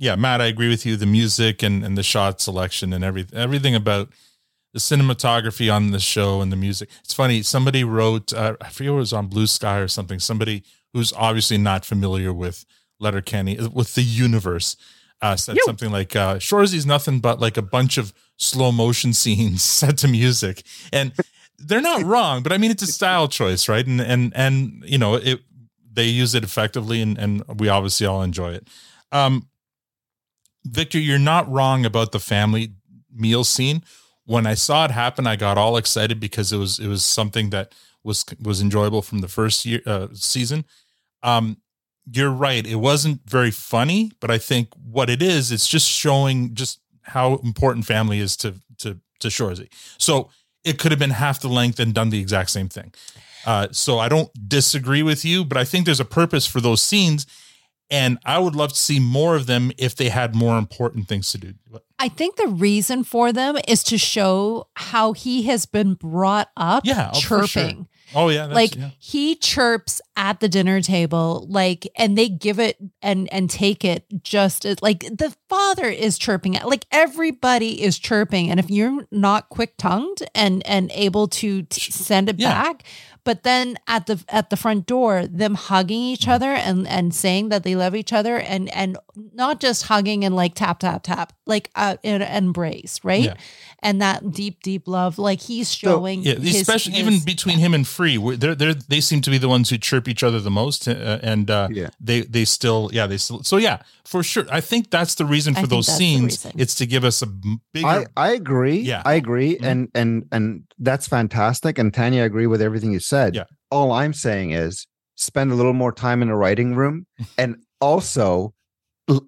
[0.00, 0.96] yeah, Mat, I agree with you.
[0.96, 4.08] The music and, and the shot selection and everything everything about
[4.72, 6.88] the cinematography on the show and the music.
[7.04, 10.64] It's funny, somebody wrote uh, I forget it was on Blue Sky or something, somebody
[10.94, 12.64] who's obviously not familiar with
[12.98, 14.76] Letterkenny with the universe.
[15.22, 19.62] Uh, said something like uh Shoresy's nothing but like a bunch of slow motion scenes
[19.62, 20.62] set to music.
[20.94, 21.12] And
[21.58, 23.86] they're not wrong, but I mean it's a style choice, right?
[23.86, 25.40] And and and you know, it
[25.92, 28.66] they use it effectively and and we obviously all enjoy it.
[29.12, 29.49] Um
[30.64, 32.72] Victor, you're not wrong about the family
[33.12, 33.82] meal scene.
[34.24, 37.50] When I saw it happen, I got all excited because it was it was something
[37.50, 40.64] that was was enjoyable from the first year uh, season.
[41.22, 41.58] Um,
[42.10, 46.54] you're right; it wasn't very funny, but I think what it is, it's just showing
[46.54, 49.68] just how important family is to to to Shoresy.
[49.98, 50.30] So
[50.64, 52.92] it could have been half the length and done the exact same thing.
[53.46, 56.82] Uh, so I don't disagree with you, but I think there's a purpose for those
[56.82, 57.26] scenes,
[57.90, 61.30] and I would love to see more of them if they had more important things
[61.32, 61.54] to do.
[61.98, 66.84] I think the reason for them is to show how he has been brought up
[66.86, 67.46] Yeah, oh, sure.
[67.46, 67.88] chirping.
[68.14, 68.90] Oh yeah, that's- like yeah.
[68.98, 74.04] he chirps at the dinner table like and they give it and and take it
[74.24, 79.06] just as like the father is chirping at like everybody is chirping and if you're
[79.12, 82.50] not quick tongued and and able to t- send it Yeah.
[82.50, 82.82] back
[83.24, 86.30] but then at the at the front door them hugging each Mm-hmm.
[86.32, 88.96] other and and saying that they love each other and and
[89.34, 93.34] not just hugging and like tap tap tap like uh, an embrace right Yeah.
[93.82, 97.74] And that deep deep love like he's showing Yeah, his- especially his- even between him
[97.74, 100.50] and Free, they they they seem to be the ones who chirp each other the
[100.50, 101.68] most, uh, and uh,
[102.00, 104.44] they they still yeah they still so yeah for sure.
[104.50, 106.46] I think that's the reason for think those scenes.
[106.56, 107.86] It's to give us a bigger.
[107.86, 108.80] I, I agree.
[108.80, 109.02] Yeah.
[109.04, 109.56] I agree.
[109.62, 111.78] And and and that's fantastic.
[111.78, 113.34] And Tanya, I agree with everything you said.
[113.34, 113.44] Yeah.
[113.70, 114.86] All I'm saying is
[115.16, 117.06] spend a little more time in the writing room
[117.38, 118.54] and also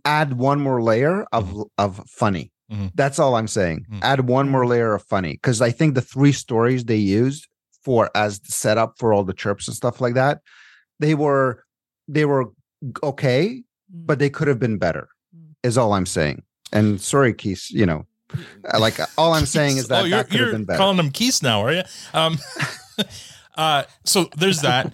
[0.05, 1.63] add one more layer of Mm-hmm.
[1.79, 2.52] of funny.
[2.95, 3.87] That's all I'm saying.
[4.03, 5.33] Add one more layer of funny.
[5.33, 7.49] Because I think the three stories they used
[7.83, 10.41] for as the setup for all the chirps and stuff like that,
[11.01, 11.65] they were
[12.09, 12.47] they were
[13.03, 15.09] okay, but they could have been better.
[15.63, 16.43] Is all I'm saying.
[16.73, 18.07] And sorry, Keith, you know,
[18.79, 20.79] like all I'm saying is that oh, you're, that could have been better.
[20.79, 21.83] calling them Keys now, are you?
[22.15, 22.39] Um,
[23.57, 24.93] uh, so there's that.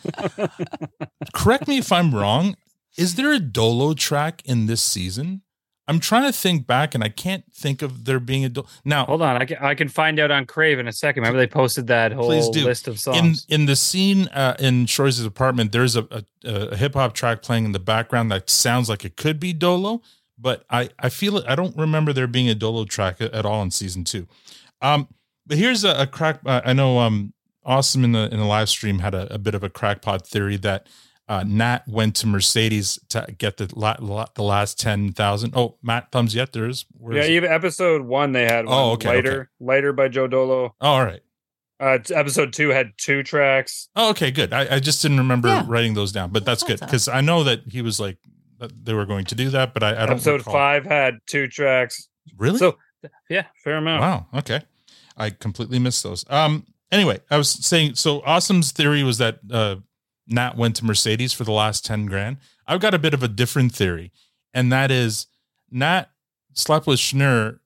[1.34, 2.56] Correct me if I'm wrong.
[2.96, 5.42] Is there a Dolo track in this season?
[5.88, 8.50] I'm trying to think back, and I can't think of there being a.
[8.84, 11.22] Now, Hold on, I can, I can find out on Crave in a second.
[11.22, 13.46] Remember they posted that whole list of songs.
[13.48, 17.42] in in the scene uh, in Shore's apartment, there's a, a, a hip hop track
[17.42, 20.02] playing in the background that sounds like it could be Dolo,
[20.38, 21.44] but I I feel it.
[21.48, 24.28] I don't remember there being a Dolo track at, at all in season two.
[24.82, 25.08] Um,
[25.46, 26.40] but here's a, a crack.
[26.44, 27.32] Uh, I know um,
[27.64, 30.56] Awesome in the in the live stream had a, a bit of a crackpot theory
[30.56, 30.86] that
[31.28, 35.52] uh, Nat went to Mercedes to get the la, la, the last ten thousand.
[35.56, 36.52] Oh, Mat, thumbs yet?
[36.52, 36.86] There is.
[36.92, 37.32] Where yeah, is it?
[37.32, 38.66] even episode one they had.
[38.66, 38.74] One.
[38.74, 40.74] Oh, okay, Later, later by Joe Dolo.
[40.80, 41.20] Oh, all right.
[41.80, 43.88] Uh, episode two had two tracks.
[43.94, 44.52] Oh, okay, good.
[44.52, 45.64] I, I just didn't remember Yeah.
[45.68, 48.18] writing those down, but that's good because I know that he was like
[48.58, 50.10] that they were going to do that, but I, I don't.
[50.12, 50.54] episode recall.
[50.54, 52.08] five had two tracks.
[52.36, 52.58] Really?
[52.58, 52.76] So
[53.30, 54.00] yeah, fair amount.
[54.00, 54.26] Wow.
[54.40, 54.60] Okay.
[55.16, 56.24] I completely missed those.
[56.28, 56.66] Um.
[56.90, 57.94] Anyway, I was saying.
[57.94, 59.76] So Awesome's theory was that uh,
[60.28, 62.36] Nat went to Mercedes for the last ten grand.
[62.66, 64.12] I've got a bit of a different theory,
[64.54, 65.26] and that is
[65.70, 66.10] Nat
[66.52, 67.60] slept with Schnur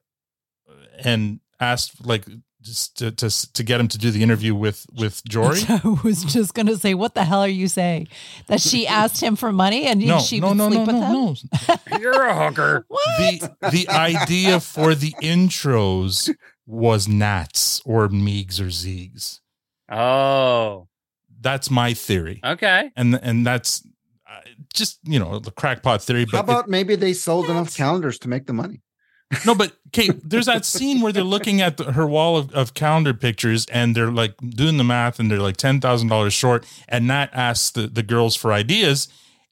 [1.03, 2.25] and asked like
[2.61, 5.59] just to to to get him to do the interview with with Jory.
[5.69, 8.07] I was just gonna say, what the hell are you saying?
[8.47, 10.95] That she asked him for money and No, she no, would no, sleep no, with
[10.95, 12.01] no, him?
[12.01, 12.85] You're a hooker.
[12.87, 13.17] What?
[13.19, 16.33] the the idea for the intros
[16.65, 19.41] was Nats or Meegs or Zeegs.
[19.91, 20.87] Oh,
[21.43, 22.39] that's my theory.
[22.43, 23.85] Okay, and and that's
[24.27, 24.39] uh,
[24.73, 26.25] just you know the crackpot theory.
[26.25, 28.81] But How about maybe they sold enough calendars to make the money?
[29.45, 32.73] no, but Kate, there's that scene where they're looking at the, her wall of, of
[32.73, 36.65] calendar pictures and they're like doing the math and they're like ten thousand dollars short.
[36.87, 39.07] And Nat asks the the girls for ideas.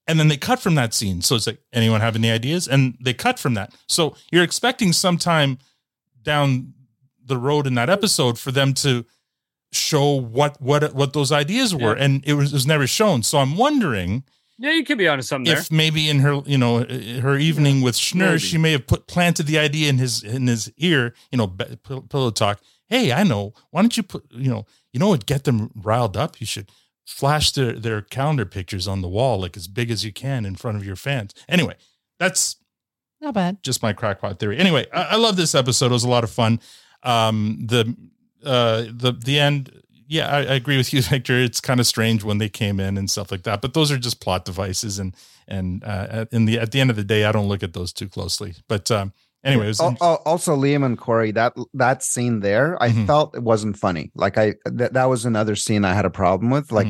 [0.08, 1.22] And then they cut from that scene.
[1.22, 2.68] So it's like, anyone have any ideas?
[2.68, 3.74] And they cut from that.
[3.88, 5.60] So you're expecting sometime
[6.24, 6.74] down
[7.24, 9.06] the road in that episode for them to
[9.72, 12.04] show what what what those ideas were, Yeah.
[12.04, 13.24] and it was, it was never shown.
[13.24, 14.24] So I'm wondering
[14.58, 16.84] Yeah, you could be onto something if maybe in her you know
[17.22, 18.40] her evening with Schnur, maybe.
[18.40, 21.14] she may have put planted the idea in his in his ear.
[21.32, 21.48] You know,
[22.10, 22.60] pillow talk.
[22.88, 23.54] Hey, I know.
[23.72, 26.40] Why don't you put you know you know what get them riled up?
[26.42, 26.70] You should
[27.06, 30.56] flash their their calendar pictures on the wall like as big as you can in
[30.56, 31.34] front of your fans.
[31.48, 31.76] Anyway,
[32.20, 32.58] that's
[33.22, 33.64] Not bad.
[33.64, 34.58] just my crackpot theory.
[34.58, 35.88] Anyway, I, I love this episode.
[35.88, 36.60] It was a lot of fun.
[37.04, 37.96] Um, the
[38.46, 39.72] uh, the the end.
[40.08, 41.38] Yeah, I, I agree with you, Victor.
[41.40, 43.98] It's kind of strange when they came in and stuff like that, but those are
[43.98, 45.00] just plot devices.
[45.00, 45.16] And
[45.48, 47.94] and uh, in the at the end of the day, I don't look at those
[47.94, 48.56] too closely.
[48.68, 49.14] But um,
[49.44, 53.06] anyway, it was Al- al- also Liam and Corey that that scene there I Mm-hmm.
[53.06, 56.52] felt it wasn't funny like I that, that was another scene I had a problem
[56.52, 56.88] with like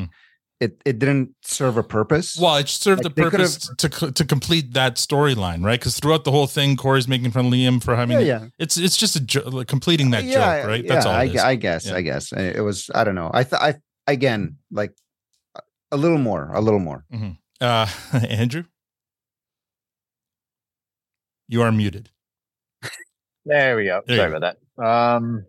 [0.61, 2.43] it it didn't serve a purpose Mm-hmm.
[2.43, 5.79] well, it served Like, the they could've- purpose to to complete that storyline, right?
[5.79, 8.47] Because throughout the whole thing, Corey's making fun of Liam for having Yeah, yeah.
[8.59, 10.83] It's it's just a jo- like completing that yeah joke, right?
[10.85, 11.13] yeah, That's all.
[11.13, 11.41] I, it is.
[11.41, 11.95] I guess Yeah.
[11.95, 13.61] I guess it was I don't know I thought.
[13.61, 13.75] I
[14.07, 14.93] again like
[15.91, 17.37] a little more a little more Mhm.
[17.59, 18.65] Uh, Andreu,
[21.47, 22.09] you are muted.
[23.45, 24.01] There we go.
[24.05, 24.83] There Sorry you about that.
[24.83, 25.45] Um,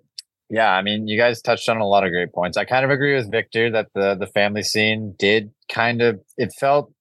[0.52, 2.58] yeah, I mean, you guys touched on a lot of great points.
[2.58, 6.50] I kind of agree with Victor that the the family scene did kind of it
[6.60, 6.92] felt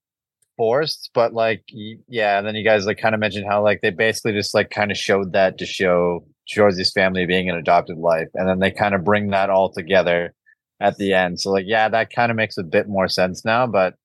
[0.55, 1.65] forced, but like
[2.07, 2.37] yeah.
[2.37, 4.89] And then you guys like kind of mentioned how like they basically just like kind
[4.89, 8.95] of showed that to show Shoresy's family being an adopted life, and then they kind
[8.95, 10.33] of bring that all together
[10.79, 11.41] at the end.
[11.41, 13.67] So like yeah, that kind of makes a bit more sense now.
[13.67, 13.95] But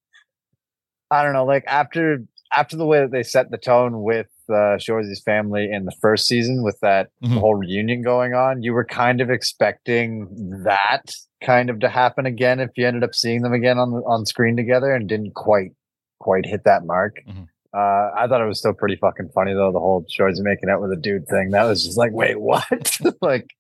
[1.13, 2.19] I don't know, like after
[2.53, 6.27] after the way that they set the tone with uh, Shoresy's family in the first
[6.27, 7.39] season with that Mhm.
[7.39, 10.29] whole reunion going on, you were kind of expecting
[10.65, 11.13] that
[11.43, 14.57] kind of to happen again if you ended up seeing them again on on screen
[14.57, 15.73] together and didn't quite
[16.21, 17.17] quite hit that mark.
[17.29, 17.47] Mhm.
[17.75, 19.71] Uh, I thought it was still pretty fucking funny though.
[19.71, 22.99] The whole Shoresy making out with a dude thing that was just like, wait, what?
[23.21, 23.51] like,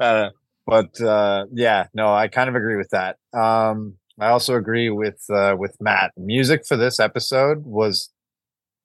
[0.00, 0.30] uh,
[0.66, 3.16] but uh, yeah, no, I kind of agree with that.
[3.32, 6.12] Um, I also agree with uh, with Mat.
[6.16, 8.10] Music for this episode was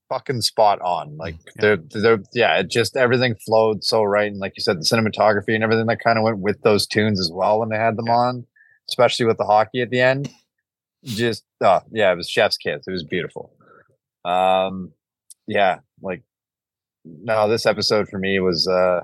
[0.10, 1.18] fucking spot on.
[1.18, 4.86] Like they're they're yeah, it just everything flowed so right, and like you said, the
[4.86, 7.98] cinematography and everything that kind of went with those tunes as well when they had
[7.98, 8.46] them on,
[8.90, 10.30] especially with the hockey at the end.
[11.04, 12.88] Just oh yeah, it was chef's kiss.
[12.88, 13.52] It was beautiful.
[14.24, 14.92] Um,
[15.48, 16.24] yeah, like
[17.04, 19.02] no, this episode for me was uh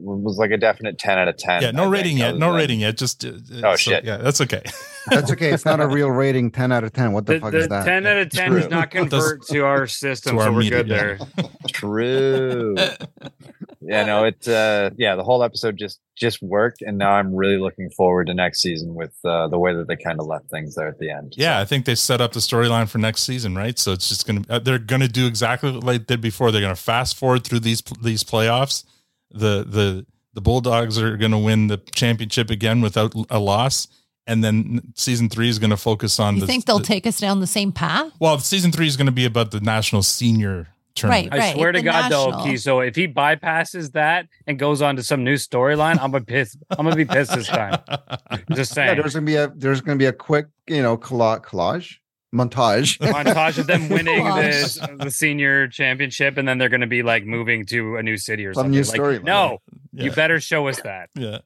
[0.00, 1.62] was like a definite ten out of ten.
[1.62, 1.92] Yeah, no think.
[1.94, 2.36] rating yet.
[2.36, 2.96] No like- rating yet.
[2.96, 4.04] Just uh, Oh, so- shit.
[4.04, 4.62] Yeah, that's okay.
[5.10, 5.52] That's okay.
[5.54, 6.50] It's not a real rating.
[6.50, 7.12] Ten out of ten.
[7.14, 7.86] What the, The, fuck the is that?
[7.86, 10.84] 10 out of 10 does not convert to our system, to our so we're media,
[10.84, 10.96] good yeah.
[10.98, 11.18] there.
[11.68, 12.74] True.
[13.80, 17.56] yeah, no, it uh yeah, the whole episode just just worked and now I'm really
[17.56, 20.74] looking forward to next season with uh the way that they kind of left things
[20.74, 21.32] there at the end.
[21.38, 23.78] Yeah, I think they set up the storyline for next season, right?
[23.78, 26.50] So it's just gonna uh, they're gonna do exactly what they did before.
[26.52, 28.84] They're gonna fast forward through these these playoffs.
[29.30, 33.88] The the the Bulldogs are gonna win the championship again without a loss,
[34.26, 36.46] and then season three is gonna focus on You the.
[36.46, 38.12] think they'll the- take us down the same path?
[38.20, 41.32] well, season three is gonna be about the national senior tournament.
[41.32, 41.40] Right.
[41.42, 42.44] I swear to the God, though, national.
[42.46, 42.56] Key.
[42.56, 46.56] So if he bypasses that and goes on to some new storyline, I'm gonna piss.
[46.70, 47.80] I'm gonna be pissed this time.
[48.52, 48.98] Just Yeah, saying.
[49.00, 51.96] there's gonna be a there's gonna be a quick you know colla- collage
[52.34, 52.98] montage.
[53.00, 54.42] montage of them winning Collage.
[54.50, 58.16] this, the senior championship, and then they're going to be like moving to a new
[58.16, 58.80] city or Some something.
[58.80, 59.24] new Like, storyline.
[59.24, 59.58] No,
[59.92, 61.10] you better show us that.
[61.18, 61.38] Yeah.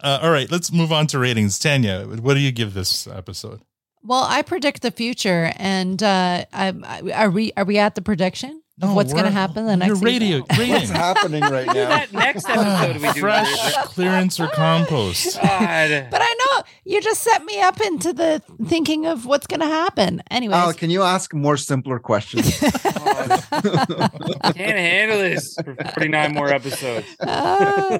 [0.00, 1.58] Uh, all right, let's move on to ratings.
[1.58, 3.60] Tanya, what do you give this episode?
[4.04, 8.00] Well, I predict the future, and uh, I, I, are we are we at the
[8.02, 10.72] prediction of No, what's going to happen the next Your radio rating.
[10.72, 11.72] What's happening right now?
[11.74, 13.20] That next episode we do.
[13.20, 15.34] Fresh clearance or compost?
[15.42, 16.08] God.
[16.10, 19.66] But I know you just set me up into the thinking of what's going to
[19.66, 20.22] happen.
[20.30, 22.58] Anyway, Al, can you ask more simpler questions?
[22.60, 27.06] Can't handle this for 49 more episodes.
[27.20, 27.98] uh,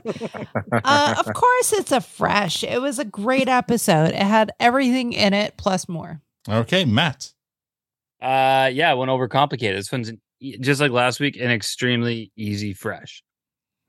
[0.72, 2.64] uh, of course, it's a fresh.
[2.64, 4.10] It was a great episode.
[4.10, 6.22] It had everything in it plus more.
[6.48, 7.32] Okay, Mat.
[8.20, 9.74] Uh, yeah, one overcomplicated.
[9.76, 13.22] This one's an, just like last week, an extremely easy fresh.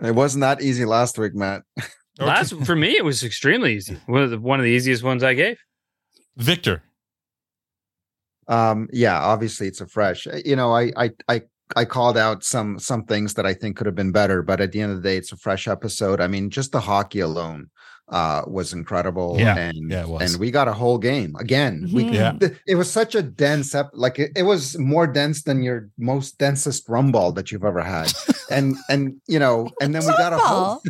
[0.04, 1.64] it wasn't that easy last week, Mat.
[2.20, 3.98] Last for me, it was extremely easy.
[4.06, 5.58] One of the, one of the easiest ones I gave.
[6.38, 6.84] Victor.
[8.48, 10.28] Um, yeah, obviously it's a fresh.
[10.28, 11.42] Uh, You know, I I I
[11.76, 14.72] I called out some some things that I think could have been better, but at
[14.72, 16.20] the end of the day, it's a fresh episode.
[16.20, 17.70] I mean, just the hockey alone
[18.12, 19.36] uh was incredible.
[19.40, 19.58] Yeah.
[19.58, 20.22] and Yeah, it was.
[20.34, 21.90] and we got a whole game again.
[21.94, 22.14] We Mhm.
[22.14, 22.32] Yeah.
[22.34, 25.90] th- it was such a dense ep- like it, it was more dense than your
[25.98, 28.12] most densest rumble that you've ever had.
[28.52, 30.82] and and you know, and then we got a whole Rumble?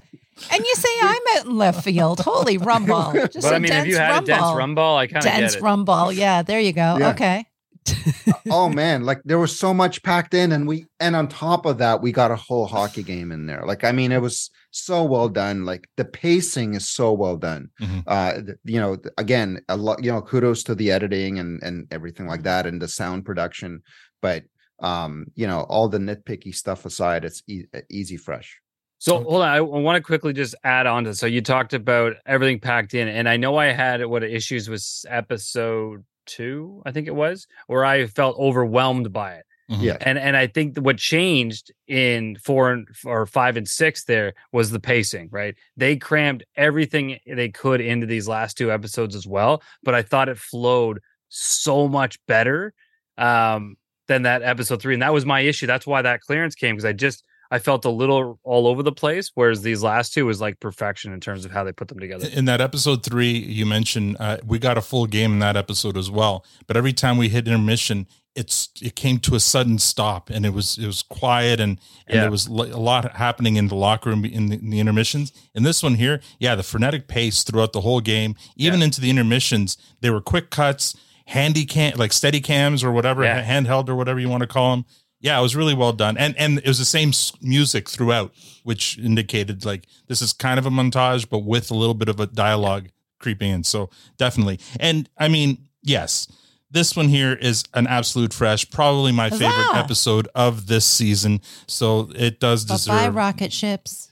[0.51, 2.19] And you say I'm out in left field.
[2.21, 3.11] Holy rumble.
[3.13, 4.55] Just but a I mean, if you dense had a dense rumble.
[4.57, 5.61] rumble, I kind of get dense it.
[5.61, 6.11] rumble.
[6.11, 6.97] Yeah, there you go.
[6.99, 7.09] Yeah.
[7.11, 7.45] Okay.
[8.51, 11.79] oh man like there was so much packed in and we and on top of
[11.79, 15.03] that we got a whole hockey game in there like i mean it was so
[15.03, 18.03] well done like the pacing is so well done Mhm.
[18.07, 22.25] uh you know again a lot you know kudos to the editing and and everything
[22.27, 23.81] like that and the sound production
[24.21, 24.43] but
[24.79, 28.59] um you know all the nitpicky stuff aside it's e- easy fresh
[28.97, 31.15] So hold on, I want to quickly just add on to.
[31.15, 34.85] So you talked about everything packed in, and I know I had what issues with
[35.09, 39.45] episode two, I think it was, where I felt overwhelmed by it.
[39.71, 39.81] Mhm.
[39.83, 44.33] yeah And and I think what changed in four and or five and six there
[44.51, 45.55] was the pacing, right?
[45.77, 50.29] They crammed everything they could into these last two episodes as well, but I thought
[50.29, 50.99] it flowed
[51.29, 52.73] so much better
[53.17, 53.75] um
[54.07, 54.93] than that episode three.
[54.95, 55.67] And that was my issue.
[55.67, 57.23] That's why that clearance came because I just
[57.53, 61.11] I felt a little all over the place, whereas these last two was like perfection
[61.11, 62.27] in terms of how they put them together.
[62.31, 65.97] In that episode three, you mentioned uh, we got a full game in that episode
[65.97, 66.45] as well.
[66.65, 70.53] But every time we hit intermission, it's it came to a sudden stop, and it
[70.53, 72.21] was it was quiet, and and Yeah.
[72.21, 75.31] there was a lot happening in the locker room in the, in the intermissions.
[75.53, 79.09] and this one here, yeah, the frenetic pace throughout the whole game, even into the
[79.09, 80.95] intermissions, they were quick cuts,
[81.25, 83.43] handy cam like steady cams or whatever, Yeah.
[83.43, 84.85] handheld or whatever you want to call them.
[85.19, 88.33] Yeah, it was really well done, and and it was the same music throughout,
[88.63, 92.19] which indicated like this is kind of a montage, but with a little bit of
[92.19, 92.89] a dialogue
[93.19, 93.63] creeping in.
[93.63, 96.27] So definitely, and I mean, yes,
[96.71, 101.41] this one here is an absolute fresh, probably my favorite episode of this season.
[101.67, 103.15] So it does Bye bye, deserve.
[103.15, 104.09] rocket ships.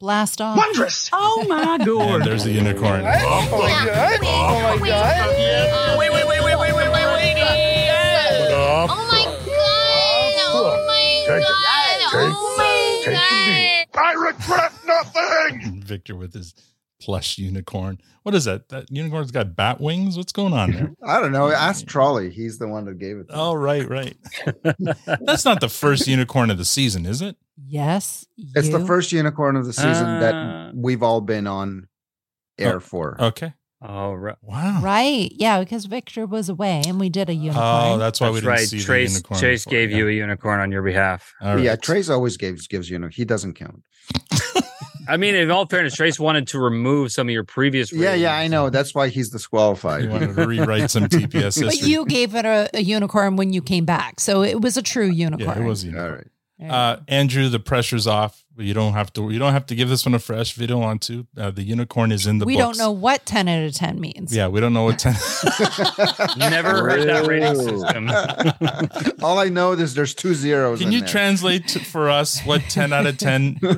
[0.00, 0.56] Blast off.
[0.56, 1.10] Wondrous!
[1.12, 3.00] Oh my And there's the unicorn.
[3.00, 4.18] Oh my god!
[4.22, 5.98] Oh my god!
[5.98, 7.34] Wait, wait, wait, wait, wait, wait, wait, wait.
[8.90, 10.46] Oh my god!
[10.50, 11.34] Oh my god!
[12.30, 13.86] Oh my god.
[14.00, 15.82] I regret nothing.
[15.82, 16.54] Victor with his
[17.00, 17.98] plush unicorn.
[18.22, 18.68] What is that?
[18.68, 20.16] That unicorn's got bat wings?
[20.16, 20.92] What's going on there?
[21.06, 21.50] I don't know.
[21.50, 22.30] Ask Trolley.
[22.30, 23.28] He's the one that gave it.
[23.28, 24.16] To Oh, right, right.
[25.20, 27.36] That's not the first unicorn of the season, is it?
[27.66, 28.26] Yes.
[28.54, 31.88] It's the first unicorn of the season Uh, that we've all been on
[32.58, 33.16] air Oh, for.
[33.20, 33.54] Okay.
[33.80, 34.36] Oh, right.
[34.42, 34.80] Wow.
[34.82, 35.30] Right.
[35.36, 37.64] Yeah, because Victor was away and we did a unicorn.
[37.64, 38.68] Oh, that's why we That's didn't right.
[38.68, 39.40] see Trace, the unicorn.
[39.40, 39.96] Chase before, gave yeah.
[39.98, 41.32] you a unicorn on your behalf.
[41.40, 41.62] All right.
[41.64, 43.06] Yeah, Trace always gives gives you.
[43.08, 43.84] He doesn't count.
[45.08, 47.92] I mean, in all fairness, Trace wanted to remove some of your previous.
[47.92, 48.68] Yeah, yeah, I know.
[48.70, 50.02] That's why he's disqualified.
[50.02, 51.64] He wanted to rewrite some TPS history.
[51.66, 54.20] but you gave it a, a unicorn when you came back.
[54.20, 55.48] So it was a true unicorn.
[55.58, 56.10] yeah, it was a unicorn.
[56.10, 56.26] All right.
[56.70, 58.44] Uh, Andreu, the pressure's off.
[58.60, 59.30] You don't have to.
[59.30, 61.26] You don't have to give this one a fresh if you don't want to.
[61.36, 62.76] Uh, the unicorn is in the we books.
[62.76, 64.34] don't know what 10 out of 10 means.
[64.34, 64.98] Yeah, we don't know what.
[64.98, 65.14] Ten-
[66.36, 68.10] Never heard that rating system.
[69.22, 70.78] All I know is there's two zeros.
[70.80, 71.08] Can in you there.
[71.08, 73.58] translate to- for us what ten out of ten?
[73.62, 73.74] I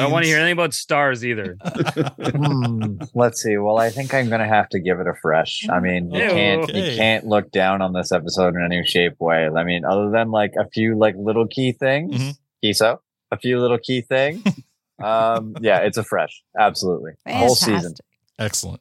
[0.00, 1.56] don't want to hear anything about stars either.
[1.62, 3.56] Hmm, let's see.
[3.58, 5.66] Well, I think I'm gonna have to give it a fresh.
[5.68, 6.90] I mean, you can't Okay.
[6.92, 9.48] you can't look down on this episode in any shape way.
[9.48, 12.36] I mean, other than like a few like little key things, Mhm.
[12.64, 12.98] Keeso,
[13.32, 14.42] a few little key things.
[15.02, 17.74] um, yeah, it's a fresh, absolutely, whole season.
[17.74, 18.06] Fantastic.
[18.38, 18.80] Excellent.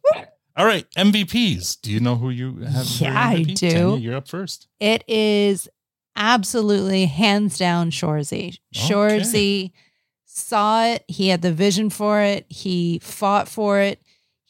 [0.58, 1.82] All right, MVPs.
[1.82, 2.86] Do you know who you have?
[3.00, 3.70] Yeah, I do.
[3.72, 4.68] Tanya, you're up first.
[4.80, 5.70] It is
[6.16, 8.58] absolutely hands down Shoresy.
[8.74, 9.72] Shoresy
[10.26, 11.04] saw it.
[11.08, 12.46] He had the vision for it.
[12.50, 14.02] He fought for it.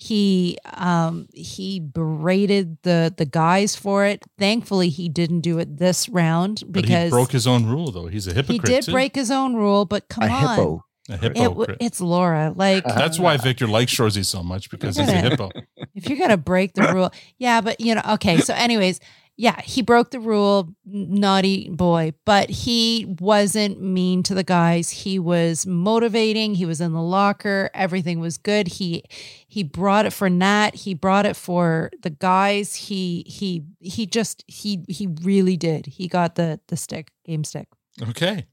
[0.03, 4.23] He um he berated the the guys for it.
[4.39, 8.07] Thankfully, he didn't do it this round But he because broke his own rule, though.
[8.07, 8.67] He's a hypocrite.
[8.67, 8.91] he did too.
[8.93, 9.85] break his own rule.
[9.85, 10.85] But come A on, hippo.
[11.07, 11.77] a It hypocrite.
[11.81, 12.51] it's Laura.
[12.55, 15.51] Like That's why Victor likes Shoresy so much because he's a hippo.
[15.93, 18.39] if you're gonna break the rule, yeah, but you know, okay.
[18.39, 18.99] So, anyways,
[19.41, 24.91] yeah, he broke the rule, naughty boy, but he wasn't mean to the guys.
[24.91, 26.53] He was motivating.
[26.53, 27.71] He was in the locker.
[27.73, 28.67] Everything was good.
[28.67, 29.03] He
[29.47, 30.75] he brought it for Nat.
[30.75, 32.75] He brought it for the guys.
[32.75, 35.87] He he he just he he really did.
[35.87, 37.67] He got the the stick game stick.
[38.09, 38.45] Okay.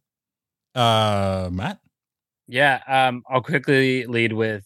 [0.74, 1.80] Uh, Mat.
[2.46, 4.64] Yeah, um, I'll quickly lead with.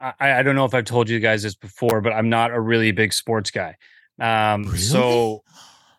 [0.00, 2.58] I, I don't know if I've told you guys this before, but I'm not a
[2.58, 3.76] really big sports guy.
[4.20, 5.42] Um, so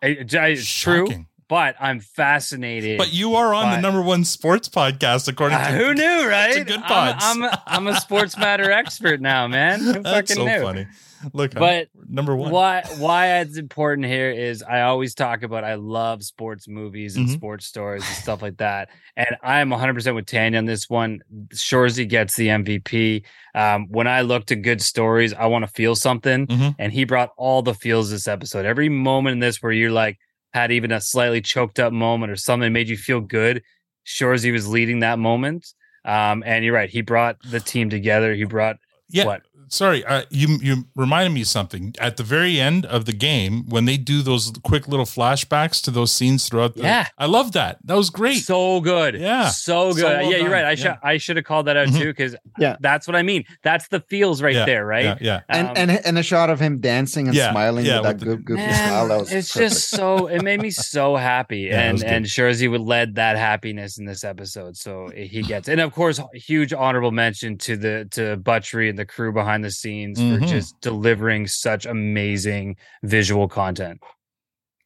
[0.02, 1.26] it- it's true.
[1.52, 2.98] But I'm fascinated.
[2.98, 6.65] But you are on the number one sports podcast, according Uh, to who knew, right?
[6.65, 7.18] good I'm.
[7.19, 9.82] I'm, a, I'm a sports matter expert now, man.
[9.82, 10.61] Who That's fucking so knew?
[10.64, 10.88] funny.
[11.34, 12.52] Look, But number one.
[12.52, 17.28] Why why it's important here is I always talk about I love sports movies and
[17.28, 17.34] Mhm.
[17.34, 18.88] sports stories and stuff like that.
[19.18, 21.19] And I'm 100% with Tanya on this one.
[21.53, 23.23] Shoresy gets the MVP.
[23.53, 26.48] Um, when I look to good stories, I want to feel something.
[26.48, 26.76] Mhm.
[26.80, 28.65] And he brought all the feels this episode.
[28.65, 30.18] Every moment in this where you're like,
[30.53, 33.64] had even a slightly choked up moment or something made you feel good.
[34.06, 35.65] Shoresy was leading that moment.
[36.03, 36.90] Um, and you're right.
[36.90, 38.34] He brought the team together.
[38.34, 38.78] He brought
[39.10, 39.26] Yeah.
[39.26, 39.41] what?
[39.72, 43.64] Sorry, uh, you you reminded me of something at the very end of the game
[43.69, 46.76] when they do those quick little flashbacks to those scenes throughout.
[46.76, 47.07] The, Yeah.
[47.18, 47.77] I love that.
[47.85, 48.43] That was great.
[48.43, 49.15] So good.
[49.15, 49.48] Yeah.
[49.48, 50.02] So good.
[50.02, 50.65] So well yeah, you're right.
[50.65, 50.76] I Yeah.
[50.76, 51.99] should I should have called that out Mhm.
[51.99, 52.76] too because Yeah.
[52.81, 53.45] that's what I mean.
[53.64, 55.06] That's the feels right Yeah, there, right?
[55.06, 55.39] yeah, yeah.
[55.48, 58.14] And Um, and and a shot of him dancing and Yeah, smiling yeah, with that
[58.15, 59.07] with the- good goofy Man, smile.
[59.07, 59.73] That was it's perfect.
[59.73, 62.11] just so it made me so happy Yeah, and was good.
[62.11, 66.19] and Shoresy would led that happiness in this episode so he gets and of course
[66.34, 70.39] huge honorable mention to the to Butchery and the crew behind the scenes Mhm.
[70.39, 74.01] for just delivering such amazing visual content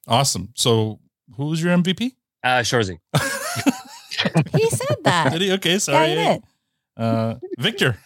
[0.08, 0.50] Awesome.
[0.56, 1.00] So,
[1.36, 2.12] who was your MVP?
[2.44, 3.00] uh Shoresy
[4.56, 5.32] He said that.
[5.34, 5.52] Did he?
[5.54, 6.08] Okay, sorry.
[6.14, 6.44] Yeah, he did.
[6.98, 7.98] Uh, Victor.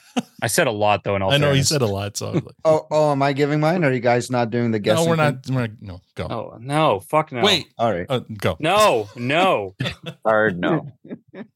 [0.41, 2.17] I said a lot though and I know he said a lot.
[2.17, 3.83] So, like, Oh, oh, am I giving mine?
[3.85, 5.39] Are you guys not doing the guest no, we're thing?
[5.45, 5.49] not.
[5.49, 6.27] We're not no, go.
[6.29, 7.67] oh no fuck no Wait.
[7.77, 8.05] All right.
[8.09, 8.57] Uh, go.
[8.59, 9.75] no no
[10.25, 10.91] Hard no.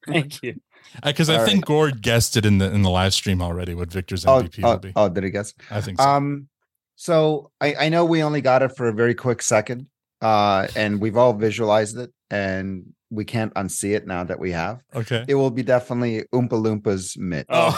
[0.08, 0.60] thank you
[1.04, 3.74] Because I All think Gord guessed it in the in the live stream already.
[3.74, 4.92] What Victor's Oh, MVP will oh, be.
[4.96, 5.54] oh, did he guess?
[5.72, 6.08] I think so.
[6.08, 6.48] Um,
[6.96, 9.88] so I, I know we only got it for a very quick second,
[10.22, 14.82] uh, and we've all visualized it, and we can't unsee it now that we have.
[14.96, 15.26] okay.
[15.28, 17.46] It will be definitely Oompa Loompas mitt.
[17.50, 17.74] Oh.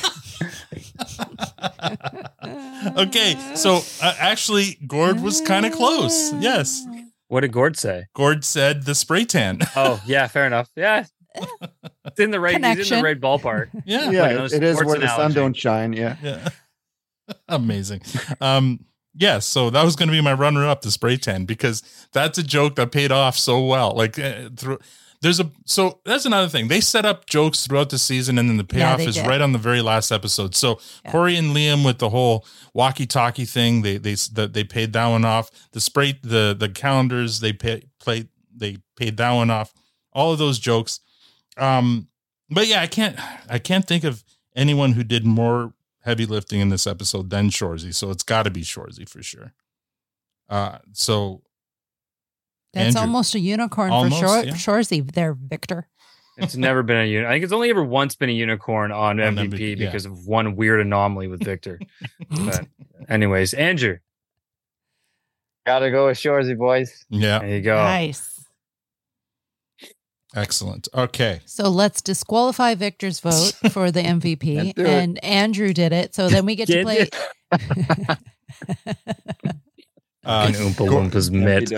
[2.97, 3.37] okay.
[3.55, 6.33] So uh, actually, Gord was kind of close.
[6.35, 6.87] Yes.
[7.29, 9.61] what did Gord say Gord said the spray tan.
[9.77, 10.70] Oh yeah, fair enough.
[10.77, 11.05] Yeah,
[12.09, 12.63] it's in the right.
[12.77, 13.69] He's in the right ballpark.
[13.87, 14.11] yeah.
[14.11, 15.93] yeah, Like it- it is sports where the sun don't shine.
[15.93, 16.17] Yeah.
[16.23, 16.49] Yeah.
[17.49, 18.03] Amazing.
[18.41, 21.83] Um, yeah, so that was going to be my runner up, the spray tan, because
[22.13, 23.93] that's a joke that paid off so well.
[23.97, 24.79] Like, uh, through,
[25.21, 26.69] there's a so that's another thing.
[26.69, 29.27] They set up jokes throughout the season, and then the payoff they is did.
[29.27, 30.55] right on the very last episode.
[30.55, 31.11] So Yeah.
[31.11, 35.25] Corey and Liam with the whole walkie-talkie thing, they they that they paid that one
[35.25, 35.51] off.
[35.73, 39.75] The spray, the the calendars, they pay, played, they paid that one off.
[40.13, 41.01] All of those jokes.
[41.59, 42.09] Um,
[42.51, 43.17] but yeah, I can't
[43.51, 44.25] I can't think of
[44.57, 45.73] anyone who did more
[46.03, 47.95] heavy lifting in this episode than Shoresy.
[47.95, 49.53] So it's got to be Shoresy for sure.
[50.49, 51.43] Uh, so
[52.73, 53.01] That's Andreu.
[53.03, 54.53] almost a unicorn Almost, for Shor- yeah.
[54.53, 55.89] Shoresy there, Victor.
[56.39, 57.27] It's never been a uni.
[57.27, 59.87] I think it's only ever once been a unicorn on On MVP MVP, yeah.
[59.87, 61.81] because of one weird anomaly with Victor.
[62.31, 62.65] but
[63.09, 63.99] anyways, Andreu,
[65.67, 67.05] Gotta go with Shoresy, boys.
[67.11, 67.77] yeah, there you go.
[67.77, 68.38] Nice.
[70.39, 70.89] Excellent.
[70.94, 74.89] Okay, So let's disqualify Victor's vote for the MVP, Let's do it.
[74.89, 76.15] and Andreu did it.
[76.15, 77.09] So then we get to play.
[80.24, 81.70] uh, Fucking Oompa Loompas mitt.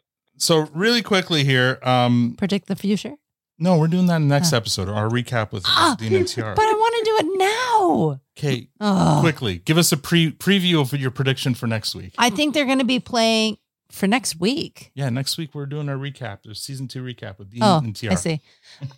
[0.38, 1.78] so really quickly here.
[1.82, 3.14] Um, Predict the future.
[3.58, 4.88] no, we're doing that in the next episode.
[4.88, 6.54] Our recap with Ah, Dean and Tiara.
[6.54, 8.20] But I want to do it now.
[8.38, 9.18] Okay, Oh.
[9.20, 12.12] quickly give us a pre preview of your prediction for next week.
[12.18, 13.56] I think they're going to be playing
[13.90, 14.90] for next week.
[14.94, 16.38] Yeah, next week we're doing our recap.
[16.44, 18.12] There's season two recap with Dean Oh, and Tiara.
[18.14, 18.40] I see.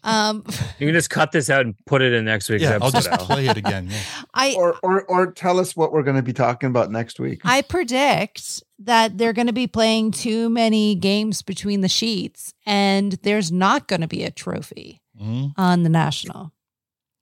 [0.03, 0.45] Um,
[0.79, 2.93] You can just cut this out and put it in next week's Yeah, I'll episode.
[2.93, 3.19] just Al.
[3.27, 3.89] play it again.
[3.91, 4.01] Yeah.
[4.35, 7.41] I Or, or or tell us what we're going to be talking about next week.
[7.45, 13.13] I predict that they're going to be playing too many games between the sheets, and
[13.23, 15.53] there's not going to be a trophy Mhm.
[15.57, 16.53] on the national.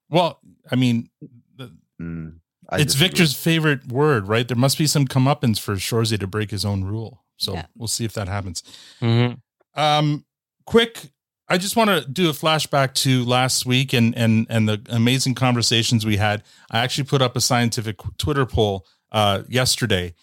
[0.08, 0.38] Well,
[0.70, 1.08] I mean,
[1.56, 2.94] the, Mm, I it's.
[2.94, 4.46] Victor's favorite word, right?
[4.46, 7.24] There must be some comeuppance for Shoresy to break his own rule.
[7.36, 7.66] So Yeah.
[7.76, 8.62] we'll see if that happens.
[9.00, 9.40] Mhm.
[9.74, 10.24] Um,
[10.64, 11.10] quick,
[11.48, 15.34] I just want to do a flashback to last week and and and the amazing
[15.34, 16.42] conversations we had.
[16.70, 20.14] I actually put up a scientific Twitter poll uh, yesterday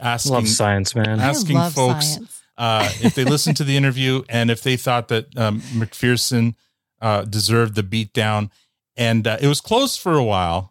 [0.00, 1.20] asking Love science, man.
[1.20, 2.18] asking folks
[2.56, 6.54] uh, if they listened to the interview and if they thought that um, McPherson
[7.02, 8.50] uh, deserved the beatdown.
[8.96, 10.70] And uh, it was close for a while,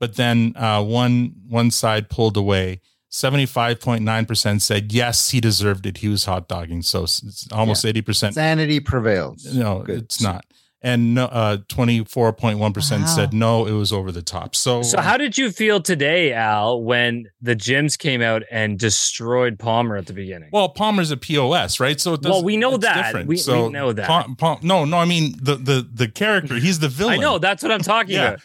[0.00, 2.80] but then uh, one one side pulled away.
[3.10, 5.98] Seventy five point nine percent said yes, he deserved it.
[5.98, 8.34] He was hot dogging, so it's almost eighty percent.
[8.34, 9.46] Sanity prevails.
[9.54, 10.02] No, Good.
[10.04, 10.44] it's not.
[10.82, 13.08] And no, uh, twenty four point one percent Wow.
[13.08, 14.54] said no, it was over the top.
[14.54, 19.58] So, So how did you feel today, Al, when the gyms came out and destroyed
[19.58, 20.50] Palmer at the beginning?
[20.52, 21.98] Well, Palmer's a POS, right?
[22.00, 23.06] So it Well, we know that.
[23.06, 23.26] different.
[23.26, 24.06] We- we know that.
[24.06, 26.56] Pal- Pal- no, no, I mean the the the character.
[26.56, 27.18] He's the villain.
[27.18, 28.28] I know that's what I'm talking Yeah.
[28.28, 28.40] about.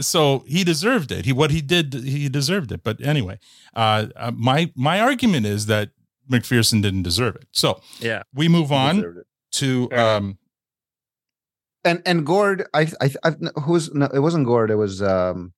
[0.00, 1.24] So he deserved it.
[1.24, 2.82] He what he did, he deserved it.
[2.82, 3.38] But anyway,
[3.74, 5.90] uh, uh, my my argument is that
[6.30, 7.46] McPherson didn't deserve it.
[7.52, 8.22] So Yeah.
[8.34, 9.22] we move on
[9.52, 10.38] to um,
[11.84, 14.70] and and Gord, I I I've, who's no, it wasn't Gord.
[14.70, 15.52] It was um,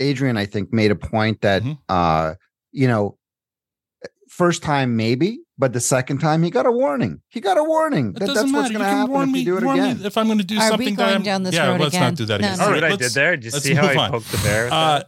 [0.00, 0.36] Adrian.
[0.36, 1.78] I think made a point that Mhm.
[1.88, 2.34] uh,
[2.72, 3.16] you know,
[4.36, 7.20] first time maybe, but the second time he got a warning.
[7.28, 8.08] He got a warning.
[8.08, 8.58] it That, doesn't that's matter.
[8.62, 10.06] what's going to happen warn if me, you do it warn me again.
[10.06, 10.88] if I'm going to do Are something.
[10.94, 12.02] that going I'm- down this yeah, road let's again?
[12.02, 12.58] not do that No, again.
[12.58, 12.64] no.
[12.64, 13.36] All See right, what I did there?
[13.36, 14.10] Did you let's see how move I on.
[14.10, 14.64] poked the bear?
[14.64, 15.04] with Uh.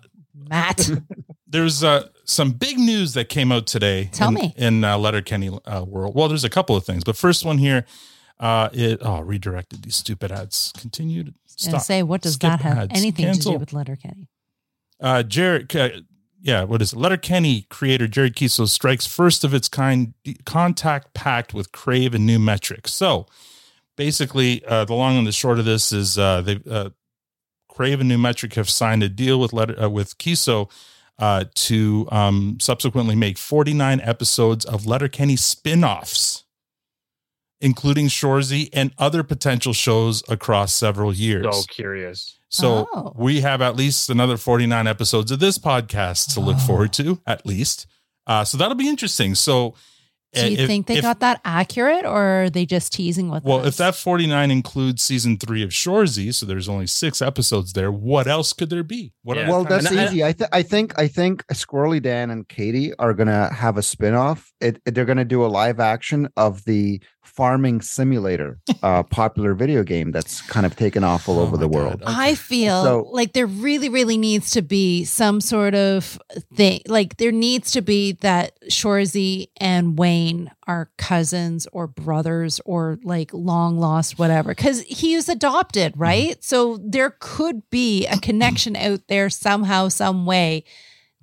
[0.49, 0.91] Mat.
[1.49, 4.11] there's uh, some big news that came out today.
[4.13, 4.55] Tell in, me.
[4.57, 6.15] in uh, Letterkenny uh, world.
[6.15, 7.85] Well, there's a couple of things, but first one here,
[8.39, 10.73] uh, it oh redirected these stupid ads.
[10.79, 11.35] Continued.
[11.67, 12.99] And say, what does Skip that have ads.
[13.01, 13.53] anything Cancel.
[13.53, 14.29] to do with Letterkenny?
[15.01, 15.89] Uh, Jared, uh,
[16.47, 16.97] yeah, what is it?
[16.97, 20.15] Letterkenny creator Jared Keeso strikes first of its kind
[20.45, 22.87] contact pact with Crave and New Metric.
[22.87, 23.27] So
[23.97, 26.91] basically, uh, the long and the short of this is uh, they uh,
[27.69, 30.71] Crave and New Metric have signed a deal with Letter uh, with Keeso
[31.19, 36.45] uh, to um, subsequently make 49 episodes of Letterkenny spin-offs,
[37.61, 41.45] including Shoresy and other potential shows across several years.
[41.51, 42.36] So curious.
[42.49, 43.13] So Oh.
[43.17, 46.67] we have at least another 49 episodes of this podcast to look Oh.
[46.67, 47.87] forward to, at least.
[48.27, 49.35] Uh, so that'll be interesting.
[49.35, 49.75] So
[50.35, 53.43] Do you if- think they if- got that accurate, or are they just teasing with
[53.45, 53.69] well, us?
[53.69, 58.27] if that 49 includes season three of Shoresy, so there's only six episodes there, what
[58.27, 59.13] else could there be?
[59.23, 59.49] What Yeah.
[59.49, 60.23] Well, that's And easy.
[60.25, 64.53] I, th- I think I think Squirrely Dan and Katie are gonna have a spin-off.
[64.61, 69.83] It, it- they're gonna do a live action of the farming simulator, uh, popular video
[69.83, 71.75] game that's kind of taken off all Oh over the God.
[71.75, 72.03] world.
[72.07, 76.19] I feel So- like there really, really needs to be some sort of
[76.55, 76.81] thing.
[76.87, 83.31] Like there needs to be that Shoresy and Wayne are cousins or brothers or like
[83.33, 84.51] long lost, whatever.
[84.51, 86.03] Because he is adopted, Mm-hmm.
[86.03, 86.45] right?
[86.45, 90.65] So there could be a connection out there somehow, some way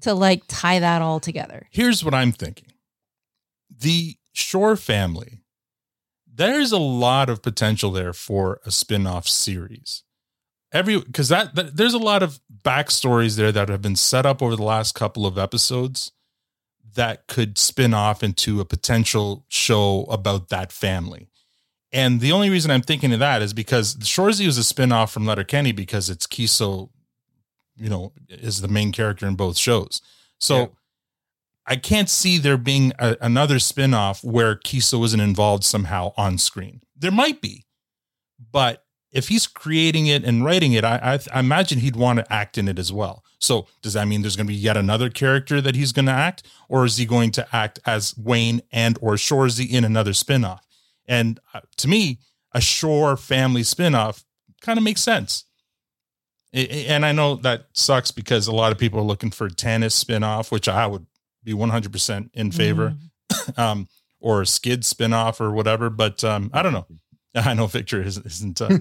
[0.02, 1.68] to like tie that all together.
[1.72, 2.68] Here's what I'm thinking
[3.76, 5.40] the Shore family,
[6.34, 10.04] there's a lot of potential there for a spin off series.
[10.72, 14.42] Every because that, that there's a lot of backstories there that have been set up
[14.42, 16.12] over the last couple of episodes
[16.96, 21.30] that could spin off into a potential show about that family.
[21.92, 25.28] And the only reason I'm thinking of that is because Shoresy was a spin-off from
[25.28, 26.90] Letterkenny because it's Keeso,
[27.76, 30.02] you know, is the main character in both shows.
[30.40, 30.68] So Yeah.
[31.66, 36.82] I can't see there being a, another spin-off where Keeso isn't involved somehow on screen.
[36.98, 37.66] There might be,
[38.52, 42.34] but if he's creating it and writing it, I, I, I imagine he'd want to
[42.34, 43.24] act in it as well.
[43.40, 46.12] So does that mean there's going to be yet another character that he's going to
[46.12, 50.66] act, or is he going to act as Wayne and or Shoresy in another spin-off?
[51.06, 52.20] And uh, to me,
[52.54, 54.24] a Shore family spin-off
[54.62, 55.46] kind of makes sense.
[56.54, 59.48] I- I- And I know that sucks because a lot of people are looking for
[59.48, 61.06] a Tannis spin-off, which I would
[61.44, 62.96] be 100% in favor,
[63.58, 63.88] um,
[64.20, 65.90] or a Skid spinoff or whatever.
[65.90, 66.88] But um, I don't know.
[67.36, 68.78] I know Victor is- isn't, uh,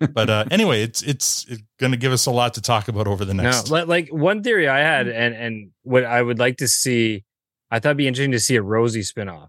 [0.14, 3.06] but uh, anyway, it's it's, it's going to give us a lot to talk about
[3.06, 3.70] over the next.
[3.70, 7.24] No, li- like one theory I had, and and what I would like to see,
[7.70, 9.48] I thought it'd be interesting to see a Rosie spinoff,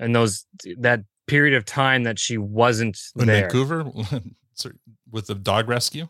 [0.00, 0.46] and those
[0.78, 3.42] that period of time that she wasn't in there.
[3.42, 3.88] Vancouver
[4.54, 4.74] sorry,
[5.10, 6.08] with the dog rescue.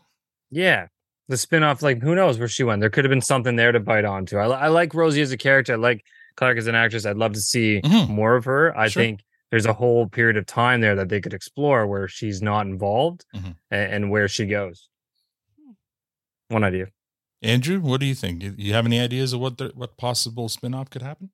[0.49, 0.87] Yeah,
[1.29, 2.81] the spinoff, like who knows where she went?
[2.81, 4.37] There could have been something there to bite onto.
[4.37, 5.73] I, I like Rosie as a character.
[5.73, 6.03] I like
[6.35, 7.05] Clark as an actress.
[7.05, 8.77] I'd love to see more of her.
[8.77, 9.03] I Sure.
[9.03, 9.21] think
[9.51, 13.23] there's a whole period of time there that they could explore where she's not involved
[13.35, 13.55] Mhm.
[13.71, 14.89] a- and, where she goes.
[16.49, 16.87] One idea.
[17.43, 18.39] Andreu, what do you think?
[18.39, 21.29] Do you have any ideas of what the, what possible spinoff could happen?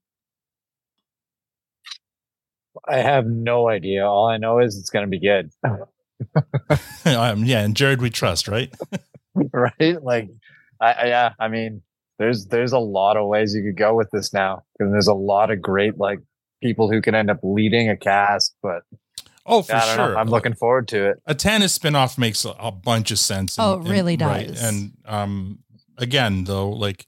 [2.87, 4.05] I have no idea.
[4.05, 5.51] All I know is it's going to be good.
[7.05, 8.73] um, yeah, and Jared, we trust, right?
[9.53, 10.01] right?
[10.03, 10.29] Like,
[10.81, 11.33] I, I yeah.
[11.39, 11.81] I mean,
[12.17, 15.13] there's there's a lot of ways you could go with this now, and there's a
[15.13, 16.19] lot of great like
[16.61, 18.55] people who can end up leading a cast.
[18.61, 18.83] But
[19.45, 20.07] Oh, for I don't know.
[20.09, 20.17] sure.
[20.17, 21.17] I'm looking forward to it.
[21.25, 23.57] a Tannis spinoff makes a, a bunch of sense.
[23.57, 24.47] Oh, it really right.
[24.47, 24.61] does.
[24.61, 25.59] And um,
[25.97, 27.07] again, though, like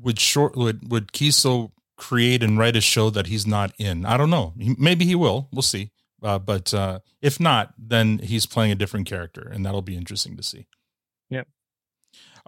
[0.00, 4.06] would short would would Keeso create and write a show that he's not in?
[4.06, 4.54] I don't know.
[4.58, 5.48] He, maybe he will.
[5.52, 5.90] We'll see.
[6.22, 10.36] Uh, but uh, if not, then he's playing a different character, and that'll be interesting
[10.36, 10.66] to see.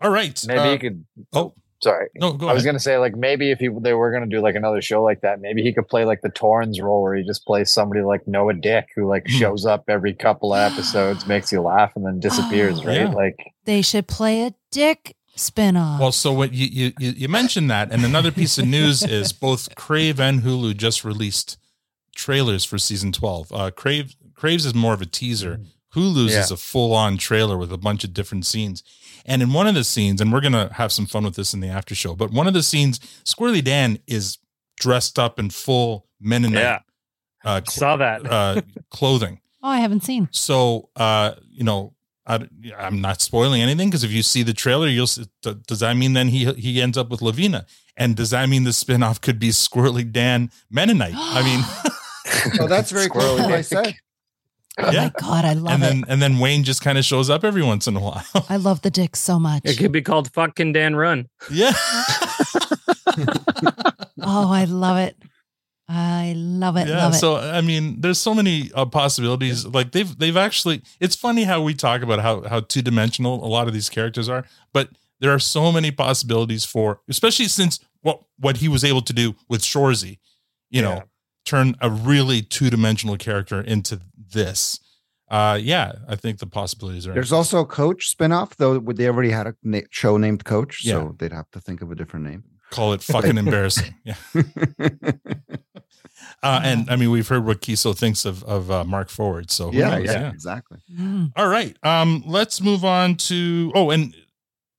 [0.01, 0.07] Yep.
[0.07, 0.45] All right.
[0.47, 1.05] Maybe uh, he could.
[1.33, 2.09] Oh, sorry.
[2.17, 4.55] No, go I was gonna say like maybe if he they were gonna do like
[4.55, 7.45] another show like that, maybe he could play like the Torrens role where he just
[7.47, 9.33] plays somebody like Noah Dick who like Hmm.
[9.39, 12.81] shows up every couple of episodes, makes you laugh, and then disappears.
[12.81, 12.85] Oh.
[12.85, 12.97] right?
[13.01, 13.11] Yeah.
[13.11, 15.99] Like They should play a dick spinoff.
[16.01, 19.33] Well, so what you, you you you mentioned that, and another piece of news is
[19.33, 21.57] both Crave and Hulu just released
[22.15, 23.51] trailers for season twelve.
[23.53, 25.61] Uh, Crave Craves is more of a teaser.
[25.95, 26.41] Hulu's Yeah.
[26.41, 28.83] is a full on trailer with a bunch of different scenes.
[29.27, 31.61] And in one of the scenes, and we're gonna have some fun with this in
[31.61, 34.39] the after show, but one of the scenes, Squirrely Dan is
[34.79, 36.79] dressed up in full Mennonite Yeah.
[37.45, 38.27] uh, cl- Saw that.
[38.31, 39.41] uh, clothing.
[39.63, 40.29] oh, I haven't seen.
[40.33, 41.95] So, uh, you know,
[42.27, 42.47] I,
[42.79, 45.05] am not spoiling anything because if you see the trailer, you'll.
[45.05, 47.67] s- d- Does that mean then he he ends up with Lavina?
[47.97, 51.15] And does that mean the spinoff could be Squirrely Dan Mennonite?
[51.17, 51.61] I mean,
[52.61, 53.95] Oh, that's very close to I said.
[54.83, 55.05] Oh yeah.
[55.05, 55.87] my god, I love and it.
[55.87, 58.23] then and then Wayne just kind of shows up every once in a while.
[58.49, 59.63] I love the dick so much.
[59.65, 61.29] It could be called fucking Dan Run.
[61.51, 61.73] yeah.
[64.23, 65.17] oh, I love it.
[65.89, 66.87] I love it.
[66.87, 67.19] yeah love it.
[67.19, 71.61] so i mean there's so many uh, possibilities like they've they've actually it's funny how
[71.61, 75.41] we talk about how how two-dimensional a lot of these characters are but there are
[75.41, 80.19] so many possibilities for especially since what what he was able to do with shoresy
[80.71, 81.03] you know
[81.45, 84.01] turn a really two-dimensional character into
[84.33, 84.79] this
[85.31, 88.79] uh yeah i think the possibilities are There's also a coach spinoff, though.
[88.79, 90.95] Would they already had a na- show named Coach, Yeah.
[90.95, 92.43] so they'd have to think of a different name.
[92.71, 94.15] call it fucking embarrassing yeah
[96.43, 99.71] uh and i mean we've heard what Keeso thinks of of uh, mark forward so
[99.71, 100.05] who yeah, knows?
[100.07, 100.79] yeah, exactly.
[100.93, 101.33] Mm.
[101.37, 101.77] All right.
[101.83, 104.15] Um, let's move on to oh, and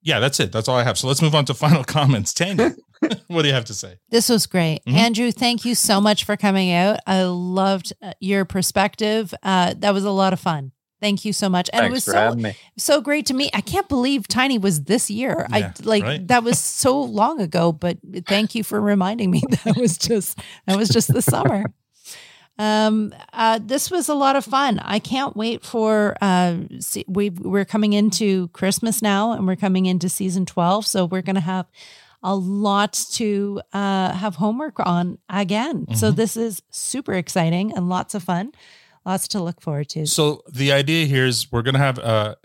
[0.03, 0.52] yeah, that's it.
[0.52, 0.98] That's all I have.
[0.98, 2.34] So let's move on to final comments.
[2.34, 2.72] Tanya,
[3.28, 3.98] what do you have to say?
[4.10, 4.82] This was great.
[4.86, 4.95] Mhm.
[4.95, 6.99] Andreu, thank you so much for coming out.
[7.07, 9.34] I loved uh, your perspective.
[9.44, 10.72] Uh, that was a lot of fun.
[11.02, 11.68] Thank you so much.
[11.73, 12.56] And it Thanks was for so having me.
[12.78, 13.49] so great to meet.
[13.56, 15.48] I can't believe Tiny was this year.
[15.49, 16.28] Yeah, I like right?
[16.28, 17.98] that was so long ago, but
[18.28, 20.38] thank you for reminding me that was just
[20.68, 21.65] that was just the summer.
[22.60, 24.78] Um, uh, this was a lot of fun.
[24.78, 29.88] I can't wait for uh, see, we we're coming into Christmas now, and we're coming
[29.88, 31.65] into season twelve, so we're gonna have
[32.23, 35.85] a lot to uh, have homework on again.
[35.95, 36.15] So Mhm.
[36.15, 38.52] this is super exciting and lots of fun,
[39.06, 40.06] lots to look forward to.
[40.06, 42.35] So the idea here is we're gonna have uh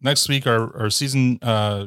[0.00, 1.86] next week our our season uh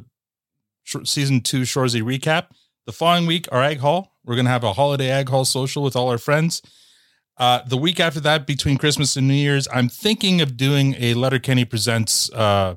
[0.84, 2.48] sh- season two Shoresy recap.
[2.86, 4.12] The following week our Ag Hall.
[4.26, 6.62] We're gonna have a holiday Ag Hall social with all our friends.
[7.38, 11.16] Uh, the week after that, between Christmas and New Year's, I'm thinking of doing a
[11.16, 12.76] Letterkenny presents uh,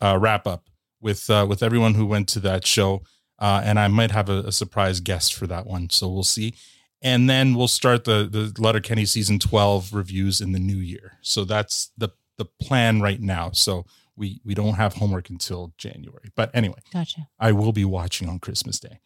[0.00, 0.64] uh, wrap up
[1.00, 3.02] with uh, with everyone who went to that show,
[3.38, 5.90] uh, and I might have a, a surprise guest for that one.
[5.90, 6.54] So we'll see,
[7.02, 11.18] and then we'll start the the Letterkenny season 12 reviews in the new year.
[11.22, 13.50] So that's the the plan right now.
[13.52, 13.84] So
[14.16, 17.28] we we don't have homework until January, but anyway, Gotcha.
[17.38, 19.00] I will be watching on Christmas Day.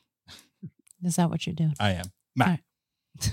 [1.04, 1.74] Is that what you're doing?
[1.80, 2.06] I am.
[2.36, 2.60] Mat.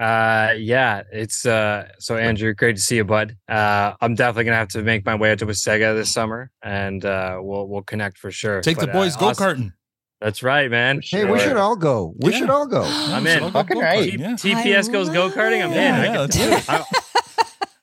[0.00, 1.86] Uh, yeah, it's uh.
[1.98, 3.36] So Andreu, great to see you, bud.
[3.46, 7.04] Uh, I'm definitely gonna have to make my way out to Wasaga this summer, and
[7.04, 8.62] uh, we'll we'll connect for sure.
[8.62, 9.72] Take the boys uh, go awesome- karting.
[10.20, 11.00] That's right, man.
[11.02, 12.14] Hey, we should all go.
[12.18, 12.82] We should all go.
[12.86, 13.50] I'm in.
[13.52, 14.10] Fucking right.
[14.10, 15.64] T- TPS goes go karting.
[15.64, 15.76] I'm in.
[15.76, 16.56] Yeah, I yeah, can let's do do.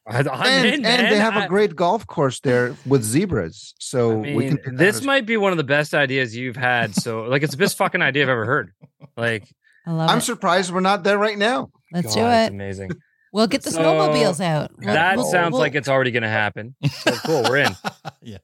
[0.10, 3.74] I- I'm and, in, and they have I- a great golf course there with zebras,
[3.78, 4.76] so I we can.
[4.78, 6.96] this might be one of the best ideas you've had.
[6.96, 8.72] So, like, it's the best fucking idea I've ever heard.
[9.18, 9.44] Like,
[9.86, 10.22] I love I'm it.
[10.22, 11.72] surprised we're not there right now.
[11.92, 12.54] Let's God, do it's it.
[12.54, 12.92] amazing.
[13.34, 14.72] We'll get the So, snowmobiles out.
[14.78, 15.32] We'll- that we'll- oh.
[15.32, 16.76] sounds we'll- like it's already going to happen.
[16.90, 17.76] So cool, we're in.
[18.22, 18.40] yes.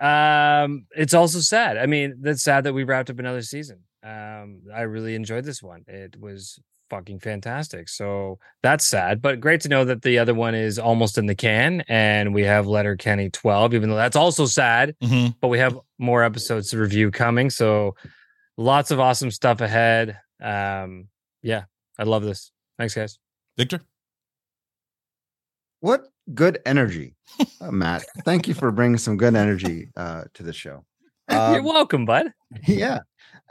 [0.00, 1.76] Um, it's also sad.
[1.78, 3.80] I mean, that's sad that we wrapped up another season.
[4.02, 5.84] Um, I really enjoyed this one.
[5.88, 6.58] It was
[6.90, 7.88] fucking fantastic.
[7.88, 11.34] So that's sad, but great to know that the other one is almost in the
[11.34, 13.72] can, and we have Letterkenny twelve.
[13.74, 15.34] Even though that's also sad, Mhm.
[15.40, 17.48] but we have more episodes to review coming.
[17.50, 17.94] So
[18.58, 20.18] lots of awesome stuff ahead.
[20.42, 21.08] Um,
[21.42, 21.64] yeah,
[21.98, 22.52] I love this.
[22.78, 23.18] Thanks, guys.
[23.56, 23.80] Victor.
[25.80, 27.14] What good energy,
[27.60, 28.04] uh, Mat.
[28.24, 30.84] Thank you for bringing some good energy uh, to the show.
[31.30, 32.32] You're Um, welcome, bud.
[32.66, 33.00] yeah,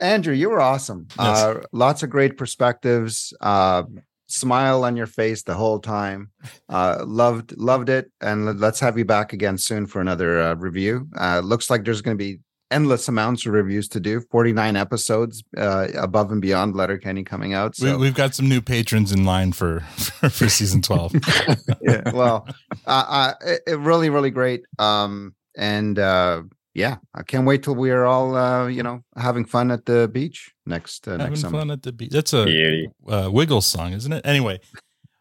[0.01, 1.07] Andreu, you were awesome.
[1.19, 1.43] Yes.
[1.43, 3.33] Uh, lots of great perspectives.
[3.41, 3.83] Uh,
[4.27, 6.31] smile on your face the whole time.
[6.69, 10.53] Uh, loved loved it, and let- let's have you back again soon for another uh,
[10.55, 11.07] review.
[11.19, 12.39] Uh, looks like there's going to be
[12.73, 14.21] endless amounts of reviews to do.
[14.31, 17.75] Forty nine episodes uh, above and beyond Letterkenny coming out.
[17.75, 21.13] So We, we've got some new patrons in line for for, for season twelve.
[21.81, 22.47] yeah, well,
[22.85, 24.63] uh, uh, it, it really, really great.
[24.79, 26.43] Um, and uh,
[26.73, 30.09] yeah, I can't wait till we are all, uh, you know, having fun at the
[30.11, 31.59] beach next uh, Having next summer.
[31.59, 32.09] fun at the beach.
[32.11, 32.89] That's a Beauty.
[33.07, 34.25] uh, Wiggles song, isn't it?
[34.25, 34.59] Anyway,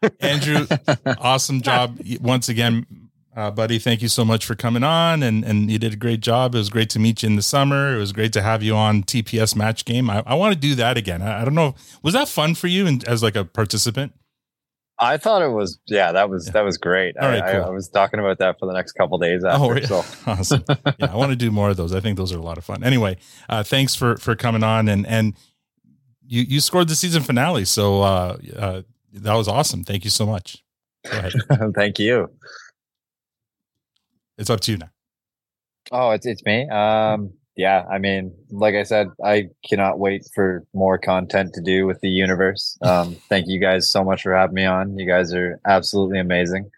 [0.03, 0.67] Andreu,
[1.19, 2.85] awesome job once again,
[3.35, 3.79] uh, buddy.
[3.79, 6.55] Thank you so much for coming on, and and you did a great job.
[6.55, 7.95] It was great to meet you in the summer.
[7.95, 10.09] It was great to have you on TPS Match Game.
[10.09, 11.21] I, I want to do that again.
[11.21, 14.13] I, I don't know, was that fun for you and as like a participant?
[14.99, 17.17] I thought it was yeah, that was that was great.
[17.17, 17.59] All I, right, I.
[17.59, 19.63] I was talking about that for the next couple days after.
[19.63, 19.87] Oh, really?
[19.87, 20.63] So awesome!
[20.69, 21.93] Yeah, I want to do more of those.
[21.93, 22.83] I think those are a lot of fun.
[22.83, 23.17] Anyway,
[23.49, 25.33] uh, thanks for for coming on and and
[26.25, 28.81] you you scored the season finale, so uh, uh,
[29.13, 29.83] that was awesome.
[29.83, 30.63] Thank you so much.
[31.75, 32.29] Thank you.
[34.37, 34.89] It's up to you now.
[35.91, 36.67] Oh, it's it's me.
[36.69, 37.83] Um, yeah.
[37.91, 42.09] I mean, like I said, I cannot wait for more content to do with the
[42.09, 42.77] universe.
[42.85, 44.97] Um, thank you guys so much for having me on.
[44.97, 46.69] You guys are absolutely amazing.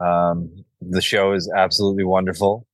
[0.00, 2.66] Um, the show is absolutely wonderful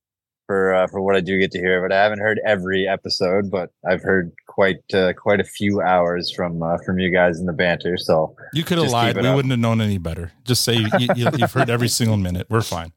[0.47, 1.81] for uh, for what I do get to hear.
[1.81, 6.31] But I haven't heard every episode, but I've heard quite uh, quite a few hours
[6.35, 7.97] from uh, from you guys in the banter.
[7.97, 9.17] So You could have lied.
[9.17, 9.37] We up.
[9.37, 10.33] wouldn't have known any better.
[10.45, 12.47] Just say you, you, you've heard every single minute.
[12.51, 12.93] We're fine.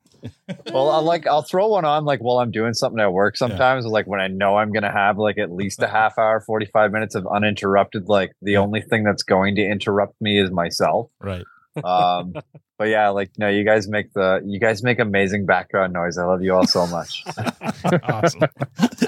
[0.72, 3.86] Well, I'll like I'll throw one on like while I'm doing something at work sometimes.
[3.86, 7.16] Like when I know I'm gonna have like at least a half hour, 45 minutes
[7.16, 11.10] of uninterrupted, like the only thing that's going to interrupt me is myself.
[11.20, 11.46] Right.
[11.84, 12.34] Um
[12.78, 16.18] but yeah, like no, you guys make the you guys make amazing background noise.
[16.18, 17.24] I love you all so much.
[18.04, 18.42] awesome.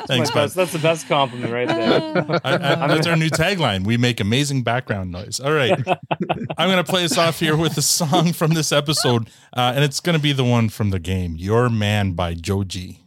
[0.07, 2.39] Thanks, my best, that's the best compliment right there.
[2.44, 3.85] I, I, that's our new tagline.
[3.85, 5.39] We make amazing background noise.
[5.39, 5.72] All right.
[6.57, 9.84] I'm going to play us off here with a song from this episode, uh, and
[9.84, 13.02] it's going to be the one from the game, Your Man by Joji.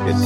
[0.00, 0.24] G.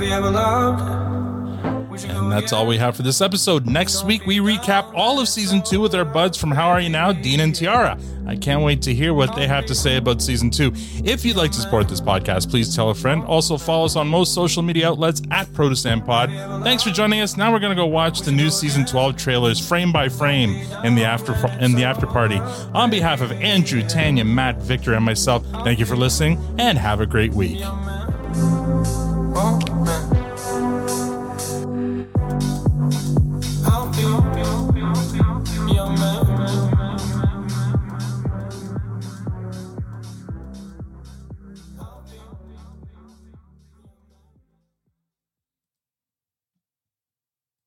[0.00, 0.80] Have you ever loved?
[2.04, 3.66] And that's all we have for this episode.
[3.66, 6.88] Next week, we recap all of season two with our buds from How Are You
[6.88, 7.98] Now, Dean and Tiara.
[8.26, 10.72] I can't wait to hear what they have to say about season two.
[11.04, 13.22] If you'd like to support this podcast, please tell a friend.
[13.24, 16.30] Also, follow us on most social media outlets at Protestant Pod.
[16.64, 17.36] Thanks for joining us.
[17.36, 20.94] Now we're going to go watch the new season 12 trailers frame by frame in
[20.94, 22.38] the after in the after party.
[22.72, 27.02] On behalf of Andreu, Tanya, Mat, Victor, and myself, thank you for listening and have
[27.02, 27.62] a great week.